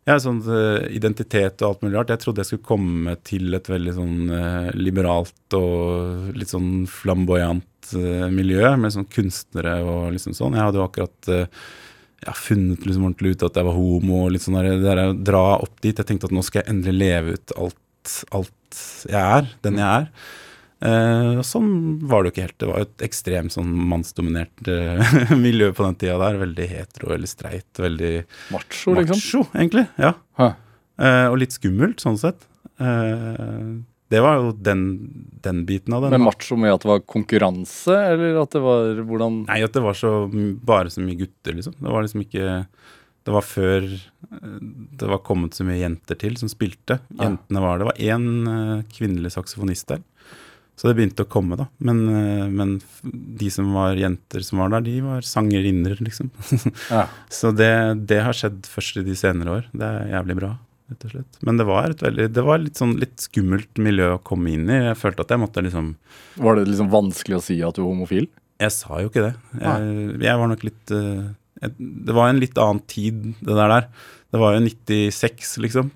ja, 0.08 0.16
sånn 0.18 0.40
eh, 0.50 0.88
identitet 0.98 1.62
og 1.62 1.68
alt 1.76 1.82
mulig 1.86 1.98
rart. 2.00 2.10
Jeg 2.10 2.22
trodde 2.24 2.42
jeg 2.42 2.50
skulle 2.50 2.66
komme 2.72 3.14
til 3.28 3.54
et 3.54 3.68
veldig 3.70 3.94
sånn 3.94 4.16
eh, 4.34 4.70
liberalt 4.74 5.54
og 5.58 6.32
litt 6.38 6.50
sånn 6.50 6.88
flamboyant 6.90 7.66
eh, 7.98 8.28
miljø 8.34 8.74
med 8.80 8.94
sånn 8.96 9.08
kunstnere 9.12 9.80
og 9.86 10.12
liksom 10.16 10.36
sånn. 10.38 10.58
Jeg 10.58 10.68
hadde 10.68 10.82
jo 10.82 10.86
akkurat 10.88 11.32
jeg 11.32 11.48
ja, 12.28 12.36
funnet 12.38 12.86
liksom 12.86 13.08
ordentlig 13.08 13.36
ut 13.36 13.48
at 13.48 13.58
jeg 13.58 13.68
var 13.68 13.78
homo 13.78 14.20
og 14.28 14.36
litt 14.36 14.46
sånn 14.46 14.60
der, 14.60 14.76
der 14.84 15.02
jeg 15.04 15.18
dra 15.32 15.46
opp 15.58 15.74
dit. 15.82 15.98
Jeg 15.98 16.08
tenkte 16.08 16.30
at 16.30 16.36
nå 16.38 16.44
skal 16.46 16.62
jeg 16.62 16.74
endelig 16.76 17.00
leve 17.02 17.36
ut 17.38 17.56
alt, 17.58 18.14
alt 18.38 18.82
jeg 19.10 19.22
er, 19.22 19.52
den 19.66 19.82
jeg 19.82 19.90
er. 19.90 20.14
Eh, 20.82 21.40
sånn 21.46 21.74
var 22.10 22.24
det 22.24 22.32
jo 22.32 22.34
ikke 22.36 22.46
helt. 22.48 22.58
Det 22.62 22.70
var 22.70 22.82
jo 22.82 22.88
et 22.88 23.04
ekstremt 23.06 23.54
sånn 23.54 23.74
mannsdominert 23.92 24.70
eh, 24.72 25.14
miljø 25.48 25.70
på 25.78 25.86
den 25.86 25.98
tida 26.02 26.18
der. 26.22 26.40
Veldig 26.42 26.68
hetero, 26.72 27.12
veldig 27.14 27.30
streit, 27.30 27.70
veldig 27.78 28.14
Macho, 28.54 28.96
liksom? 28.98 29.18
macho, 29.18 29.44
egentlig. 29.54 29.86
Ja. 30.02 30.16
Eh, 30.42 31.28
og 31.30 31.38
litt 31.42 31.58
skummelt, 31.58 32.02
sånn 32.02 32.18
sett. 32.22 32.48
Eh, 32.82 33.78
det 34.12 34.20
var 34.20 34.42
jo 34.42 34.52
den, 34.52 34.82
den 35.44 35.64
biten 35.66 35.96
av 35.96 36.04
det. 36.04 36.12
Men 36.12 36.26
macho 36.26 36.58
med 36.60 36.74
at 36.76 36.84
det 36.84 36.90
var 36.90 37.04
konkurranse, 37.08 37.96
eller 38.12 38.42
at 38.42 38.52
det 38.52 38.62
var 38.64 39.00
hvordan 39.08 39.44
Nei, 39.46 39.62
at 39.64 39.76
det 39.78 39.84
var 39.86 39.96
så 39.96 40.12
bare 40.68 40.92
så 40.92 41.04
mye 41.04 41.20
gutter, 41.22 41.56
liksom. 41.56 41.78
Det 41.80 41.94
var 41.94 42.04
liksom 42.04 42.26
ikke 42.26 42.66
Det 43.22 43.36
var 43.36 43.46
før 43.46 43.88
eh, 43.88 44.58
det 45.00 45.08
var 45.14 45.24
kommet 45.24 45.56
så 45.56 45.64
mye 45.68 45.80
jenter 45.80 46.20
til 46.20 46.36
som 46.42 46.52
spilte. 46.52 47.00
Jentene 47.16 47.64
var 47.64 47.80
Det 47.80 47.88
var 47.88 48.02
én 48.04 48.28
eh, 48.52 48.88
kvinnelig 48.92 49.32
saksofonist 49.38 49.94
der. 49.94 50.04
Så 50.76 50.90
det 50.90 50.96
begynte 50.98 51.24
å 51.24 51.30
komme, 51.30 51.56
da. 51.60 51.68
Men, 51.78 52.04
eh, 52.10 52.48
men 52.50 52.76
de 53.06 53.52
som 53.54 53.72
var 53.76 54.00
jenter 54.00 54.44
som 54.44 54.60
var 54.64 54.74
der, 54.74 54.84
de 54.90 54.98
var 55.06 55.24
sangerinner, 55.24 55.96
liksom. 56.02 56.32
Ja. 56.90 57.06
Så 57.30 57.54
det, 57.56 57.72
det 58.10 58.24
har 58.26 58.36
skjedd 58.36 58.66
først 58.68 59.00
i 59.00 59.06
de 59.08 59.16
senere 59.16 59.60
år. 59.60 59.72
Det 59.72 59.88
er 59.88 60.16
jævlig 60.18 60.40
bra, 60.42 60.56
rett 60.92 61.06
og 61.08 61.14
slett. 61.16 61.40
Men 61.48 61.58
det 61.60 61.66
var, 61.70 61.90
et 61.94 62.04
veldig, 62.06 62.28
det 62.36 62.44
var 62.48 62.62
litt 62.62 62.80
sånn 62.80 62.94
litt 63.02 63.24
skummelt 63.24 63.82
miljø 63.82 64.14
å 64.16 64.22
komme 64.28 64.54
inn 64.54 64.70
i. 64.70 64.80
Jeg 64.92 65.00
følte 65.02 65.26
at 65.26 65.34
jeg 65.34 65.42
måtte 65.42 65.64
liksom 65.66 65.94
Var 66.44 66.60
det 66.60 66.68
liksom 66.70 66.92
vanskelig 66.94 67.40
å 67.40 67.44
si 67.46 67.60
at 67.66 67.78
du 67.78 67.84
er 67.84 67.90
homofil? 67.90 68.28
Jeg 68.62 68.76
sa 68.76 69.00
jo 69.02 69.10
ikke 69.10 69.24
det. 69.26 69.36
Jeg, 69.58 69.94
jeg 70.22 70.42
var 70.44 70.52
nok 70.52 70.66
litt 70.68 70.92
eh, 70.94 71.30
jeg, 71.64 71.72
Det 72.10 72.14
var 72.18 72.30
en 72.30 72.42
litt 72.44 72.60
annen 72.62 72.84
tid, 72.92 73.24
det 73.42 73.56
der 73.58 73.74
der. 73.74 73.88
Det 74.32 74.40
var 74.40 74.54
jo 74.56 74.62
96, 74.68 75.56
liksom. 75.66 75.90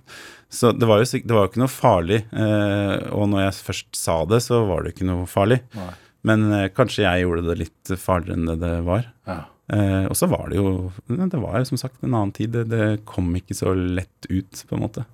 Så 0.56 0.72
det 0.76 0.88
var 0.88 1.02
jo, 1.04 1.06
det 1.20 1.36
var 1.36 1.46
jo 1.46 1.52
ikke 1.52 1.62
noe 1.62 1.72
farlig. 1.72 2.22
eh, 2.32 2.96
og 3.16 3.30
når 3.32 3.46
jeg 3.48 3.60
først 3.68 4.00
sa 4.00 4.18
det, 4.30 4.42
så 4.46 4.64
var 4.70 4.84
det 4.84 4.96
ikke 4.96 5.08
noe 5.08 5.28
farlig. 5.30 5.60
Nei. 5.76 5.92
Men 6.26 6.48
eh, 6.56 6.70
kanskje 6.74 7.06
jeg 7.06 7.26
gjorde 7.26 7.46
det 7.52 7.58
litt 7.66 7.94
farligere 8.02 8.40
enn 8.40 8.50
det 8.50 8.58
det 8.64 8.74
var. 8.88 9.10
Ja. 9.30 9.40
Eh, 9.74 10.06
og 10.06 10.14
så 10.18 10.28
var 10.30 10.52
det 10.52 10.60
jo 10.60 10.92
Det 11.10 11.40
var 11.42 11.64
som 11.66 11.80
sagt 11.82 12.04
en 12.04 12.14
annen 12.14 12.34
tid. 12.36 12.54
Det, 12.54 12.68
det 12.70 13.06
kom 13.10 13.32
ikke 13.38 13.58
så 13.58 13.74
lett 13.74 14.30
ut, 14.30 14.66
på 14.70 14.78
en 14.78 14.86
måte. 14.86 15.06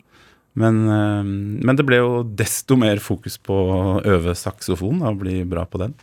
Men, 0.59 0.83
eh, 0.91 1.23
men 1.23 1.79
det 1.79 1.87
ble 1.87 2.01
jo 2.01 2.21
desto 2.23 2.75
mer 2.79 2.99
fokus 3.03 3.39
på 3.39 3.55
å 3.55 3.79
øve 4.03 4.35
saksofon 4.35 4.99
da, 4.99 5.13
og 5.13 5.23
bli 5.23 5.41
bra 5.47 5.63
på 5.65 5.79
den. 5.81 5.95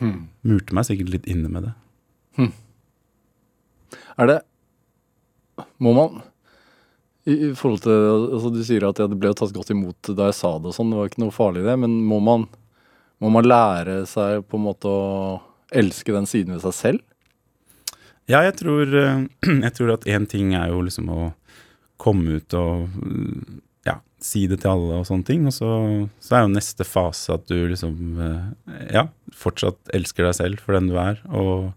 Hmm. 0.00 0.28
Murte 0.44 0.76
meg 0.76 0.88
sikkert 0.88 1.14
litt 1.14 1.28
inne 1.30 1.48
med 1.48 1.70
det. 1.70 1.74
Er 4.16 4.30
det 4.30 4.40
Må 5.80 5.92
man 5.96 6.20
i, 7.26 7.34
i 7.48 7.50
forhold 7.56 7.82
til 7.84 7.92
altså 8.36 8.52
Du 8.54 8.62
sier 8.64 8.86
at 8.88 9.00
det 9.00 9.18
ble 9.18 9.32
tatt 9.36 9.54
godt 9.54 9.72
imot 9.74 10.12
da 10.16 10.30
jeg 10.30 10.38
sa 10.38 10.54
det 10.60 10.70
og 10.70 10.76
sånn, 10.76 10.92
det 10.92 11.00
var 11.00 11.10
ikke 11.10 11.24
noe 11.24 11.34
farlig 11.34 11.64
i 11.64 11.66
det, 11.66 11.74
men 11.82 11.96
må 12.06 12.20
man, 12.22 12.46
må 13.22 13.32
man 13.34 13.48
lære 13.48 14.04
seg 14.08 14.44
på 14.46 14.60
en 14.60 14.66
måte 14.68 14.90
å 14.90 15.40
elske 15.74 16.14
den 16.14 16.28
siden 16.30 16.54
ved 16.54 16.62
seg 16.68 16.76
selv? 16.76 17.15
Ja, 18.30 18.42
jeg 18.46 18.56
tror, 18.58 18.90
eh, 18.90 19.26
jeg 19.66 19.74
tror 19.76 19.94
at 19.94 20.06
én 20.10 20.26
ting 20.30 20.54
er 20.58 20.72
jo 20.72 20.82
liksom 20.86 21.10
å 21.12 21.30
komme 22.02 22.40
ut 22.40 22.56
og 22.58 22.90
ja, 23.86 23.96
si 24.22 24.44
det 24.50 24.60
til 24.62 24.72
alle 24.74 24.98
og 25.00 25.06
sånne 25.08 25.28
ting. 25.28 25.46
Og 25.48 25.54
så, 25.54 25.70
så 26.22 26.38
er 26.38 26.44
jo 26.44 26.54
neste 26.54 26.86
fase 26.86 27.36
at 27.36 27.46
du 27.50 27.56
liksom 27.70 28.18
eh, 28.22 28.50
ja, 28.98 29.06
fortsatt 29.34 29.94
elsker 29.96 30.28
deg 30.28 30.38
selv 30.40 30.64
for 30.64 30.76
den 30.76 30.90
du 30.90 30.98
er, 31.00 31.22
og 31.30 31.72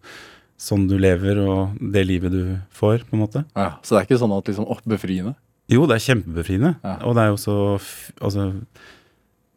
sånn 0.60 0.89
du 0.91 0.97
lever 1.00 1.39
og 1.45 1.78
det 1.93 2.04
livet 2.08 2.34
du 2.36 2.43
får, 2.76 3.06
på 3.08 3.16
en 3.16 3.24
måte. 3.24 3.45
Ja. 3.56 3.78
Så 3.84 3.95
det 3.95 4.02
er 4.02 4.10
ikke 4.10 4.22
sånn 4.26 4.36
at 4.36 4.50
liksom, 4.50 4.68
å, 4.68 4.80
befriende? 4.89 5.38
Jo, 5.70 5.86
det 5.88 6.00
er 6.00 6.08
kjempebefriende. 6.10 6.74
Ja. 6.82 6.97
Og 7.06 7.16
det 7.16 7.24
er 7.24 7.34
jo 7.36 7.39
så 7.39 7.58
Altså, 8.26 8.50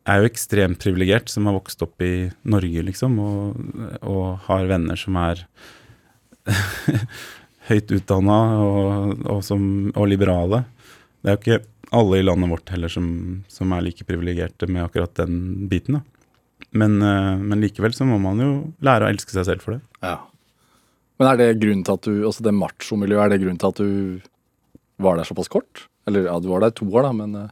jeg 0.02 0.18
er 0.18 0.22
jo 0.22 0.28
ekstremt 0.28 0.82
privilegert 0.82 1.30
som 1.30 1.46
har 1.48 1.54
vokst 1.56 1.82
opp 1.84 2.02
i 2.04 2.28
Norge, 2.42 2.82
liksom, 2.84 3.16
og, 3.22 3.60
og 4.02 4.42
har 4.48 4.66
venner 4.70 4.98
som 4.98 5.16
er 5.18 5.44
høyt 7.68 7.92
utdanna 7.94 8.38
og, 8.62 9.28
og, 9.30 9.52
og 9.94 10.08
liberale. 10.10 10.64
Det 11.22 11.30
er 11.30 11.36
jo 11.36 11.42
ikke 11.42 11.60
alle 11.92 12.18
i 12.18 12.24
landet 12.24 12.50
vårt 12.50 12.72
heller 12.72 12.92
som, 12.92 13.06
som 13.52 13.72
er 13.76 13.84
like 13.84 14.06
privilegerte 14.08 14.68
med 14.70 14.86
akkurat 14.86 15.14
den 15.20 15.68
biten. 15.70 16.00
Da. 16.00 16.02
Men, 16.72 16.98
eh, 17.04 17.38
men 17.38 17.62
likevel 17.62 17.94
så 17.94 18.06
må 18.08 18.18
man 18.22 18.40
jo 18.40 18.50
lære 18.84 19.06
å 19.06 19.12
elske 19.12 19.34
seg 19.34 19.48
selv 19.48 19.64
for 19.64 19.76
det. 19.76 19.82
Ja. 20.04 20.18
Men 21.20 21.30
er 21.30 21.40
det 21.40 21.48
grunnen 21.60 21.84
til 21.86 21.98
at 21.98 22.06
du 22.08 22.24
Altså 22.26 22.42
det 22.42 22.54
machomiljøet, 22.56 23.24
er 23.26 23.34
det 23.34 23.42
grunnen 23.42 23.60
til 23.60 23.74
at 23.74 23.82
du 23.82 25.02
var 25.02 25.18
der 25.18 25.28
såpass 25.28 25.50
kort? 25.52 25.84
Eller 26.08 26.26
ja, 26.26 26.38
du 26.40 26.48
var 26.50 26.64
der 26.64 26.72
i 26.72 26.78
to 26.80 26.88
år, 26.88 27.06
da, 27.06 27.12
men 27.16 27.36
eh, 27.38 27.50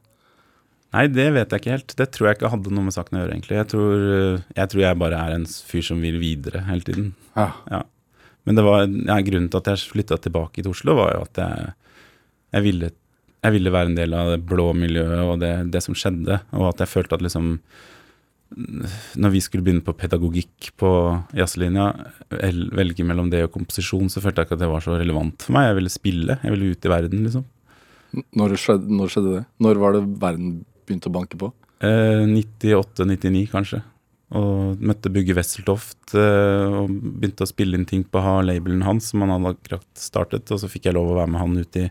Nei, 0.91 1.05
det 1.07 1.29
vet 1.37 1.53
jeg 1.55 1.63
ikke 1.63 1.75
helt. 1.77 1.93
Det 1.95 2.09
tror 2.11 2.27
jeg 2.27 2.37
ikke 2.41 2.51
hadde 2.51 2.73
noe 2.75 2.89
med 2.89 2.95
saken 2.97 3.15
å 3.15 3.21
gjøre, 3.21 3.35
egentlig. 3.37 3.59
Jeg 3.61 3.69
tror 3.71 3.93
eh, 4.17 4.47
jeg, 4.57 4.71
tror 4.73 4.81
jeg 4.83 4.99
bare 5.05 5.21
er 5.23 5.37
en 5.37 5.47
fyr 5.47 5.85
som 5.87 6.01
vil 6.03 6.19
videre 6.23 6.65
hele 6.67 6.87
tiden. 6.87 7.13
ja. 7.39 7.53
Ja. 7.71 7.85
Men 8.49 8.57
det 8.57 8.65
var, 8.65 8.87
ja, 8.87 9.19
grunnen 9.25 9.51
til 9.53 9.61
at 9.61 9.71
jeg 9.73 9.93
flytta 9.93 10.19
tilbake 10.25 10.63
til 10.63 10.73
Oslo, 10.73 10.97
var 10.99 11.15
jo 11.15 11.23
at 11.27 11.41
jeg, 11.43 11.71
jeg, 12.57 12.65
ville, 12.65 12.91
jeg 13.45 13.57
ville 13.57 13.73
være 13.75 13.93
en 13.93 13.99
del 13.99 14.17
av 14.17 14.33
det 14.35 14.41
blå 14.49 14.71
miljøet 14.77 15.23
og 15.27 15.41
det, 15.43 15.53
det 15.75 15.83
som 15.85 15.97
skjedde. 15.97 16.41
Og 16.57 16.71
at 16.73 16.85
jeg 16.85 16.93
følte 16.93 17.19
at 17.19 17.25
liksom 17.27 17.57
Når 19.21 19.31
vi 19.31 19.41
skulle 19.45 19.63
begynne 19.63 19.85
på 19.87 19.95
pedagogikk 19.95 20.73
på 20.81 20.91
jazzlinja, 21.39 21.93
velge 22.75 23.05
mellom 23.07 23.29
det 23.31 23.45
og 23.47 23.53
komposisjon, 23.55 24.11
så 24.11 24.23
følte 24.25 24.43
jeg 24.43 24.49
ikke 24.49 24.59
at 24.59 24.65
det 24.65 24.73
var 24.73 24.83
så 24.83 24.97
relevant 24.99 25.47
for 25.47 25.55
meg. 25.55 25.69
Jeg 25.69 25.79
ville 25.79 25.93
spille. 25.95 26.39
Jeg 26.43 26.57
ville 26.57 26.73
ut 26.73 26.89
i 26.89 26.91
verden, 26.91 27.23
liksom. 27.29 27.47
Når 28.35 28.57
skjedde, 28.59 28.91
når 28.91 29.13
skjedde 29.13 29.37
det? 29.37 29.45
Når 29.63 29.79
var 29.79 29.95
det 29.95 30.03
verden 30.19 30.57
begynte 30.89 31.13
å 31.13 31.15
banke 31.15 31.39
på? 31.39 31.53
Eh, 31.81 32.27
98-99 32.27 33.47
kanskje. 33.53 33.85
Og 34.39 34.79
møtte 34.79 35.11
Bugge 35.11 35.35
Wesseltoft 35.35 36.15
eh, 36.15 36.77
og 36.81 36.91
begynte 36.91 37.47
å 37.47 37.51
spille 37.51 37.75
inn 37.79 37.87
ting 37.89 38.05
på 38.07 38.23
ha-labelen 38.23 38.85
hans 38.87 39.11
som 39.11 39.25
han 39.25 39.33
hadde 39.35 39.57
akkurat 39.57 39.89
startet. 39.99 40.51
Og 40.55 40.61
så 40.63 40.71
fikk 40.71 40.87
jeg 40.87 40.95
lov 40.95 41.11
å 41.11 41.19
være 41.19 41.33
med 41.35 41.43
han 41.43 41.59
ut 41.59 41.81
i 41.81 41.89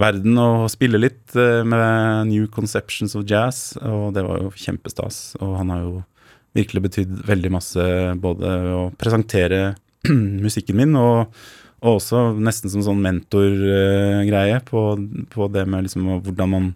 verden 0.00 0.40
og 0.40 0.70
spille 0.72 1.00
litt 1.00 1.36
eh, 1.36 1.60
med 1.68 2.30
New 2.30 2.46
Conceptions 2.52 3.16
of 3.18 3.26
Jazz. 3.28 3.76
Og 3.84 4.14
det 4.16 4.24
var 4.24 4.40
jo 4.40 4.54
kjempestas. 4.56 5.20
Og 5.44 5.58
han 5.60 5.74
har 5.74 5.84
jo 5.84 5.94
virkelig 6.56 6.86
betydd 6.88 7.18
veldig 7.28 7.52
masse 7.52 7.88
både 8.20 8.54
å 8.72 8.86
presentere 9.00 9.74
musikken 10.46 10.80
min 10.80 10.96
og, 11.00 11.36
og 11.84 11.98
også 11.98 12.30
nesten 12.40 12.72
som 12.72 12.84
sånn 12.84 13.04
mentorgreie 13.04 14.60
på, 14.68 14.86
på 15.32 15.52
det 15.52 15.68
med 15.68 15.88
liksom 15.88 16.08
hvordan 16.24 16.56
man 16.56 16.72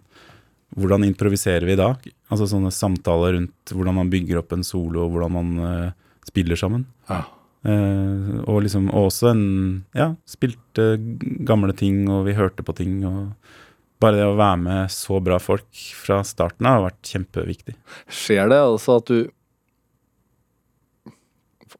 hvordan 0.77 1.05
improviserer 1.07 1.65
vi 1.65 1.75
i 1.75 1.79
dag? 1.79 2.01
Altså 2.27 2.49
sånne 2.51 2.73
samtaler 2.75 3.37
rundt 3.37 3.71
hvordan 3.71 3.95
man 4.01 4.11
bygger 4.11 4.41
opp 4.41 4.51
en 4.55 4.65
solo, 4.67 5.05
og 5.05 5.13
hvordan 5.13 5.35
man 5.37 5.51
uh, 5.63 6.17
spiller 6.27 6.59
sammen. 6.59 6.83
Ja. 7.07 7.23
Uh, 7.67 8.43
og 8.45 8.61
liksom 8.63 8.91
og 8.91 9.09
også 9.09 9.31
en 9.31 9.45
Ja, 9.97 10.11
spilte 10.29 10.95
gamle 11.47 11.73
ting, 11.75 12.05
og 12.11 12.27
vi 12.27 12.35
hørte 12.37 12.65
på 12.67 12.75
ting. 12.77 12.99
Og 13.07 13.31
bare 14.03 14.19
det 14.19 14.27
å 14.27 14.37
være 14.37 14.59
med 14.61 14.93
så 14.93 15.21
bra 15.23 15.39
folk 15.41 15.81
fra 15.97 16.19
starten 16.27 16.67
av 16.67 16.77
har 16.77 16.85
vært 16.89 17.15
kjempeviktig. 17.15 17.75
Skjer 18.11 18.53
det 18.53 18.61
altså 18.61 18.99
at 19.01 19.11
du 19.11 19.19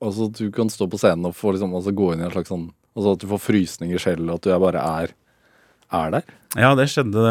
Altså 0.03 0.27
at 0.27 0.37
du 0.37 0.51
kan 0.53 0.69
stå 0.69 0.85
på 0.91 0.97
scenen 0.99 1.25
og 1.25 1.33
få 1.33 1.55
liksom, 1.55 1.71
altså 1.73 1.89
gå 1.95 2.11
inn 2.13 2.19
i 2.21 2.25
en 2.27 2.33
slags 2.33 2.51
sånn 2.51 2.67
Altså 2.97 3.13
at 3.15 3.21
du 3.23 3.29
får 3.31 3.39
frysninger 3.41 4.01
selv, 4.01 4.25
og 4.27 4.35
at 4.37 4.45
du 4.45 4.51
bare 4.61 4.81
er, 4.81 5.13
er 5.93 6.13
der? 6.15 6.29
Ja, 6.57 6.71
det 6.77 6.87
skjedde 6.89 7.23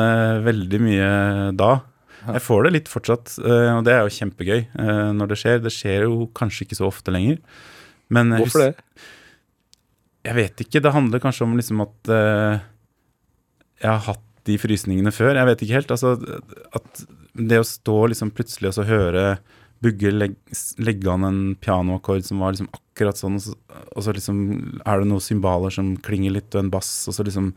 veldig 0.46 0.80
mye 0.82 1.08
da. 1.58 1.70
Jeg 2.34 2.42
får 2.44 2.66
det 2.66 2.72
litt 2.74 2.90
fortsatt, 2.90 3.36
eh, 3.42 3.72
og 3.72 3.84
det 3.86 3.94
er 3.94 4.04
jo 4.04 4.14
kjempegøy 4.16 4.58
eh, 4.58 5.10
når 5.16 5.32
det 5.32 5.38
skjer. 5.40 5.60
Det 5.64 5.72
skjer 5.74 6.06
jo 6.06 6.26
kanskje 6.36 6.66
ikke 6.66 6.78
så 6.78 6.88
ofte 6.88 7.14
lenger. 7.14 7.38
Men 8.12 8.34
Hvorfor 8.36 8.64
det? 8.64 8.72
Jeg 10.26 10.34
vet 10.34 10.62
ikke. 10.64 10.82
Det 10.82 10.94
handler 10.94 11.22
kanskje 11.22 11.46
om 11.46 11.54
liksom 11.58 11.84
at 11.84 12.10
eh, 12.12 12.64
jeg 13.82 13.90
har 13.90 14.02
hatt 14.08 14.24
de 14.46 14.56
frysningene 14.62 15.12
før. 15.14 15.34
Jeg 15.38 15.48
vet 15.50 15.62
ikke 15.62 15.78
helt. 15.78 15.94
Altså 15.94 16.16
at 16.78 17.06
det 17.36 17.60
å 17.60 17.68
stå 17.68 17.98
liksom 18.12 18.32
plutselig 18.34 18.72
og 18.72 18.76
så 18.78 18.88
høre 18.88 19.28
Bugge 19.84 20.08
legg, 20.08 20.36
legge 20.80 21.10
an 21.12 21.26
en 21.28 21.40
pianoakkord 21.60 22.24
som 22.24 22.40
var 22.40 22.54
liksom 22.54 22.70
akkurat 22.72 23.18
sånn, 23.20 23.34
og 23.36 23.42
så, 23.44 23.56
og 23.92 24.06
så 24.06 24.14
liksom 24.16 24.38
er 24.88 25.02
det 25.02 25.08
noen 25.10 25.20
cymbaler 25.20 25.74
som 25.74 25.90
klinger 26.06 26.32
litt, 26.32 26.48
og 26.54 26.62
en 26.62 26.70
bass, 26.72 26.88
og 27.10 27.16
så 27.16 27.26
liksom 27.26 27.50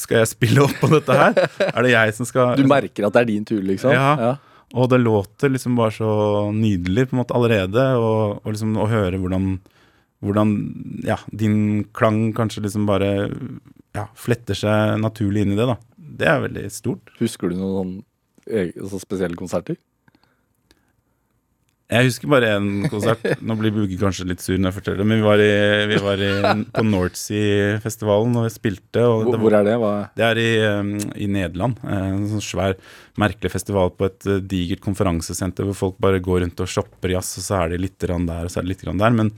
skal 0.00 0.22
jeg 0.22 0.30
spille 0.32 0.64
opp 0.64 0.74
på 0.80 0.90
dette 0.92 1.18
her? 1.18 1.36
Er 1.72 1.84
det 1.86 1.92
jeg 1.94 2.16
som 2.16 2.28
skal 2.28 2.56
Du 2.60 2.64
merker 2.68 3.08
at 3.08 3.16
det 3.16 3.22
er 3.22 3.30
din 3.30 3.46
tur, 3.48 3.60
liksom? 3.66 3.94
Ja. 3.94 4.34
Og 4.72 4.88
det 4.88 5.02
låter 5.02 5.52
liksom 5.52 5.76
bare 5.76 5.92
så 5.92 6.12
nydelig 6.56 7.08
på 7.08 7.16
en 7.16 7.20
måte 7.20 7.36
allerede, 7.36 7.84
og, 8.00 8.40
og 8.40 8.54
liksom 8.54 8.78
å 8.80 8.88
høre 8.88 9.20
hvordan, 9.20 9.50
hvordan 10.24 10.54
ja, 11.04 11.18
din 11.28 11.84
klang 11.92 12.30
kanskje 12.36 12.64
liksom 12.64 12.88
bare 12.88 13.12
ja, 13.92 14.06
fletter 14.16 14.56
seg 14.56 14.96
naturlig 15.02 15.44
inn 15.44 15.54
i 15.56 15.58
det, 15.60 15.68
da. 15.68 15.76
Det 16.22 16.28
er 16.28 16.44
veldig 16.46 16.64
stort. 16.72 17.12
Husker 17.20 17.52
du 17.52 17.58
noen 17.60 17.76
sånne 17.76 18.64
altså 18.80 19.00
spesielle 19.02 19.38
konserter? 19.38 19.76
Jeg 21.92 22.06
husker 22.08 22.30
bare 22.32 22.48
én 22.56 22.68
konsert. 22.88 23.20
Nå 23.44 23.56
blir 23.60 23.72
Bugge 23.74 23.98
kanskje 24.00 24.24
litt 24.30 24.40
sur 24.40 24.56
når 24.56 24.70
jeg 24.70 24.76
forteller 24.78 25.02
det, 25.02 25.06
men 25.10 25.20
vi 25.20 25.26
var, 25.26 25.42
i, 25.44 25.50
vi 25.90 25.98
var 26.00 26.22
i, 26.24 26.30
på 26.72 26.84
Nordsea-festivalen 26.88 28.38
og 28.40 28.48
spilte. 28.54 29.02
Og 29.04 29.26
Hvor, 29.26 29.34
det, 29.34 29.40
hvor 29.42 29.56
er 29.58 29.66
det? 29.68 29.74
Hva? 29.82 29.92
Det 30.16 30.24
er 30.28 30.40
i, 30.40 30.48
um, 30.78 30.92
i 31.20 31.28
Nederland. 31.36 31.78
eh, 31.84 32.06
En 32.14 32.24
sånn 32.30 32.44
svær, 32.44 32.76
merkelig 33.20 33.52
festival 33.52 33.92
på 33.98 34.08
et 34.08 34.28
eh, 34.30 34.40
digert 34.54 34.80
konferansesenter 34.84 35.68
hvor 35.68 35.76
folk 35.82 35.98
bare 36.02 36.22
går 36.24 36.44
rundt 36.46 36.62
og 36.64 36.70
shopper 36.72 37.12
jazz, 37.16 37.34
og 37.40 37.46
så 37.46 37.58
er 37.62 37.74
det 37.74 37.82
litt 37.84 37.98
grann 38.00 38.26
der, 38.30 38.46
og 38.48 38.52
så 38.54 38.60
er 38.62 38.66
det 38.66 38.72
litt 38.74 38.84
grann 38.86 39.02
der. 39.02 39.16
Men 39.20 39.32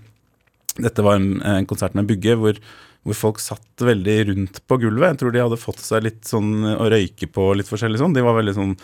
dette 0.78 1.04
var 1.06 1.18
en, 1.20 1.30
en 1.42 1.66
konsert 1.70 1.94
med 1.98 2.06
Bugge 2.10 2.36
hvor, 2.38 2.60
hvor 3.04 3.18
folk 3.18 3.42
satt 3.42 3.82
veldig 3.84 4.16
rundt 4.30 4.62
på 4.70 4.78
gulvet. 4.82 5.12
Jeg 5.14 5.20
tror 5.24 5.34
de 5.34 5.42
hadde 5.44 5.60
fått 5.60 5.82
seg 5.84 6.06
litt 6.06 6.22
sånn 6.30 6.54
å 6.76 6.86
røyke 6.92 7.28
på 7.34 7.50
litt 7.58 7.70
forskjellig 7.70 8.00
sånn. 8.00 8.14
De 8.16 8.24
var 8.26 8.38
veldig 8.38 8.54
sånn 8.56 8.76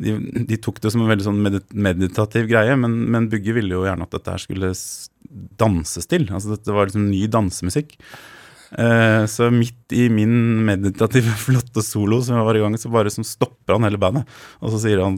de, 0.00 0.14
de 0.48 0.56
tok 0.58 0.80
det 0.82 0.90
som 0.90 1.04
en 1.04 1.10
veldig 1.10 1.26
sånn 1.26 1.42
meditativ 1.70 2.48
greie, 2.50 2.74
men, 2.78 2.96
men 3.14 3.28
Bugge 3.30 3.54
ville 3.54 3.76
jo 3.76 3.84
gjerne 3.86 4.06
at 4.06 4.14
dette 4.16 4.32
her 4.34 4.42
skulle 4.42 4.72
danses 5.60 6.08
til. 6.10 6.26
Altså 6.34 6.54
dette 6.56 6.74
var 6.74 6.88
liksom 6.88 7.06
ny 7.10 7.22
dansemusikk. 7.30 7.94
Eh, 8.74 9.26
så 9.30 9.50
midt 9.54 9.92
i 9.94 10.08
min 10.10 10.64
meditative, 10.66 11.30
flotte 11.46 11.82
solo 11.86 12.22
som 12.24 12.36
jeg 12.40 12.46
var 12.48 12.56
i 12.58 12.62
gang, 12.64 12.74
så 12.80 12.90
bare 12.92 13.12
som 13.14 13.26
stopper 13.26 13.72
han 13.76 13.86
hele 13.86 14.00
bandet. 14.02 14.24
Og 14.62 14.68
så 14.74 14.78
sier 14.86 14.98
han 15.04 15.16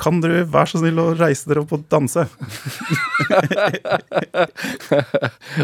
Kan 0.00 0.18
dere 0.24 0.42
være 0.50 0.68
så 0.72 0.78
snill 0.82 0.98
å 0.98 1.14
reise 1.14 1.46
dere 1.46 1.62
opp 1.62 1.72
og 1.76 1.84
danse? 1.86 2.26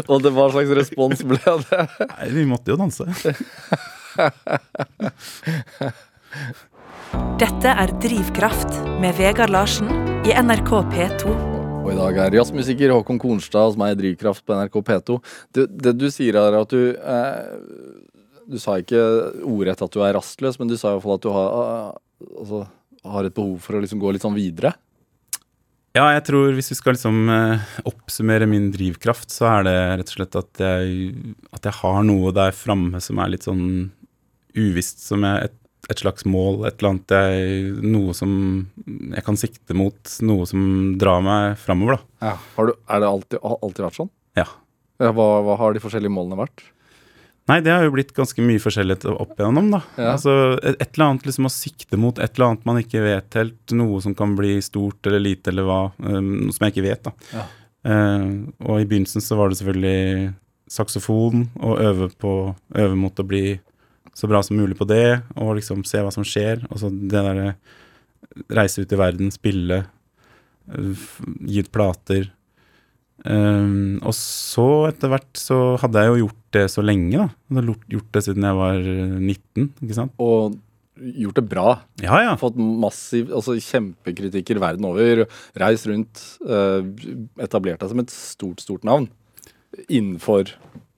Og 0.07 0.23
det, 0.23 0.31
hva 0.31 0.47
slags 0.53 0.71
respons 0.77 1.19
ble 1.27 1.35
det? 1.67 1.83
Nei, 2.13 2.27
vi 2.37 2.45
måtte 2.47 2.71
jo 2.71 2.79
danse. 2.79 3.03
Dette 7.11 7.71
er 7.73 7.91
Drivkraft 7.99 8.75
med 9.01 9.17
Vegard 9.17 9.51
Larsen 9.51 9.89
i 10.23 10.31
NRK 10.31 10.69
P2. 10.93 11.33
Og 11.81 11.89
i 11.91 11.95
dag 11.97 12.19
er 12.23 12.35
jazzmusiker 12.37 12.93
Håkon 12.93 13.19
Kornstad 13.19 13.71
hos 13.71 13.77
meg 13.79 13.95
i 13.95 13.97
Drivkraft 13.99 14.45
på 14.47 14.55
NRK 14.55 14.77
P2. 14.87 15.17
Du, 15.51 15.61
det 15.65 15.93
du 15.99 16.05
sier 16.13 16.37
er 16.39 16.55
at 16.59 16.71
du 16.71 16.93
eh, 16.95 17.41
Du 18.47 18.59
sa 18.61 18.77
ikke 18.79 19.01
ordrett 19.43 19.81
at 19.83 19.91
du 19.91 19.99
er 20.05 20.15
rastløs, 20.15 20.59
men 20.61 20.71
du 20.71 20.77
sa 20.77 20.91
i 20.91 20.95
hvert 20.95 21.05
fall 21.07 21.17
at 21.17 21.25
du 21.25 21.31
har, 21.35 21.51
eh, 21.59 22.31
altså, 22.43 22.63
har 23.15 23.27
et 23.27 23.35
behov 23.35 23.57
for 23.65 23.75
å 23.75 23.83
liksom 23.83 23.99
gå 24.03 24.13
litt 24.13 24.23
sånn 24.23 24.37
videre. 24.37 24.75
Ja, 25.97 26.05
jeg 26.15 26.23
tror 26.29 26.53
hvis 26.55 26.71
vi 26.71 26.77
skal 26.79 26.95
liksom 26.95 27.25
eh, 27.35 27.71
oppsummere 27.89 28.47
min 28.47 28.69
drivkraft, 28.71 29.33
så 29.33 29.49
er 29.57 29.65
det 29.67 29.79
rett 29.99 30.13
og 30.13 30.19
slett 30.19 30.37
at 30.39 30.61
jeg, 30.63 31.25
at 31.51 31.67
jeg 31.67 31.79
har 31.81 32.05
noe 32.07 32.31
der 32.35 32.55
framme 32.55 33.01
som 33.03 33.19
er 33.19 33.33
litt 33.33 33.49
sånn 33.49 33.65
uvisst, 34.55 35.03
som 35.03 35.25
jeg, 35.27 35.49
et, 35.49 35.57
et 35.91 36.01
slags 36.01 36.25
mål, 36.29 36.63
et 36.69 36.79
eller 36.79 36.93
annet 36.93 37.13
jeg, 37.15 37.71
Noe 37.85 38.15
som 38.17 38.33
jeg 39.11 39.23
kan 39.27 39.39
sikte 39.39 39.77
mot, 39.77 40.15
noe 40.25 40.47
som 40.49 40.61
drar 41.01 41.23
meg 41.25 41.55
framover, 41.61 41.99
da. 41.99 42.35
Har 42.55 42.69
du, 42.69 42.75
er 42.87 43.03
det 43.03 43.09
alltid, 43.09 43.39
alltid 43.43 43.85
vært 43.87 43.99
sånn? 44.01 44.11
Ja. 44.39 44.47
Ja, 45.01 45.09
Hva, 45.17 45.27
hva 45.45 45.57
har 45.59 45.73
de 45.73 45.81
forskjellige 45.83 46.13
målene 46.13 46.39
vært? 46.43 46.63
Nei, 47.49 47.57
det 47.65 47.71
har 47.73 47.83
jo 47.83 47.93
blitt 47.95 48.13
ganske 48.15 48.43
mye 48.45 48.61
forskjellig 48.61 48.99
opp 49.11 49.33
igjennom, 49.33 49.71
da. 49.73 49.81
Ja. 49.97 50.11
Altså 50.13 50.35
et, 50.61 50.77
et 50.77 50.91
eller 50.93 51.07
annet 51.07 51.25
liksom 51.27 51.49
å 51.49 51.53
sikte 51.53 51.97
mot, 51.99 52.19
et 52.21 52.37
eller 52.37 52.51
annet 52.51 52.67
man 52.69 52.79
ikke 52.79 53.01
vet 53.03 53.39
helt, 53.39 53.73
noe 53.75 53.97
som 54.03 54.13
kan 54.17 54.35
bli 54.37 54.59
stort 54.63 55.09
eller 55.09 55.23
lite 55.23 55.51
eller 55.51 55.67
hva, 55.67 55.81
um, 56.05 56.29
noe 56.45 56.55
som 56.55 56.67
jeg 56.67 56.75
ikke 56.75 56.85
vet, 56.85 57.09
da. 57.09 57.15
Ja. 57.33 57.47
Uh, 57.81 58.27
og 58.61 58.77
i 58.77 58.85
begynnelsen 58.85 59.25
så 59.25 59.39
var 59.39 59.49
det 59.49 59.57
selvfølgelig 59.59 60.31
saksofon, 60.71 61.49
og 61.59 61.81
øve 61.83 62.11
på, 62.21 62.33
øve 62.77 62.95
mot 62.95 63.19
å 63.19 63.27
bli 63.27 63.57
så 64.17 64.27
bra 64.29 64.41
som 64.43 64.59
mulig 64.59 64.77
på 64.79 64.87
det, 64.89 65.21
og 65.39 65.55
liksom 65.59 65.85
se 65.87 66.01
hva 66.03 66.11
som 66.13 66.25
skjer, 66.27 66.65
og 66.69 66.81
så 66.81 66.91
det 66.91 67.13
derre 67.13 67.55
reise 68.51 68.83
ut 68.83 68.93
i 68.93 68.99
verden, 68.99 69.31
spille, 69.33 69.83
eh, 70.71 71.09
gi 71.47 71.63
ut 71.63 71.71
plater. 71.73 72.29
Um, 73.21 73.99
og 74.01 74.15
så 74.17 74.87
etter 74.87 75.11
hvert 75.11 75.37
så 75.37 75.75
hadde 75.77 76.01
jeg 76.01 76.09
jo 76.09 76.21
gjort 76.23 76.55
det 76.57 76.65
så 76.73 76.81
lenge, 76.81 77.13
da. 77.13 77.27
Jeg 77.29 77.59
hadde 77.59 77.75
gjort 77.93 78.11
det 78.15 78.23
siden 78.25 78.47
jeg 78.47 78.57
var 78.57 78.79
eh, 78.81 79.15
19, 79.19 79.67
ikke 79.85 79.97
sant. 79.97 80.15
Og 80.21 80.57
gjort 81.21 81.37
det 81.37 81.45
bra. 81.49 81.67
Ja, 82.01 82.17
ja. 82.25 82.33
Fått 82.41 82.57
massiv, 82.57 83.31
altså 83.33 83.55
kjempekritikker 83.57 84.59
verden 84.61 84.87
over. 84.89 85.25
Reist 85.61 85.87
rundt. 85.89 86.23
eh, 86.45 86.81
etablert 87.45 87.81
deg 87.81 87.93
som 87.93 88.01
et 88.01 88.13
stort, 88.13 88.63
stort 88.63 88.87
navn 88.87 89.09
innenfor 89.87 90.49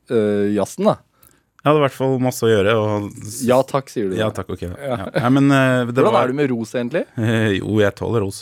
uh, 0.09 0.47
jazzen, 0.49 0.87
da. 0.89 0.95
Jeg 1.63 1.69
hadde 1.71 1.79
i 1.79 1.83
hvert 1.85 1.95
fall 1.95 2.17
masse 2.19 2.43
å 2.43 2.49
gjøre. 2.51 2.71
Og, 2.75 3.05
Ja 3.47 3.61
takk, 3.63 3.87
sier 3.91 4.09
du. 4.11 4.17
Ja, 4.19 4.27
takk, 4.35 4.49
ok. 4.51 4.65
Ja. 4.67 4.97
Ja, 5.15 5.29
men 5.31 5.47
det 5.47 5.93
Hvordan 5.95 6.11
var 6.11 6.25
er 6.27 6.33
du 6.33 6.39
med 6.41 6.49
ros, 6.51 6.73
egentlig? 6.75 7.05
Jo, 7.61 7.77
jeg 7.79 7.95
tåler 7.95 8.25
ros. 8.25 8.41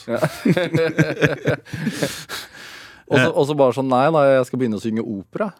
Så- 3.11 3.33
Og 3.35 3.43
så 3.47 3.55
bare 3.59 3.75
sånn 3.75 3.89
Nei, 3.91 4.07
da, 4.15 4.21
jeg 4.37 4.45
skal 4.47 4.59
begynne 4.61 4.79
å 4.79 4.83
synge 4.83 5.03
opera. 5.03 5.51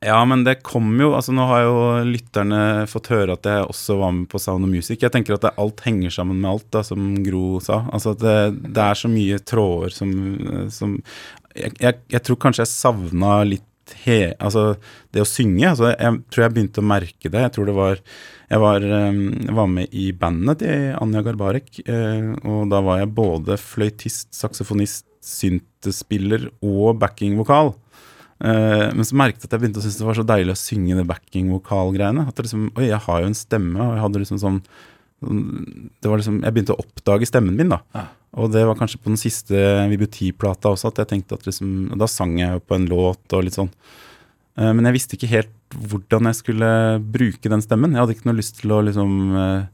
Ja, 0.00 0.24
men 0.24 0.44
det 0.46 0.62
kom 0.64 0.94
jo 0.98 1.10
Altså, 1.12 1.34
nå 1.36 1.44
har 1.50 1.64
jo 1.66 1.80
lytterne 2.08 2.86
fått 2.88 3.10
høre 3.12 3.34
at 3.36 3.44
jeg 3.44 3.66
også 3.68 3.98
var 4.00 4.12
med 4.16 4.28
på 4.32 4.40
Sound 4.40 4.64
of 4.64 4.70
Music. 4.72 5.02
Jeg 5.02 5.12
tenker 5.12 5.34
at 5.36 5.42
det, 5.44 5.52
alt 5.60 5.80
henger 5.84 6.08
sammen 6.14 6.40
med 6.40 6.50
alt, 6.50 6.70
da, 6.72 6.80
som 6.86 7.10
Gro 7.26 7.58
sa. 7.60 7.82
Altså 7.92 8.14
at 8.16 8.22
det, 8.24 8.36
det 8.72 8.80
er 8.86 8.94
så 9.02 9.10
mye 9.12 9.38
tråder 9.44 9.92
som, 9.92 10.14
som 10.72 10.94
jeg, 11.54 11.74
jeg, 11.82 11.98
jeg 12.14 12.22
tror 12.24 12.40
kanskje 12.46 12.64
jeg 12.64 12.72
savna 12.72 13.42
litt 13.44 13.66
he, 14.04 14.32
altså 14.38 14.74
det 15.14 15.22
å 15.22 15.28
synge. 15.28 15.64
Altså, 15.68 15.90
jeg 15.92 16.20
tror 16.30 16.44
jeg 16.44 16.54
begynte 16.56 16.82
å 16.82 16.86
merke 16.86 17.32
det. 17.32 17.44
Jeg 17.46 17.54
tror 17.56 17.70
det 17.70 17.76
var 17.78 18.04
Jeg 18.50 18.58
var, 18.58 18.82
eh, 18.82 19.18
jeg 19.46 19.54
var 19.54 19.68
med 19.70 19.92
i 19.94 20.08
bandet 20.10 20.58
til 20.58 20.88
Anja 20.98 21.20
Garbarek, 21.22 21.68
eh, 21.86 22.32
og 22.42 22.64
da 22.72 22.80
var 22.82 22.98
jeg 22.98 23.14
både 23.14 23.54
fløytist, 23.62 24.32
saksofonist, 24.34 25.04
syntespiller 25.22 26.48
og 26.58 26.98
backingvokal. 26.98 27.76
Eh, 28.40 28.86
men 28.90 29.06
så 29.06 29.14
merket 29.20 29.44
jeg 29.44 29.50
at 29.50 29.54
jeg 29.54 29.62
begynte 29.62 29.78
å 29.78 29.84
synes 29.84 30.00
det 30.00 30.08
var 30.08 30.18
så 30.18 30.26
deilig 30.26 30.56
å 30.56 30.58
synge 30.58 30.96
det 30.98 31.06
backing-vokal-greiene. 31.10 32.26
At 32.26 32.34
det 32.34 32.48
liksom, 32.48 32.70
Oi, 32.74 32.88
jeg 32.88 33.02
har 33.06 33.20
jo 33.20 33.28
en 33.30 33.38
stemme, 33.38 33.78
og 33.84 33.94
jeg 33.94 34.04
hadde 34.06 34.24
liksom 34.24 34.40
sånn 34.42 34.62
det 35.20 36.08
var 36.08 36.16
liksom, 36.16 36.38
Jeg 36.40 36.54
begynte 36.56 36.72
å 36.72 36.80
oppdage 36.80 37.28
stemmen 37.28 37.58
min, 37.58 37.68
da. 37.74 37.82
Ja. 37.92 38.06
Og 38.38 38.52
det 38.54 38.62
var 38.66 38.78
kanskje 38.78 39.00
på 39.02 39.10
den 39.10 39.18
siste 39.18 39.58
Vibuti-plata 39.90 40.70
også, 40.70 40.92
at 40.92 41.02
jeg 41.02 41.10
tenkte 41.10 41.34
at 41.34 41.48
liksom 41.48 41.90
Da 41.98 42.06
sang 42.06 42.36
jeg 42.38 42.62
på 42.62 42.76
en 42.76 42.86
låt 42.90 43.34
og 43.34 43.42
litt 43.46 43.56
sånn. 43.58 43.72
Eh, 44.58 44.70
men 44.70 44.86
jeg 44.86 44.96
visste 45.00 45.18
ikke 45.18 45.32
helt 45.32 45.56
hvordan 45.90 46.26
jeg 46.30 46.38
skulle 46.38 46.70
bruke 47.02 47.50
den 47.50 47.62
stemmen. 47.62 47.94
Jeg 47.94 48.02
hadde 48.02 48.16
ikke 48.16 48.30
noe 48.30 48.38
lyst 48.38 48.60
til 48.60 48.74
å 48.74 48.80
liksom 48.86 49.16
eh, 49.38 49.64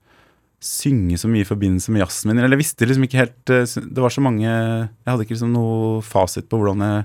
synge 0.63 1.19
så 1.21 1.29
mye 1.31 1.45
i 1.45 1.49
forbindelse 1.49 1.93
med 1.93 2.03
jazzen 2.05 2.33
min. 2.33 2.41
Eller 2.41 2.57
jeg 2.57 2.65
visste 2.65 2.89
liksom 2.89 3.05
ikke 3.07 3.21
helt 3.21 3.53
eh, 3.53 3.67
Det 3.67 4.03
var 4.03 4.15
så 4.15 4.25
mange 4.25 4.49
Jeg 4.49 5.09
hadde 5.09 5.27
ikke 5.27 5.37
liksom 5.37 5.53
noe 5.55 6.01
fasit 6.07 6.49
på 6.49 6.61
hvordan 6.61 6.85
jeg 6.87 7.05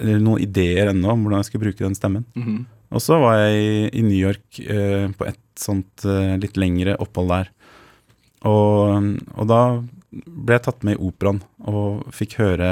Eller 0.00 0.24
noen 0.24 0.42
ideer 0.44 0.92
ennå 0.92 1.12
om 1.12 1.26
hvordan 1.26 1.42
jeg 1.42 1.50
skulle 1.50 1.68
bruke 1.68 1.84
den 1.84 1.98
stemmen. 1.98 2.26
Mhm. 2.38 2.66
Og 2.88 3.02
så 3.04 3.18
var 3.20 3.36
jeg 3.36 3.56
i, 3.60 3.72
i 4.00 4.02
New 4.02 4.16
York 4.16 4.58
eh, 4.64 5.10
på 5.12 5.26
et 5.28 5.60
sånt 5.60 6.06
eh, 6.08 6.38
litt 6.40 6.56
lengre 6.56 6.94
opphold 6.96 7.28
der. 7.28 7.50
Og, 8.48 9.10
og 9.34 9.50
da 9.50 9.58
ble 10.10 10.56
jeg 10.56 10.64
tatt 10.68 10.86
med 10.86 10.96
i 10.96 11.02
operaen 11.08 11.42
og 11.68 12.06
fikk 12.16 12.38
høre 12.40 12.70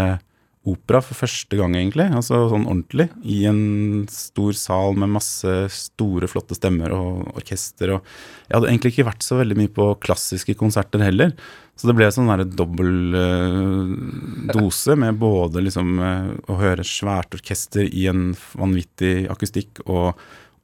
opera 0.67 1.01
for 1.05 1.19
første 1.21 1.59
gang, 1.59 1.77
egentlig. 1.79 2.09
Altså 2.11 2.41
sånn 2.51 2.67
ordentlig. 2.67 3.07
I 3.23 3.45
en 3.51 4.07
stor 4.11 4.57
sal 4.59 4.97
med 4.99 5.13
masse 5.15 5.53
store, 5.73 6.27
flotte 6.31 6.57
stemmer 6.59 6.95
og 6.97 7.37
orkester. 7.39 7.95
Og 7.95 8.09
jeg 8.49 8.57
hadde 8.57 8.73
egentlig 8.73 8.95
ikke 8.95 9.07
vært 9.07 9.27
så 9.27 9.39
veldig 9.39 9.59
mye 9.61 9.73
på 9.77 9.87
klassiske 10.03 10.57
konserter 10.59 11.05
heller. 11.07 11.37
Så 11.77 11.91
det 11.91 11.97
ble 11.99 12.09
sånn 12.11 12.31
der 12.33 12.43
dobbel 12.49 13.15
uh, 13.15 13.95
dose 14.55 14.97
med 14.99 15.21
både 15.21 15.63
liksom 15.67 16.01
uh, 16.01 16.33
å 16.51 16.59
høre 16.59 16.87
svært 16.89 17.37
orkester 17.37 17.87
i 17.87 18.09
en 18.11 18.31
vanvittig 18.57 19.29
akustikk 19.33 19.85
og, 19.85 20.17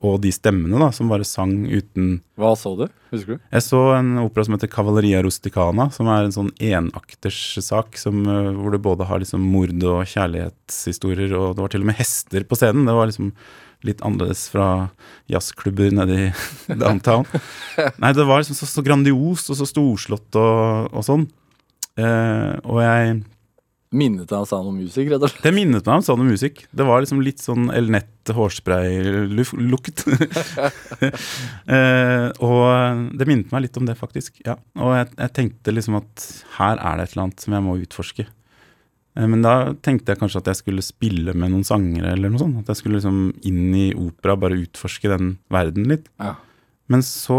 og 0.02 0.18
de 0.24 0.32
stemmene 0.34 0.80
da, 0.82 0.88
som 0.94 1.10
bare 1.10 1.26
sang 1.26 1.52
uten 1.70 2.16
Hva 2.40 2.52
så 2.58 2.74
du? 2.78 2.86
Husker 3.12 3.36
du? 3.36 3.42
jeg 3.54 3.64
så 3.64 3.80
en 3.94 4.16
opera 4.24 4.44
som 4.46 4.56
heter 4.56 4.70
Cavalleria 4.72 5.22
Rusticana, 5.22 5.88
som 5.94 6.10
er 6.10 6.26
en 6.26 6.34
sånn 6.34 6.50
enakterssak 6.58 7.98
som, 8.00 8.22
eh, 8.26 8.50
hvor 8.56 8.74
det 8.74 8.82
både 8.82 9.06
har 9.06 9.22
liksom 9.22 9.44
mord 9.46 9.76
og 9.86 10.02
kjærlighetshistorier, 10.10 11.34
og 11.38 11.54
det 11.54 11.64
var 11.64 11.74
til 11.74 11.84
og 11.84 11.92
med 11.92 12.00
hester 12.00 12.48
på 12.48 12.58
scenen. 12.58 12.88
Det 12.88 12.96
var 12.96 13.10
liksom 13.10 13.30
litt 13.86 14.02
annerledes 14.06 14.46
fra 14.52 14.68
jazzklubber 15.30 15.94
nede 15.94 16.18
i 16.18 16.26
downtown. 16.82 17.26
Nei, 18.02 18.12
det 18.14 18.26
var 18.26 18.42
liksom 18.42 18.58
så, 18.58 18.68
så 18.70 18.84
grandiost 18.86 19.50
og 19.50 19.58
så 19.58 19.68
storslått 19.68 20.38
og, 20.40 20.90
og 20.92 21.06
sånn. 21.06 21.28
Eh, 22.00 22.52
og 22.62 22.82
jeg 22.82 23.22
Minnet 23.92 24.30
deg 24.30 24.38
om 24.38 24.46
Sound 24.48 24.70
of 24.70 24.76
Music, 24.76 25.04
rett 25.10 25.20
og 25.20 25.28
slett? 25.28 25.44
det 25.44 25.52
minnet 25.52 25.84
meg 25.84 25.98
om 25.98 26.04
Sound 26.06 26.24
of 26.24 26.28
Music. 26.30 26.62
Det 26.72 26.86
var 26.88 27.02
liksom 27.04 27.20
litt 27.24 27.42
sånn 27.44 27.68
El 27.76 27.90
Nett 27.92 28.32
hårspray-lukt. 28.32 30.04
eh, 31.76 32.28
og 32.40 33.08
det 33.18 33.28
minnet 33.28 33.52
meg 33.52 33.66
litt 33.66 33.76
om 33.80 33.88
det, 33.88 33.98
faktisk. 33.98 34.38
Ja. 34.46 34.56
Og 34.80 34.94
jeg, 34.96 35.10
jeg 35.18 35.34
tenkte 35.36 35.74
liksom 35.76 35.98
at 36.00 36.28
her 36.56 36.80
er 36.80 36.96
det 36.96 37.04
et 37.04 37.16
eller 37.16 37.26
annet 37.26 37.44
som 37.44 37.58
jeg 37.58 37.66
må 37.66 37.76
utforske. 37.82 38.26
Eh, 39.18 39.28
men 39.28 39.44
da 39.44 39.56
tenkte 39.84 40.14
jeg 40.14 40.22
kanskje 40.22 40.40
at 40.40 40.52
jeg 40.52 40.62
skulle 40.62 40.86
spille 40.86 41.34
med 41.36 41.52
noen 41.52 41.66
sangere 41.68 42.14
eller 42.16 42.32
noe 42.32 42.40
sånt. 42.40 42.62
At 42.62 42.72
jeg 42.72 42.80
skulle 42.80 43.00
liksom 43.00 43.20
inn 43.48 43.76
i 43.76 43.90
opera, 43.92 44.38
bare 44.40 44.60
utforske 44.62 45.12
den 45.12 45.36
verden 45.52 45.90
litt. 45.92 46.08
Ja. 46.22 46.36
Men 46.92 47.04
så 47.06 47.38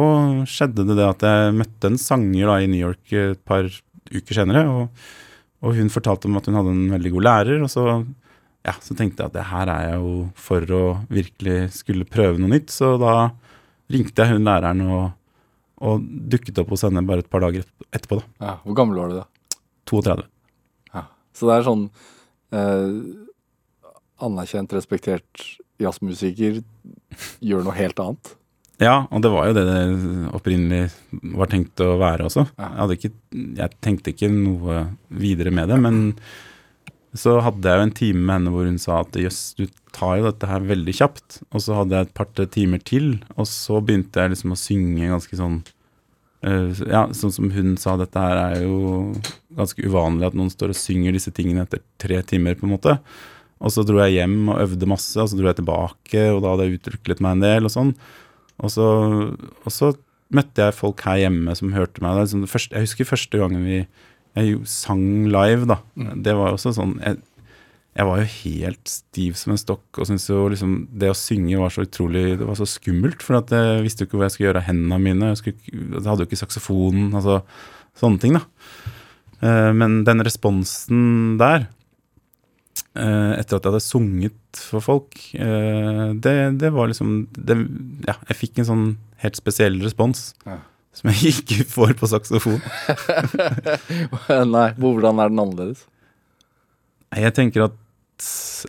skjedde 0.50 0.86
det 0.88 0.98
det 0.98 1.10
at 1.10 1.26
jeg 1.26 1.58
møtte 1.58 1.92
en 1.92 2.00
sanger 2.02 2.50
da 2.50 2.62
i 2.62 2.70
New 2.70 2.82
York 2.82 3.18
et 3.18 3.42
par 3.46 3.68
uker 4.14 4.38
senere. 4.38 4.66
og 4.70 5.23
og 5.64 5.78
hun 5.78 5.90
fortalte 5.94 6.28
om 6.28 6.38
at 6.40 6.48
hun 6.50 6.58
hadde 6.60 6.74
en 6.76 6.92
veldig 6.92 7.12
god 7.16 7.26
lærer, 7.28 7.62
og 7.64 7.70
så, 7.72 7.84
ja, 8.68 8.74
så 8.84 8.96
tenkte 9.00 9.24
jeg 9.24 9.32
at 9.32 9.38
det 9.38 9.46
her 9.48 9.72
er 9.72 9.86
jeg 9.88 10.00
jo 10.04 10.14
for 10.36 10.74
å 10.76 10.84
virkelig 11.14 11.58
skulle 11.80 12.08
prøve 12.10 12.42
noe 12.42 12.52
nytt. 12.52 12.74
Så 12.74 12.94
da 13.02 13.30
ringte 13.94 14.26
jeg 14.26 14.36
hun 14.36 14.48
læreren 14.48 14.84
og, 14.88 15.06
og 15.84 16.04
dukket 16.34 16.60
opp 16.64 16.74
hos 16.76 16.84
henne 16.88 17.06
bare 17.08 17.24
et 17.24 17.32
par 17.32 17.46
dager 17.46 17.64
etterpå. 17.96 18.20
da, 18.20 18.50
Ja. 18.50 18.56
Hvor 18.66 18.78
gammel 18.82 19.00
var 19.00 19.14
du 19.14 19.18
da? 19.22 19.26
32. 19.90 20.28
Ja. 20.94 21.06
Så 21.36 21.48
det 21.50 21.56
er 21.58 21.68
sånn 21.68 21.88
eh, 22.52 23.00
anerkjent, 24.24 24.76
respektert 24.76 25.48
jazzmusiker 25.82 26.62
gjør 27.44 27.66
noe 27.68 27.76
helt 27.78 28.00
annet. 28.04 28.36
Ja, 28.82 29.04
og 29.14 29.22
det 29.22 29.30
var 29.30 29.50
jo 29.50 29.54
det 29.56 29.64
det 29.68 29.82
opprinnelig 30.34 30.88
var 31.38 31.52
tenkt 31.52 31.82
å 31.84 31.94
være 32.02 32.26
også. 32.26 32.48
Jeg, 32.58 32.98
ikke, 32.98 33.12
jeg 33.60 33.78
tenkte 33.86 34.14
ikke 34.14 34.32
noe 34.34 34.88
videre 35.14 35.54
med 35.54 35.70
det, 35.70 35.78
men 35.84 36.02
så 37.14 37.38
hadde 37.46 37.70
jeg 37.70 37.78
jo 37.78 37.86
en 37.86 37.94
time 38.00 38.24
med 38.24 38.34
henne 38.34 38.54
hvor 38.54 38.66
hun 38.66 38.80
sa 38.82 39.04
at 39.04 39.18
jøss, 39.20 39.42
du 39.60 39.68
tar 39.94 40.18
jo 40.18 40.26
dette 40.26 40.50
her 40.50 40.66
veldig 40.66 40.96
kjapt. 40.98 41.44
Og 41.54 41.62
så 41.62 41.78
hadde 41.78 41.96
jeg 42.00 42.08
et 42.08 42.16
par-tre 42.18 42.48
timer 42.50 42.82
til, 42.82 43.12
og 43.38 43.46
så 43.50 43.78
begynte 43.86 44.24
jeg 44.24 44.34
liksom 44.34 44.56
å 44.56 44.60
synge 44.60 45.12
ganske 45.12 45.38
sånn 45.38 45.60
uh, 46.48 46.82
Ja, 46.90 47.06
sånn 47.14 47.36
som 47.36 47.54
hun 47.54 47.78
sa, 47.82 47.94
dette 48.02 48.26
her 48.26 48.42
er 48.48 48.66
jo 48.66 49.14
ganske 49.54 49.86
uvanlig 49.86 50.32
at 50.32 50.40
noen 50.40 50.50
står 50.54 50.74
og 50.74 50.80
synger 50.80 51.14
disse 51.14 51.34
tingene 51.36 51.68
etter 51.68 51.84
tre 52.02 52.18
timer, 52.26 52.58
på 52.58 52.66
en 52.66 52.74
måte. 52.74 52.98
Og 53.64 53.72
så 53.72 53.86
dro 53.88 54.02
jeg 54.02 54.18
hjem 54.18 54.50
og 54.50 54.60
øvde 54.66 54.90
masse, 54.90 55.14
og 55.22 55.30
så 55.30 55.38
dro 55.38 55.52
jeg 55.52 55.62
tilbake, 55.62 56.26
og 56.34 56.42
da 56.42 56.56
hadde 56.56 56.68
jeg 56.68 56.82
utviklet 56.82 57.22
meg 57.24 57.38
en 57.38 57.46
del 57.46 57.70
og 57.70 57.76
sånn. 57.78 57.94
Og 58.62 58.72
så, 58.74 58.88
og 59.66 59.72
så 59.74 59.94
møtte 60.34 60.66
jeg 60.66 60.78
folk 60.78 61.02
her 61.06 61.24
hjemme 61.26 61.54
som 61.58 61.74
hørte 61.76 62.04
meg. 62.04 62.22
Liksom 62.22 62.48
første, 62.50 62.76
jeg 62.76 62.88
husker 62.88 63.10
første 63.10 63.42
gangen 63.42 63.66
vi 63.66 63.84
jeg 64.34 64.64
sang 64.66 65.28
live, 65.30 65.68
da. 65.70 65.78
Det 65.96 66.34
var 66.34 66.50
jo 66.52 66.58
også 66.58 66.72
sånn 66.74 66.96
jeg, 67.04 67.20
jeg 67.94 68.08
var 68.10 68.18
jo 68.18 68.30
helt 68.32 68.90
stiv 68.90 69.36
som 69.38 69.54
en 69.54 69.60
stokk 69.62 70.00
og 70.02 70.08
syntes 70.10 70.26
jo 70.32 70.48
liksom 70.50 70.72
det 70.90 71.12
å 71.12 71.18
synge 71.18 71.60
var 71.62 71.70
så 71.70 71.84
utrolig 71.86 72.40
Det 72.40 72.48
var 72.48 72.58
så 72.58 72.66
skummelt, 72.66 73.22
for 73.22 73.38
at 73.38 73.54
jeg 73.54 73.84
visste 73.86 74.02
jo 74.02 74.10
ikke 74.10 74.18
hva 74.18 74.26
jeg 74.26 74.34
skulle 74.34 74.48
gjøre 74.50 74.64
av 74.64 74.68
hendene 74.72 74.98
mine. 75.04 75.30
Jeg, 75.36 75.42
skulle, 75.44 75.78
jeg 76.00 76.08
hadde 76.08 76.26
jo 76.26 76.30
ikke 76.32 76.42
saksofonen, 76.42 77.12
altså 77.14 77.44
sånne 78.02 78.24
ting, 78.24 78.40
da. 78.40 78.44
Eh, 79.46 79.70
Men 79.78 80.02
den 80.08 80.26
responsen 80.26 81.38
der, 81.38 81.68
etter 82.94 83.58
at 83.58 83.66
jeg 83.66 83.72
hadde 83.72 83.82
sunget 83.82 84.60
for 84.70 84.84
folk, 84.86 85.18
eh, 85.34 86.04
det, 86.22 86.36
det 86.62 86.70
var 86.76 86.92
liksom 86.92 87.24
det, 87.34 87.58
Ja, 88.06 88.20
jeg 88.30 88.38
fikk 88.38 88.62
en 88.62 88.70
sånn 88.70 88.86
helt 89.24 89.40
spesiell 89.40 89.80
respons. 89.82 90.32
Ja. 90.46 90.60
Som 90.94 91.10
jeg 91.10 91.34
ikke 91.34 91.64
får 91.66 91.96
på 91.98 92.10
saksofon. 92.12 92.60
Nei, 94.54 94.68
hvordan 94.78 95.22
er 95.24 95.32
den 95.34 95.42
annerledes? 95.42 95.88
Jeg 97.14 97.34
tenker 97.38 97.68
at 97.68 97.80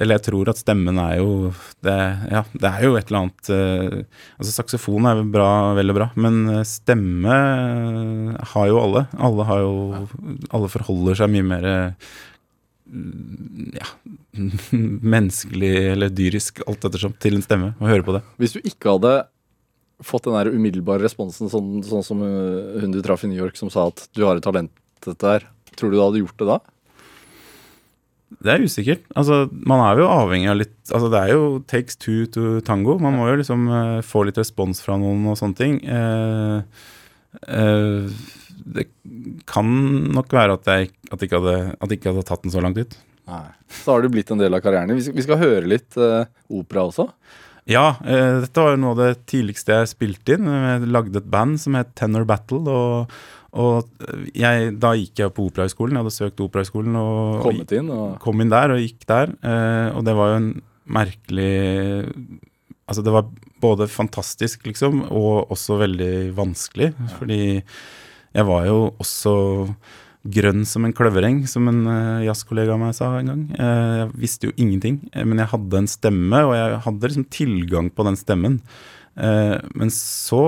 Eller 0.01 0.19
jeg 0.19 0.25
tror 0.27 0.49
at 0.51 0.59
stemmen 0.61 0.99
er 1.01 1.19
jo 1.21 1.53
Det, 1.85 1.95
ja, 2.33 2.43
det 2.53 2.69
er 2.71 2.85
jo 2.85 2.97
et 2.99 3.09
eller 3.09 3.21
annet 3.23 3.51
eh, 3.55 4.23
Altså 4.39 4.53
Saksofon 4.57 5.07
er 5.09 5.23
bra, 5.33 5.49
vel 5.77 5.93
og 5.93 5.99
bra, 6.01 6.09
men 6.17 6.43
eh, 6.59 6.65
stemme 6.69 7.37
eh, 7.37 8.51
har 8.55 8.71
jo 8.73 8.81
alle. 8.83 9.05
Alle 9.17 9.49
har 9.49 9.65
jo 9.65 9.75
Alle 10.51 10.73
forholder 10.73 11.21
seg 11.21 11.33
mye 11.37 11.49
mer 11.55 11.69
eh, 11.71 12.15
ja, 13.75 13.87
menneskelig 15.15 15.73
eller 15.93 16.13
dyrisk, 16.15 16.63
alt 16.69 16.85
ettersom, 16.89 17.15
til 17.21 17.39
en 17.39 17.45
stemme, 17.45 17.73
å 17.79 17.91
høre 17.91 18.07
på 18.07 18.17
det. 18.17 18.25
Hvis 18.43 18.57
du 18.57 18.61
ikke 18.63 18.97
hadde 18.97 19.15
fått 20.05 20.27
den 20.27 20.37
der 20.37 20.53
umiddelbare 20.53 21.05
responsen, 21.05 21.51
sånn, 21.53 21.79
sånn 21.87 22.07
som 22.07 22.23
uh, 22.25 22.79
hun 22.83 22.95
du 22.95 23.01
traff 23.05 23.25
i 23.27 23.31
New 23.31 23.41
York, 23.41 23.59
som 23.59 23.71
sa 23.73 23.89
at 23.91 24.07
du 24.17 24.25
har 24.27 24.39
et 24.39 24.47
talent 24.47 24.73
til 25.03 25.15
dette 25.15 25.35
her, 25.37 25.47
tror 25.75 25.93
du 25.93 25.99
du 25.99 26.03
hadde 26.03 26.23
gjort 26.23 26.41
det 26.41 26.51
da? 26.51 26.61
Det 28.45 28.51
er 28.51 28.65
usikkert. 28.67 29.05
Altså, 29.15 29.45
man 29.53 29.83
er 29.85 30.01
jo 30.03 30.11
avhengig 30.11 30.49
av 30.51 30.59
litt 30.59 30.73
Altså, 30.91 31.09
det 31.13 31.21
er 31.21 31.31
jo 31.33 31.45
takes 31.71 31.97
two 31.97 32.27
to 32.29 32.59
tango. 32.67 32.99
Man 33.01 33.15
må 33.17 33.29
jo 33.31 33.39
liksom 33.41 33.69
uh, 33.71 34.01
få 34.05 34.27
litt 34.29 34.41
respons 34.41 34.83
fra 34.85 34.99
noen 35.01 35.23
og 35.31 35.39
sånne 35.41 35.57
ting. 35.57 35.79
Uh, 35.87 36.61
eh, 37.49 38.11
det 38.65 38.87
kan 39.51 39.69
nok 40.15 40.33
være 40.33 40.57
at 40.59 40.69
jeg 40.71 40.91
at 41.13 41.21
jeg, 41.21 41.29
ikke 41.29 41.41
hadde, 41.41 41.57
at 41.79 41.91
jeg 41.93 41.99
ikke 42.01 42.13
hadde 42.15 42.27
tatt 42.29 42.43
den 42.47 42.55
så 42.55 42.63
langt 42.65 42.81
ut. 42.81 42.97
Nei. 43.29 43.45
Så 43.73 43.93
har 43.95 44.03
det 44.05 44.13
blitt 44.13 44.31
en 44.35 44.41
del 44.41 44.57
av 44.57 44.61
karrieren 44.65 44.91
din. 44.93 44.99
Vi 45.01 45.15
vi 45.17 45.25
skal 45.25 45.41
høre 45.41 45.69
litt 45.69 45.97
uh, 46.01 46.25
opera 46.53 46.87
også. 46.89 47.07
Ja, 47.71 47.95
uh, 48.05 48.41
dette 48.45 48.61
var 48.65 48.75
jo 48.75 48.81
noe 48.83 48.93
av 48.97 49.01
det 49.01 49.13
tidligste 49.31 49.79
jeg 49.79 49.93
spilte 49.95 50.37
inn. 50.37 50.49
Jeg 50.51 50.91
lagde 50.93 51.21
et 51.23 51.31
band 51.33 51.61
som 51.63 51.77
het 51.79 51.95
Tenor 51.97 52.27
Battle. 52.29 52.61
Og, 52.69 53.15
og 53.55 54.05
jeg, 54.37 54.75
da 54.83 54.93
gikk 54.99 55.23
jeg 55.25 55.33
på 55.37 55.47
Operahøgskolen. 55.49 55.97
Jeg 55.97 56.05
hadde 56.05 56.17
søkt 56.19 56.45
Operahøgskolen. 56.45 56.97
og- 57.01 57.45
Kommet 57.47 57.73
inn 57.79 57.89
og 57.95 58.19
kom 58.21 58.41
inn 58.45 58.53
der 58.53 58.75
og 58.75 58.83
gikk 58.83 59.07
der, 59.09 59.33
eh, 59.47 59.89
og 59.97 60.05
det 60.05 60.17
var 60.19 60.35
jo 60.35 60.41
en 60.43 60.51
merkelig 60.85 61.53
Altså, 62.85 63.01
det 63.01 63.13
var 63.15 63.25
både 63.65 63.87
fantastisk, 63.89 64.67
liksom, 64.69 65.07
og 65.09 65.49
også 65.55 65.79
veldig 65.81 66.35
vanskelig, 66.37 66.91
fordi 67.17 67.63
jeg 68.35 68.49
var 68.49 68.67
jo 68.69 68.79
også 69.03 69.35
grønn 70.25 70.65
som 70.67 70.87
en 70.87 70.95
kløvereng, 70.97 71.43
som 71.51 71.69
en 71.69 71.83
uh, 71.85 72.25
jazzkollega 72.25 72.75
av 72.75 72.81
meg 72.81 72.97
sa 72.97 73.11
en 73.19 73.29
gang. 73.29 73.45
Eh, 73.53 73.93
jeg 74.01 74.09
visste 74.23 74.49
jo 74.49 74.55
ingenting, 74.57 75.03
eh, 75.13 75.25
men 75.29 75.43
jeg 75.43 75.51
hadde 75.53 75.83
en 75.83 75.91
stemme, 75.91 76.41
og 76.49 76.55
jeg 76.57 76.81
hadde 76.87 77.11
liksom 77.11 77.27
tilgang 77.29 77.91
på 77.93 78.07
den 78.09 78.19
stemmen. 78.21 78.59
Men 79.15 79.93
så, 79.95 80.41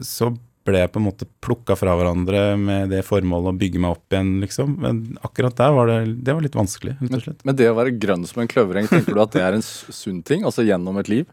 så 0.00 0.30
ble 0.64 0.80
jeg 0.80 0.92
på 0.94 1.00
en 1.00 1.04
måte 1.04 1.26
plukka 1.44 1.74
fra 1.76 1.92
hverandre 1.98 2.54
med 2.56 2.88
det 2.94 3.02
formålet 3.04 3.50
å 3.50 3.58
bygge 3.60 3.82
meg 3.82 3.98
opp 3.98 4.14
igjen, 4.14 4.30
liksom. 4.40 4.78
Men 4.80 5.02
akkurat 5.26 5.58
der 5.58 5.74
var 5.76 5.90
det, 5.90 5.98
det 6.24 6.32
var 6.32 6.46
litt 6.46 6.56
vanskelig, 6.56 6.94
rett 7.02 7.18
og 7.18 7.24
slett. 7.26 7.44
Men 7.44 7.58
det 7.58 7.68
å 7.68 7.76
være 7.76 7.92
grønn 8.00 8.24
som 8.30 8.40
en 8.40 8.48
kløvereng, 8.48 8.88
tenker 8.88 9.12
du 9.12 9.20
at 9.20 9.36
det 9.36 9.44
er 9.44 9.58
en 9.58 9.66
sunn 9.66 10.22
ting? 10.24 10.46
Altså 10.48 10.64
gjennom 10.64 11.02
et 11.02 11.10
liv? 11.12 11.28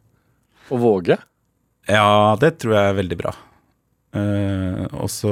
Å 0.67 0.81
våge? 0.81 1.15
Ja, 1.87 2.35
det 2.41 2.57
tror 2.59 2.75
jeg 2.75 2.91
er 2.91 2.99
veldig 2.99 3.19
bra. 3.23 3.37
Eh, 4.09 4.85
også, 4.97 5.31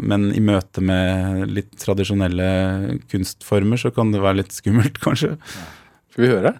men 0.00 0.30
i 0.32 0.40
møte 0.40 0.80
med 0.80 1.44
litt 1.52 1.74
tradisjonelle 1.82 2.98
kunstformer 3.12 3.80
så 3.80 3.92
kan 3.92 4.14
det 4.14 4.22
være 4.24 4.40
litt 4.40 4.54
skummelt, 4.56 5.00
kanskje. 5.04 5.34
Skal 6.14 6.24
vi 6.24 6.30
høre? 6.32 6.54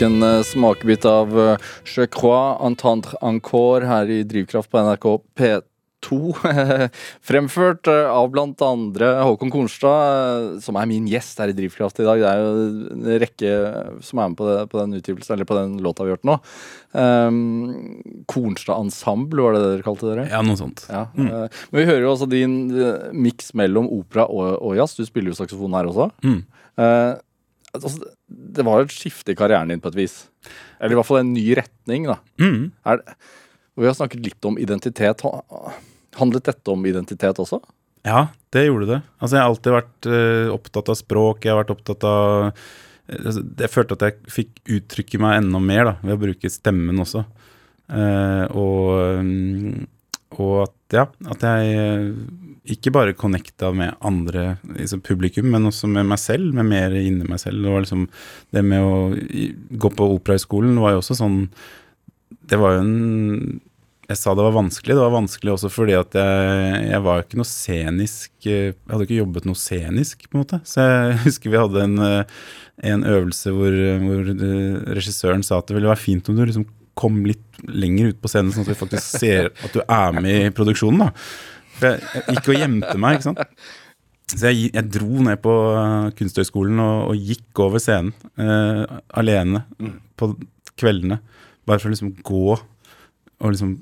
Fikk 0.00 0.08
en 0.08 0.22
eh, 0.24 0.42
smakebit 0.46 1.04
av 1.04 1.32
uh, 1.36 1.56
Je 1.84 2.06
crois 2.08 2.56
entendre 2.64 3.18
encore 3.20 3.84
her 3.84 4.08
i 4.08 4.22
Drivkraft 4.24 4.70
på 4.72 4.80
NRK 4.80 5.06
P2. 5.36 6.16
Fremført 7.28 7.90
eh, 7.90 8.08
av 8.08 8.30
blant 8.32 8.62
andre 8.64 9.10
Håkon 9.26 9.52
Kornstad, 9.52 10.54
eh, 10.54 10.60
som 10.64 10.78
er 10.80 10.88
min 10.88 11.08
gjest 11.10 11.40
her 11.42 11.52
i 11.52 11.56
Drivkraft 11.56 12.00
i 12.00 12.06
dag. 12.06 12.22
Det 12.22 12.30
er 12.30 12.40
jo 12.40 12.94
en 12.94 13.18
rekke 13.24 13.50
som 14.06 14.22
er 14.22 14.30
med 14.30 14.38
på, 14.38 14.48
det, 14.48 14.62
på 14.72 14.80
den 14.80 14.96
utgivelsen, 15.00 15.34
eller 15.36 15.48
på 15.50 15.58
den 15.58 15.76
låta 15.84 16.06
vi 16.06 16.14
har 16.14 16.16
hørt 16.16 16.30
nå. 16.30 16.38
Um, 16.96 18.22
Kornstad 18.30 18.80
Ensemble, 18.80 19.44
var 19.44 19.58
det 19.58 19.64
det 19.64 19.74
dere 19.74 19.88
kalte 19.90 20.08
dere? 20.08 20.28
Ja, 20.32 20.40
noe 20.46 20.60
sånt. 20.60 20.86
Ja, 20.88 21.08
Mm. 21.10 21.28
Men 21.72 21.76
vi 21.82 21.88
hører 21.88 22.06
jo 22.06 22.14
også 22.14 22.30
din 22.30 22.56
uh, 22.72 23.10
miks 23.12 23.52
mellom 23.58 23.90
opera 23.92 24.24
og, 24.30 24.54
og 24.62 24.78
jazz. 24.78 24.96
Du 24.96 25.04
spiller 25.04 25.34
jo 25.34 25.40
saksofon 25.42 25.76
her 25.76 25.90
også. 25.90 26.08
Mm. 26.24 26.40
Eh, 26.80 27.12
altså, 27.76 28.10
det 28.28 28.64
var 28.66 28.82
et 28.82 28.94
skifte 28.94 29.34
i 29.34 29.38
karrieren 29.38 29.70
din 29.72 29.82
på 29.82 29.92
et 29.92 29.98
vis. 29.98 30.16
Eller 30.80 30.96
i 30.96 30.98
hvert 31.00 31.08
fall 31.08 31.22
en 31.22 31.34
ny 31.34 31.44
retning. 31.58 32.08
da. 32.10 32.18
Mm. 32.40 32.70
Er 32.88 33.04
vi 33.80 33.88
har 33.88 33.96
snakket 33.96 34.24
litt 34.24 34.44
om 34.44 34.58
identitet. 34.60 35.22
Handlet 36.18 36.48
dette 36.50 36.72
om 36.72 36.82
identitet 36.86 37.38
også? 37.40 37.60
Ja, 38.04 38.26
det 38.52 38.66
gjorde 38.66 38.88
det. 38.90 39.00
Altså, 39.20 39.36
jeg 39.36 39.42
har 39.42 39.50
alltid 39.50 39.76
vært 39.76 40.08
uh, 40.10 40.54
opptatt 40.54 40.90
av 40.92 40.98
språk. 40.98 41.44
Jeg 41.44 41.54
har 41.54 41.60
vært 41.62 41.72
opptatt 41.74 42.06
av 42.08 42.50
altså, 42.50 43.44
Jeg 43.44 43.72
følte 43.72 43.96
at 43.98 44.04
jeg 44.08 44.34
fikk 44.36 44.60
uttrykke 44.76 45.20
meg 45.22 45.38
enda 45.42 45.62
mer 45.64 45.86
da, 45.90 45.94
ved 46.02 46.16
å 46.16 46.22
bruke 46.26 46.52
stemmen 46.52 47.00
også. 47.04 47.24
Uh, 47.90 48.44
og, 48.52 48.84
um, 49.20 49.88
og 50.38 50.54
at, 50.66 50.76
ja, 50.96 51.06
at 51.30 51.44
jeg 51.46 51.74
eh, 51.78 52.10
ikke 52.74 52.92
bare 52.94 53.16
connecta 53.18 53.70
med 53.74 53.96
andre 54.04 54.56
liksom 54.76 55.02
publikum, 55.06 55.48
men 55.52 55.68
også 55.70 55.88
med 55.90 56.08
meg 56.10 56.20
selv, 56.22 56.52
med 56.56 56.68
mer 56.68 56.94
inni 56.98 57.26
meg 57.28 57.40
selv. 57.42 57.62
Det 57.64 57.72
var 57.72 57.84
liksom 57.84 58.06
det 58.54 58.64
med 58.66 58.84
å 58.84 58.94
gå 59.80 59.92
på 59.96 60.12
Operahøgskolen 60.16 60.78
var 60.82 60.94
jo 60.94 61.02
også 61.02 61.18
sånn 61.22 61.42
Det 62.50 62.58
var 62.58 62.76
jo 62.76 62.84
en 62.84 63.60
jeg 64.10 64.18
sa 64.18 64.32
det 64.34 64.42
var 64.42 64.56
vanskelig. 64.56 64.96
Det 64.96 65.02
var 65.04 65.12
vanskelig 65.14 65.52
også 65.54 65.68
fordi 65.70 65.94
at 65.94 66.16
jeg, 66.18 66.78
jeg 66.88 67.02
var 67.04 67.20
ikke 67.22 67.38
noe 67.38 67.46
scenisk 67.46 68.48
eh, 68.50 68.72
Jeg 68.72 68.90
hadde 68.90 69.06
ikke 69.06 69.20
jobbet 69.20 69.46
noe 69.46 69.58
scenisk, 69.58 70.26
på 70.26 70.34
en 70.34 70.42
måte. 70.42 70.58
Så 70.66 70.82
jeg 70.82 71.20
husker 71.28 71.52
vi 71.52 71.60
hadde 71.60 71.84
en, 71.86 71.94
eh, 72.02 72.40
en 72.90 73.06
øvelse 73.06 73.54
hvor, 73.54 73.76
hvor 74.02 74.32
regissøren 74.98 75.46
sa 75.46 75.60
at 75.60 75.70
det 75.70 75.78
ville 75.78 75.92
være 75.92 76.02
fint 76.02 76.30
om 76.30 76.38
du 76.38 76.42
liksom 76.42 76.66
kom 77.00 77.22
litt 77.28 77.60
lenger 77.68 78.12
ut 78.12 78.20
på 78.20 78.30
scenen, 78.30 78.52
sånn 78.54 78.66
at 78.66 78.72
vi 78.74 78.78
faktisk 78.78 79.20
ser 79.22 79.50
at 79.50 79.74
du 79.74 79.80
er 79.84 80.16
med 80.16 80.48
i 80.48 80.54
produksjonen. 80.54 81.06
da. 81.06 81.10
For 81.80 81.94
jeg, 81.94 82.08
jeg 82.14 82.36
gikk 82.36 82.50
og 82.52 82.60
gjemte 82.60 82.96
meg, 83.00 83.18
ikke 83.18 83.30
sant. 83.30 83.68
Så 84.30 84.50
jeg, 84.50 84.70
jeg 84.76 84.90
dro 84.94 85.24
ned 85.26 85.40
på 85.42 85.52
eh, 85.74 86.08
Kunsthøgskolen 86.18 86.80
og, 86.84 86.96
og 87.10 87.30
gikk 87.30 87.62
over 87.64 87.82
scenen 87.82 88.12
uh, 88.38 89.00
alene 89.18 89.64
på 90.20 90.32
kveldene. 90.78 91.18
Bare 91.66 91.82
for 91.82 91.90
å 91.90 91.94
liksom 91.94 92.12
gå 92.26 92.44
og 92.54 93.48
liksom 93.48 93.74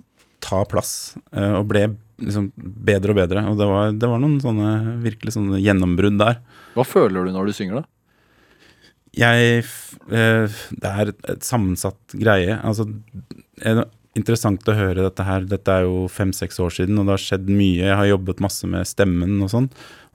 ta 0.44 0.62
plass. 0.70 0.92
Uh, 1.34 1.58
og 1.58 1.68
ble 1.68 1.84
liksom 2.22 2.48
bedre 2.56 3.12
og 3.12 3.20
bedre. 3.20 3.44
Og 3.50 3.60
det 3.60 3.68
var, 3.68 3.92
det 3.92 4.10
var 4.10 4.22
noen 4.22 4.38
sånne 4.42 4.96
virkelig 5.04 5.36
sånne 5.36 5.60
gjennombrudd 5.62 6.18
der. 6.22 6.40
Hva 6.78 6.86
føler 6.86 7.28
du 7.28 7.34
når 7.34 7.50
du 7.50 7.56
synger 7.58 7.80
det? 7.82 7.86
Jeg 9.18 9.62
eh, 9.62 10.58
Det 10.70 10.90
er 10.90 11.12
et, 11.12 11.46
sammensatt 11.46 12.18
greie. 12.18 12.58
Altså, 12.62 12.86
det 12.88 13.72
er 13.72 13.84
interessant 14.18 14.66
å 14.70 14.76
høre 14.76 15.04
dette 15.04 15.24
her. 15.26 15.46
Dette 15.48 15.74
er 15.74 15.86
jo 15.86 16.06
fem-seks 16.10 16.58
år 16.62 16.74
siden, 16.74 16.98
og 16.98 17.08
det 17.08 17.16
har 17.16 17.24
skjedd 17.24 17.48
mye. 17.50 17.86
Jeg 17.86 17.98
har 18.00 18.10
jobbet 18.10 18.42
masse 18.44 18.68
med 18.70 18.88
stemmen 18.88 19.36
og 19.44 19.52
sånn. 19.52 19.68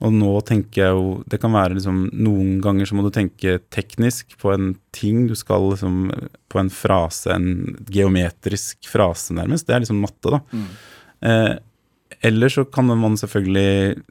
Og 0.03 0.15
nå 0.15 0.31
tenker 0.43 0.81
jeg 0.81 0.95
jo 0.97 1.03
Det 1.29 1.37
kan 1.39 1.53
være 1.53 1.77
liksom 1.77 1.99
Noen 2.25 2.57
ganger 2.63 2.89
så 2.89 2.97
må 2.97 3.05
du 3.05 3.11
tenke 3.13 3.59
teknisk 3.71 4.35
på 4.41 4.51
en 4.55 4.73
ting. 4.95 5.27
Du 5.29 5.35
skal 5.39 5.69
liksom 5.71 6.09
på 6.51 6.61
en 6.61 6.71
frase, 6.73 7.31
en 7.33 7.77
geometrisk 7.89 8.89
frase, 8.91 9.35
nærmest. 9.37 9.67
Det 9.67 9.77
er 9.77 9.85
liksom 9.85 10.01
matte, 10.03 10.33
da. 10.33 10.41
Eh, 11.23 11.53
eller 12.23 12.51
så 12.51 12.65
kan 12.69 12.91
man 12.91 13.15
selvfølgelig 13.19 14.03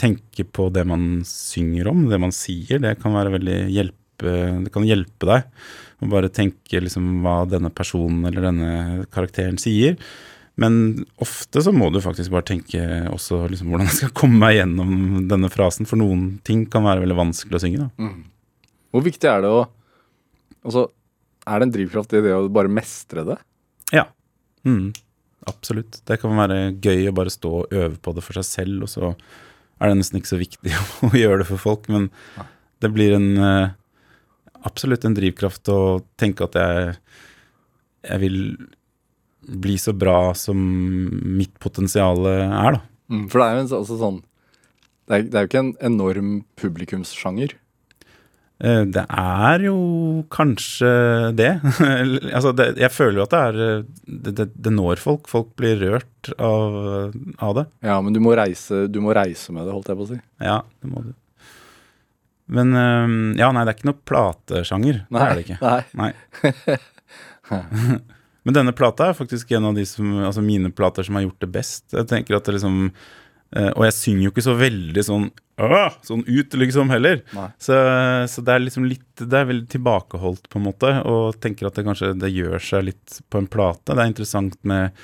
tenke 0.00 0.46
på 0.48 0.70
det 0.72 0.86
man 0.88 1.20
synger 1.28 1.90
om, 1.90 2.06
det 2.08 2.20
man 2.22 2.32
sier. 2.34 2.80
Det 2.82 2.96
kan 3.02 3.14
være 3.14 3.34
veldig 3.36 3.58
hjelpe 4.20 4.64
Det 4.64 4.72
kan 4.72 4.86
hjelpe 4.86 5.26
deg 5.28 5.42
å 6.00 6.08
bare 6.08 6.30
tenke 6.32 6.80
liksom 6.80 7.22
hva 7.24 7.44
denne 7.44 7.70
personen 7.70 8.24
eller 8.24 8.42
denne 8.42 9.06
karakteren 9.12 9.58
sier. 9.60 9.98
Men 10.56 11.04
ofte 11.20 11.60
så 11.60 11.72
må 11.72 11.90
du 11.92 12.00
faktisk 12.00 12.32
bare 12.32 12.48
tenke 12.48 12.80
også 13.10 13.42
liksom 13.48 13.68
hvordan 13.68 13.88
jeg 13.88 13.98
skal 13.98 14.14
komme 14.16 14.40
meg 14.40 14.56
gjennom 14.58 15.26
denne 15.28 15.50
frasen, 15.52 15.88
for 15.88 16.00
noen 16.00 16.38
ting 16.44 16.64
kan 16.72 16.84
være 16.84 17.04
veldig 17.04 17.18
vanskelig 17.18 17.58
å 17.58 17.60
synge. 17.60 17.84
da. 17.84 18.08
Hvor 18.90 19.04
viktig 19.04 19.28
er 19.30 19.44
det 19.44 19.52
å 19.52 19.68
Altså, 20.60 20.90
er 21.48 21.56
det 21.56 21.64
en 21.64 21.70
drivkraft 21.72 22.10
i 22.12 22.20
det 22.20 22.34
å 22.36 22.50
bare 22.52 22.68
mestre 22.68 23.22
det? 23.24 23.38
Ja. 23.96 24.02
Mm, 24.68 24.90
absolutt. 25.48 26.02
Det 26.04 26.18
kan 26.20 26.36
være 26.36 26.74
gøy 26.84 27.08
å 27.08 27.14
bare 27.16 27.32
stå 27.32 27.52
og 27.62 27.72
øve 27.72 27.96
på 27.96 28.12
det 28.12 28.24
for 28.26 28.36
seg 28.36 28.44
selv, 28.44 28.82
og 28.84 28.90
så 28.92 29.14
er 29.80 29.88
det 29.88 29.96
nesten 30.02 30.20
ikke 30.20 30.34
så 30.34 30.40
viktig 30.42 30.74
å 31.08 31.10
gjøre 31.16 31.40
det 31.40 31.48
for 31.48 31.62
folk, 31.62 31.88
men 31.88 32.10
det 32.84 32.92
blir 32.92 33.16
en 33.16 33.30
eh, 33.40 33.72
absolutt 34.68 35.04
en 35.08 35.16
drivkraft 35.16 35.70
å 35.72 35.78
tenke 36.20 36.46
at 36.46 36.58
jeg, 36.60 36.96
jeg 38.08 38.22
vil 38.24 38.38
bli 39.60 39.76
så 39.80 39.94
bra 39.96 40.34
som 40.36 40.58
mitt 41.38 41.54
potensial 41.62 42.20
er, 42.28 42.76
da. 42.78 42.82
For 43.32 43.40
det 43.42 43.46
er 43.48 43.56
jo 43.58 43.80
altså 43.80 43.96
sånn 43.98 44.20
det 45.10 45.16
er, 45.16 45.24
det 45.26 45.34
er 45.40 45.42
jo 45.42 45.48
ikke 45.50 45.62
en 45.64 45.72
enorm 45.88 46.28
publikumssjanger. 46.60 47.56
Eh, 48.62 48.84
Det 48.86 49.02
er 49.08 49.64
jo 49.64 49.74
kanskje 50.30 50.90
det. 51.34 51.48
altså 52.36 52.52
det 52.54 52.68
jeg 52.78 52.92
føler 52.94 53.18
jo 53.18 53.24
at 53.24 53.32
det 53.34 53.40
er 53.48 53.58
det, 54.06 54.34
det, 54.38 54.46
det 54.54 54.72
når 54.76 55.02
folk. 55.02 55.26
Folk 55.32 55.50
blir 55.58 55.80
rørt 55.82 56.30
av, 56.38 57.10
av 57.42 57.56
det. 57.58 57.64
Ja, 57.82 57.96
men 58.04 58.14
du 58.14 58.20
må, 58.22 58.36
reise, 58.38 58.84
du 58.86 59.00
må 59.02 59.16
reise 59.16 59.50
med 59.56 59.66
det, 59.66 59.74
holdt 59.74 59.90
jeg 59.90 59.98
på 59.98 60.06
å 60.06 60.10
si. 60.12 60.20
Ja, 60.46 60.60
det 60.78 60.92
må 60.92 61.02
du. 61.08 61.10
Men 62.50 62.74
Ja, 63.38 63.50
nei, 63.54 63.62
det 63.64 63.72
er 63.72 63.78
ikke 63.78 63.90
noe 63.90 64.02
platesjanger. 64.10 65.04
Det 65.06 65.26
er 65.26 65.36
det 65.38 65.44
ikke. 65.46 65.60
Nei. 65.62 65.82
Nei. 66.02 66.78
Men 68.46 68.56
denne 68.56 68.72
plata 68.72 69.10
er 69.10 69.18
faktisk 69.18 69.50
en 69.52 69.68
av 69.68 69.76
de 69.76 69.84
som, 69.86 70.06
altså 70.24 70.42
mine 70.44 70.70
plater 70.72 71.06
som 71.06 71.18
har 71.18 71.26
gjort 71.26 71.44
det 71.44 71.50
best. 71.54 71.84
Jeg 71.92 72.08
tenker 72.08 72.38
at 72.38 72.48
det 72.48 72.56
liksom 72.56 72.78
eh, 72.88 73.70
Og 73.74 73.84
jeg 73.84 73.96
synger 73.98 74.24
jo 74.24 74.32
ikke 74.32 74.46
så 74.46 74.56
veldig 74.58 75.04
sånn 75.06 75.28
«Åh!» 75.60 75.96
sånn 76.06 76.22
ut, 76.24 76.54
liksom, 76.56 76.88
heller. 76.88 77.20
Så, 77.60 77.76
så 78.32 78.44
det 78.46 78.54
er 78.54 78.62
liksom 78.64 78.86
litt 78.88 79.20
Det 79.20 79.36
er 79.36 79.50
veldig 79.50 79.68
tilbakeholdt, 79.74 80.48
på 80.48 80.56
en 80.56 80.64
måte, 80.70 80.92
og 81.04 81.36
tenker 81.44 81.68
at 81.68 81.76
det 81.76 81.84
kanskje 81.84 82.14
det 82.16 82.32
gjør 82.32 82.56
seg 82.64 82.86
litt 82.88 83.18
på 83.28 83.42
en 83.42 83.50
plate. 83.50 83.92
Det 83.92 84.00
er 84.00 84.14
interessant 84.14 84.56
med 84.64 84.96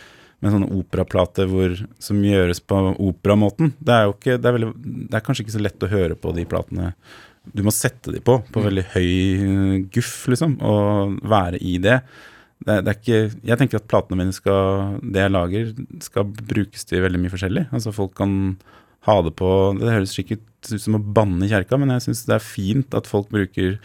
med 0.45 0.53
sånne 0.53 0.67
operaplater 0.77 1.49
som 2.03 2.19
gjøres 2.21 2.59
på 2.61 2.77
operamåten. 3.01 3.71
Det 3.81 3.95
er 3.95 4.03
jo 4.05 4.13
ikke, 4.13 4.35
det 4.37 4.51
er, 4.51 4.57
veldig, 4.59 4.69
det 5.09 5.17
er 5.17 5.23
kanskje 5.25 5.47
ikke 5.47 5.55
så 5.55 5.63
lett 5.65 5.87
å 5.87 5.89
høre 5.89 6.19
på 6.21 6.33
de 6.37 6.45
platene. 6.49 6.91
Du 7.55 7.63
må 7.67 7.75
sette 7.75 8.15
de 8.15 8.23
på, 8.25 8.39
på 8.53 8.63
veldig 8.65 8.87
høy 8.95 9.11
eh, 9.11 9.77
guff, 9.95 10.25
liksom, 10.33 10.57
og 10.67 11.21
være 11.29 11.61
i 11.63 11.77
det. 11.83 12.01
Det, 12.57 12.79
det 12.83 12.91
er 12.91 12.97
ikke, 12.97 13.21
jeg 13.47 13.61
tenker 13.61 13.79
at 13.79 13.89
platene 13.91 14.19
mine 14.23 14.35
skal, 14.35 14.97
det 15.05 15.23
jeg 15.23 15.35
lager, 15.35 15.71
skal 16.03 16.27
brukes 16.27 16.89
til 16.89 17.05
veldig 17.05 17.21
mye 17.23 17.33
forskjellig. 17.35 17.67
Altså 17.77 17.93
Folk 17.95 18.17
kan 18.19 18.57
ha 19.07 19.21
det 19.23 19.37
på 19.39 19.49
Det 19.79 19.93
høres 19.93 20.15
sikkert 20.17 20.43
ut 20.73 20.83
som 20.83 20.97
å 20.99 21.03
banne 21.19 21.47
i 21.47 21.51
kjerka, 21.53 21.79
men 21.79 21.93
jeg 21.95 22.09
syns 22.09 22.25
det 22.27 22.39
er 22.39 22.43
fint 22.43 22.97
at 22.97 23.07
folk 23.07 23.29
bruker 23.31 23.77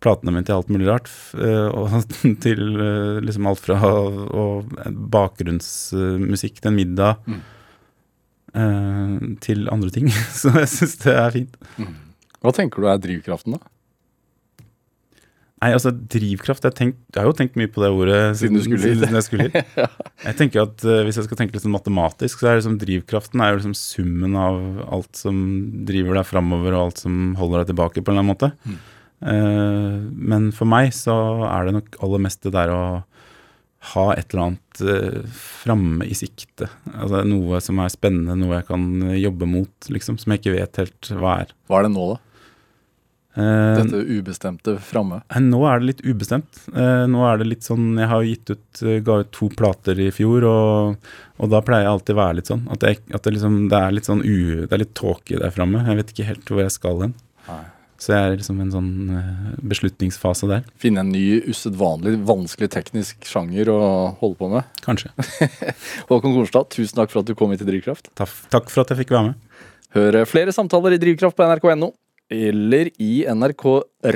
platene 0.00 0.32
mine 0.32 0.46
til 0.48 0.56
alt 0.56 0.70
mulig 0.72 0.88
rart. 0.88 1.10
eh, 1.36 1.68
Og 1.68 2.06
til 2.46 2.62
eh, 2.80 3.18
liksom 3.26 3.48
alt 3.50 3.64
fra 3.66 3.80
og 3.84 4.70
bakgrunnsmusikk 5.12 6.62
til 6.62 6.70
en 6.70 6.78
middag 6.78 7.18
mm. 7.26 7.40
til 9.44 9.68
andre 9.74 9.90
ting. 9.94 10.08
Så 10.40 10.54
jeg 10.56 10.70
syns 10.72 10.96
det 11.04 11.18
er 11.18 11.36
fint. 11.36 11.60
Hva 12.40 12.54
tenker 12.56 12.82
du 12.82 12.88
er 12.88 13.02
drivkraften, 13.02 13.58
da? 13.58 13.72
Nei, 15.60 15.74
altså 15.76 15.90
drivkraft 15.92 16.64
Jeg, 16.64 16.76
tenkt, 16.78 17.00
jeg 17.12 17.20
har 17.20 17.26
jo 17.28 17.36
tenkt 17.36 17.56
mye 17.60 17.68
på 17.68 17.82
det 17.82 17.90
ordet 17.92 18.20
Siden 18.40 18.56
du 18.56 18.62
skulle 18.64 18.94
hit. 18.94 19.02
jeg 19.04 19.26
skulle 19.26 19.48
hit. 19.48 19.74
Jeg 20.28 20.38
tenker 20.38 20.62
at 20.64 20.84
uh, 20.88 21.02
Hvis 21.04 21.18
jeg 21.20 21.26
skal 21.26 21.40
tenke 21.40 21.56
litt 21.56 21.64
sånn 21.64 21.74
matematisk, 21.74 22.40
så 22.40 22.48
er 22.48 22.60
liksom 22.60 22.78
drivkraften 22.80 23.42
er 23.44 23.52
jo 23.52 23.58
liksom 23.60 23.76
summen 23.76 24.38
av 24.40 24.56
alt 24.88 25.20
som 25.20 25.36
driver 25.88 26.20
deg 26.20 26.28
framover, 26.28 26.76
og 26.76 26.88
alt 26.88 27.02
som 27.04 27.20
holder 27.40 27.62
deg 27.62 27.70
tilbake, 27.72 28.02
på 28.04 28.12
en 28.12 28.18
eller 28.18 28.24
annen 28.24 28.32
måte. 28.32 28.50
Mm. 28.64 28.80
Uh, 29.20 29.96
men 30.32 30.48
for 30.56 30.68
meg 30.68 30.92
så 30.96 31.16
er 31.48 31.68
det 31.68 31.76
nok 31.76 31.98
aller 32.04 32.22
mest 32.24 32.44
det 32.44 32.52
der 32.56 32.72
å 32.72 32.82
ha 33.94 34.06
et 34.12 34.32
eller 34.32 34.46
annet 34.46 34.84
uh, 34.84 35.40
framme 35.64 36.08
i 36.08 36.16
sikte. 36.16 36.68
Altså 36.92 37.24
Noe 37.28 37.60
som 37.64 37.80
er 37.80 37.92
spennende, 37.92 38.36
noe 38.40 38.60
jeg 38.60 38.68
kan 38.68 38.88
jobbe 39.16 39.48
mot, 39.48 39.92
liksom, 39.92 40.20
som 40.20 40.32
jeg 40.36 40.42
ikke 40.42 40.56
vet 40.58 40.82
helt 40.84 41.14
hva 41.16 41.38
er. 41.46 41.56
Hva 41.68 41.80
er 41.80 41.88
det 41.88 41.94
nå, 41.96 42.10
da? 42.14 42.20
Eh, 43.38 43.76
Dette 43.78 44.00
ubestemte 44.10 44.74
framme? 44.82 45.20
Nei, 45.30 45.42
Nå 45.52 45.60
er 45.70 45.78
det 45.80 45.90
litt 45.92 46.00
ubestemt. 46.02 46.62
Eh, 46.74 47.04
nå 47.10 47.22
er 47.28 47.38
det 47.38 47.46
litt 47.46 47.66
sånn 47.66 47.92
Jeg 48.00 48.10
har 48.10 48.24
gitt 48.26 48.50
ut 48.50 48.80
eh, 48.82 48.98
ga 49.06 49.20
ut 49.22 49.30
to 49.36 49.50
plater 49.54 50.00
i 50.02 50.08
fjor, 50.14 50.46
og, 50.50 51.10
og 51.38 51.52
da 51.52 51.60
pleier 51.62 51.86
jeg 51.86 51.94
alltid 51.94 52.16
å 52.16 52.20
være 52.20 52.38
litt 52.40 52.50
sånn. 52.50 52.64
At, 52.74 52.86
jeg, 52.88 53.02
at 53.14 53.26
det, 53.26 53.34
liksom, 53.36 53.60
det 53.70 53.78
er 53.78 53.94
litt 53.94 54.10
sånn 54.10 54.24
u, 54.24 54.38
Det 54.66 54.74
er 54.74 54.82
litt 54.82 54.96
tåke 54.98 55.38
der 55.38 55.54
framme. 55.54 55.84
Jeg 55.86 56.00
vet 56.00 56.14
ikke 56.14 56.30
helt 56.32 56.50
hvor 56.50 56.64
jeg 56.64 56.74
skal 56.74 57.04
hen. 57.06 57.14
Så 58.00 58.14
jeg 58.14 58.24
er 58.24 58.38
liksom 58.40 58.60
en 58.64 58.70
sånn 58.72 58.92
eh, 59.12 59.48
beslutningsfase 59.70 60.48
der. 60.48 60.62
Finne 60.80 61.02
en 61.04 61.10
ny, 61.12 61.42
usedvanlig 61.52 62.14
vanskelig 62.24 62.70
teknisk 62.72 63.28
sjanger 63.28 63.68
å 63.68 63.80
holde 64.22 64.38
på 64.40 64.48
med. 64.48 64.70
Kanskje. 64.86 65.12
Håkon 66.08 66.32
Kornstad, 66.32 66.70
tusen 66.72 66.96
takk 66.96 67.12
for 67.12 67.20
at 67.20 67.28
du 67.28 67.36
kom 67.36 67.52
hit 67.52 67.60
til 67.60 67.68
Drivkraft. 67.68 68.08
Takk, 68.16 68.32
takk 68.56 68.72
for 68.72 68.82
at 68.86 68.94
jeg 68.94 69.02
fikk 69.02 69.12
være 69.12 69.30
med. 69.30 69.68
Hør 69.92 70.22
flere 70.30 70.54
samtaler 70.54 70.96
i 70.96 71.00
Drivkraft 71.02 71.36
på 71.36 71.44
nrk.no. 71.44 71.90
Eller 72.30 72.92
i 73.02 73.24
NRK 73.26 73.64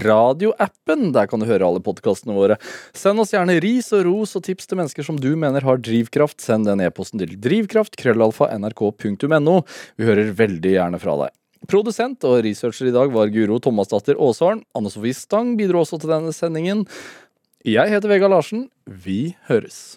radioappen. 0.05 1.09
Der 1.15 1.27
kan 1.31 1.43
du 1.43 1.49
høre 1.49 1.67
alle 1.67 1.83
podkastene 1.83 2.37
våre. 2.37 2.59
Send 2.95 3.19
oss 3.21 3.35
gjerne 3.35 3.59
ris 3.63 3.91
og 3.97 4.05
ros 4.07 4.37
og 4.39 4.45
tips 4.47 4.71
til 4.71 4.79
mennesker 4.79 5.07
som 5.07 5.19
du 5.21 5.33
mener 5.39 5.67
har 5.67 5.83
drivkraft. 5.83 6.39
Send 6.45 6.71
den 6.71 6.85
e-posten 6.85 7.23
til 7.23 7.35
drivkraft, 7.43 7.99
krøllalfa, 8.01 8.53
nrk.no. 8.55 9.57
Vi 9.99 10.09
hører 10.09 10.31
veldig 10.39 10.77
gjerne 10.77 11.03
fra 11.03 11.19
deg. 11.25 11.35
Produsent 11.69 12.25
og 12.29 12.43
researcher 12.45 12.91
i 12.91 12.95
dag 12.95 13.13
var 13.13 13.33
Guro 13.35 13.59
Thomasdatter 13.63 14.19
Aasholm. 14.21 14.63
Anne 14.77 14.93
Sofie 14.93 15.17
Stang 15.17 15.55
bidro 15.59 15.83
også 15.83 15.99
til 16.03 16.13
denne 16.13 16.35
sendingen. 16.37 16.85
Jeg 17.65 17.89
heter 17.91 18.11
Vegard 18.13 18.35
Larsen. 18.35 18.69
Vi 18.85 19.35
høres. 19.49 19.97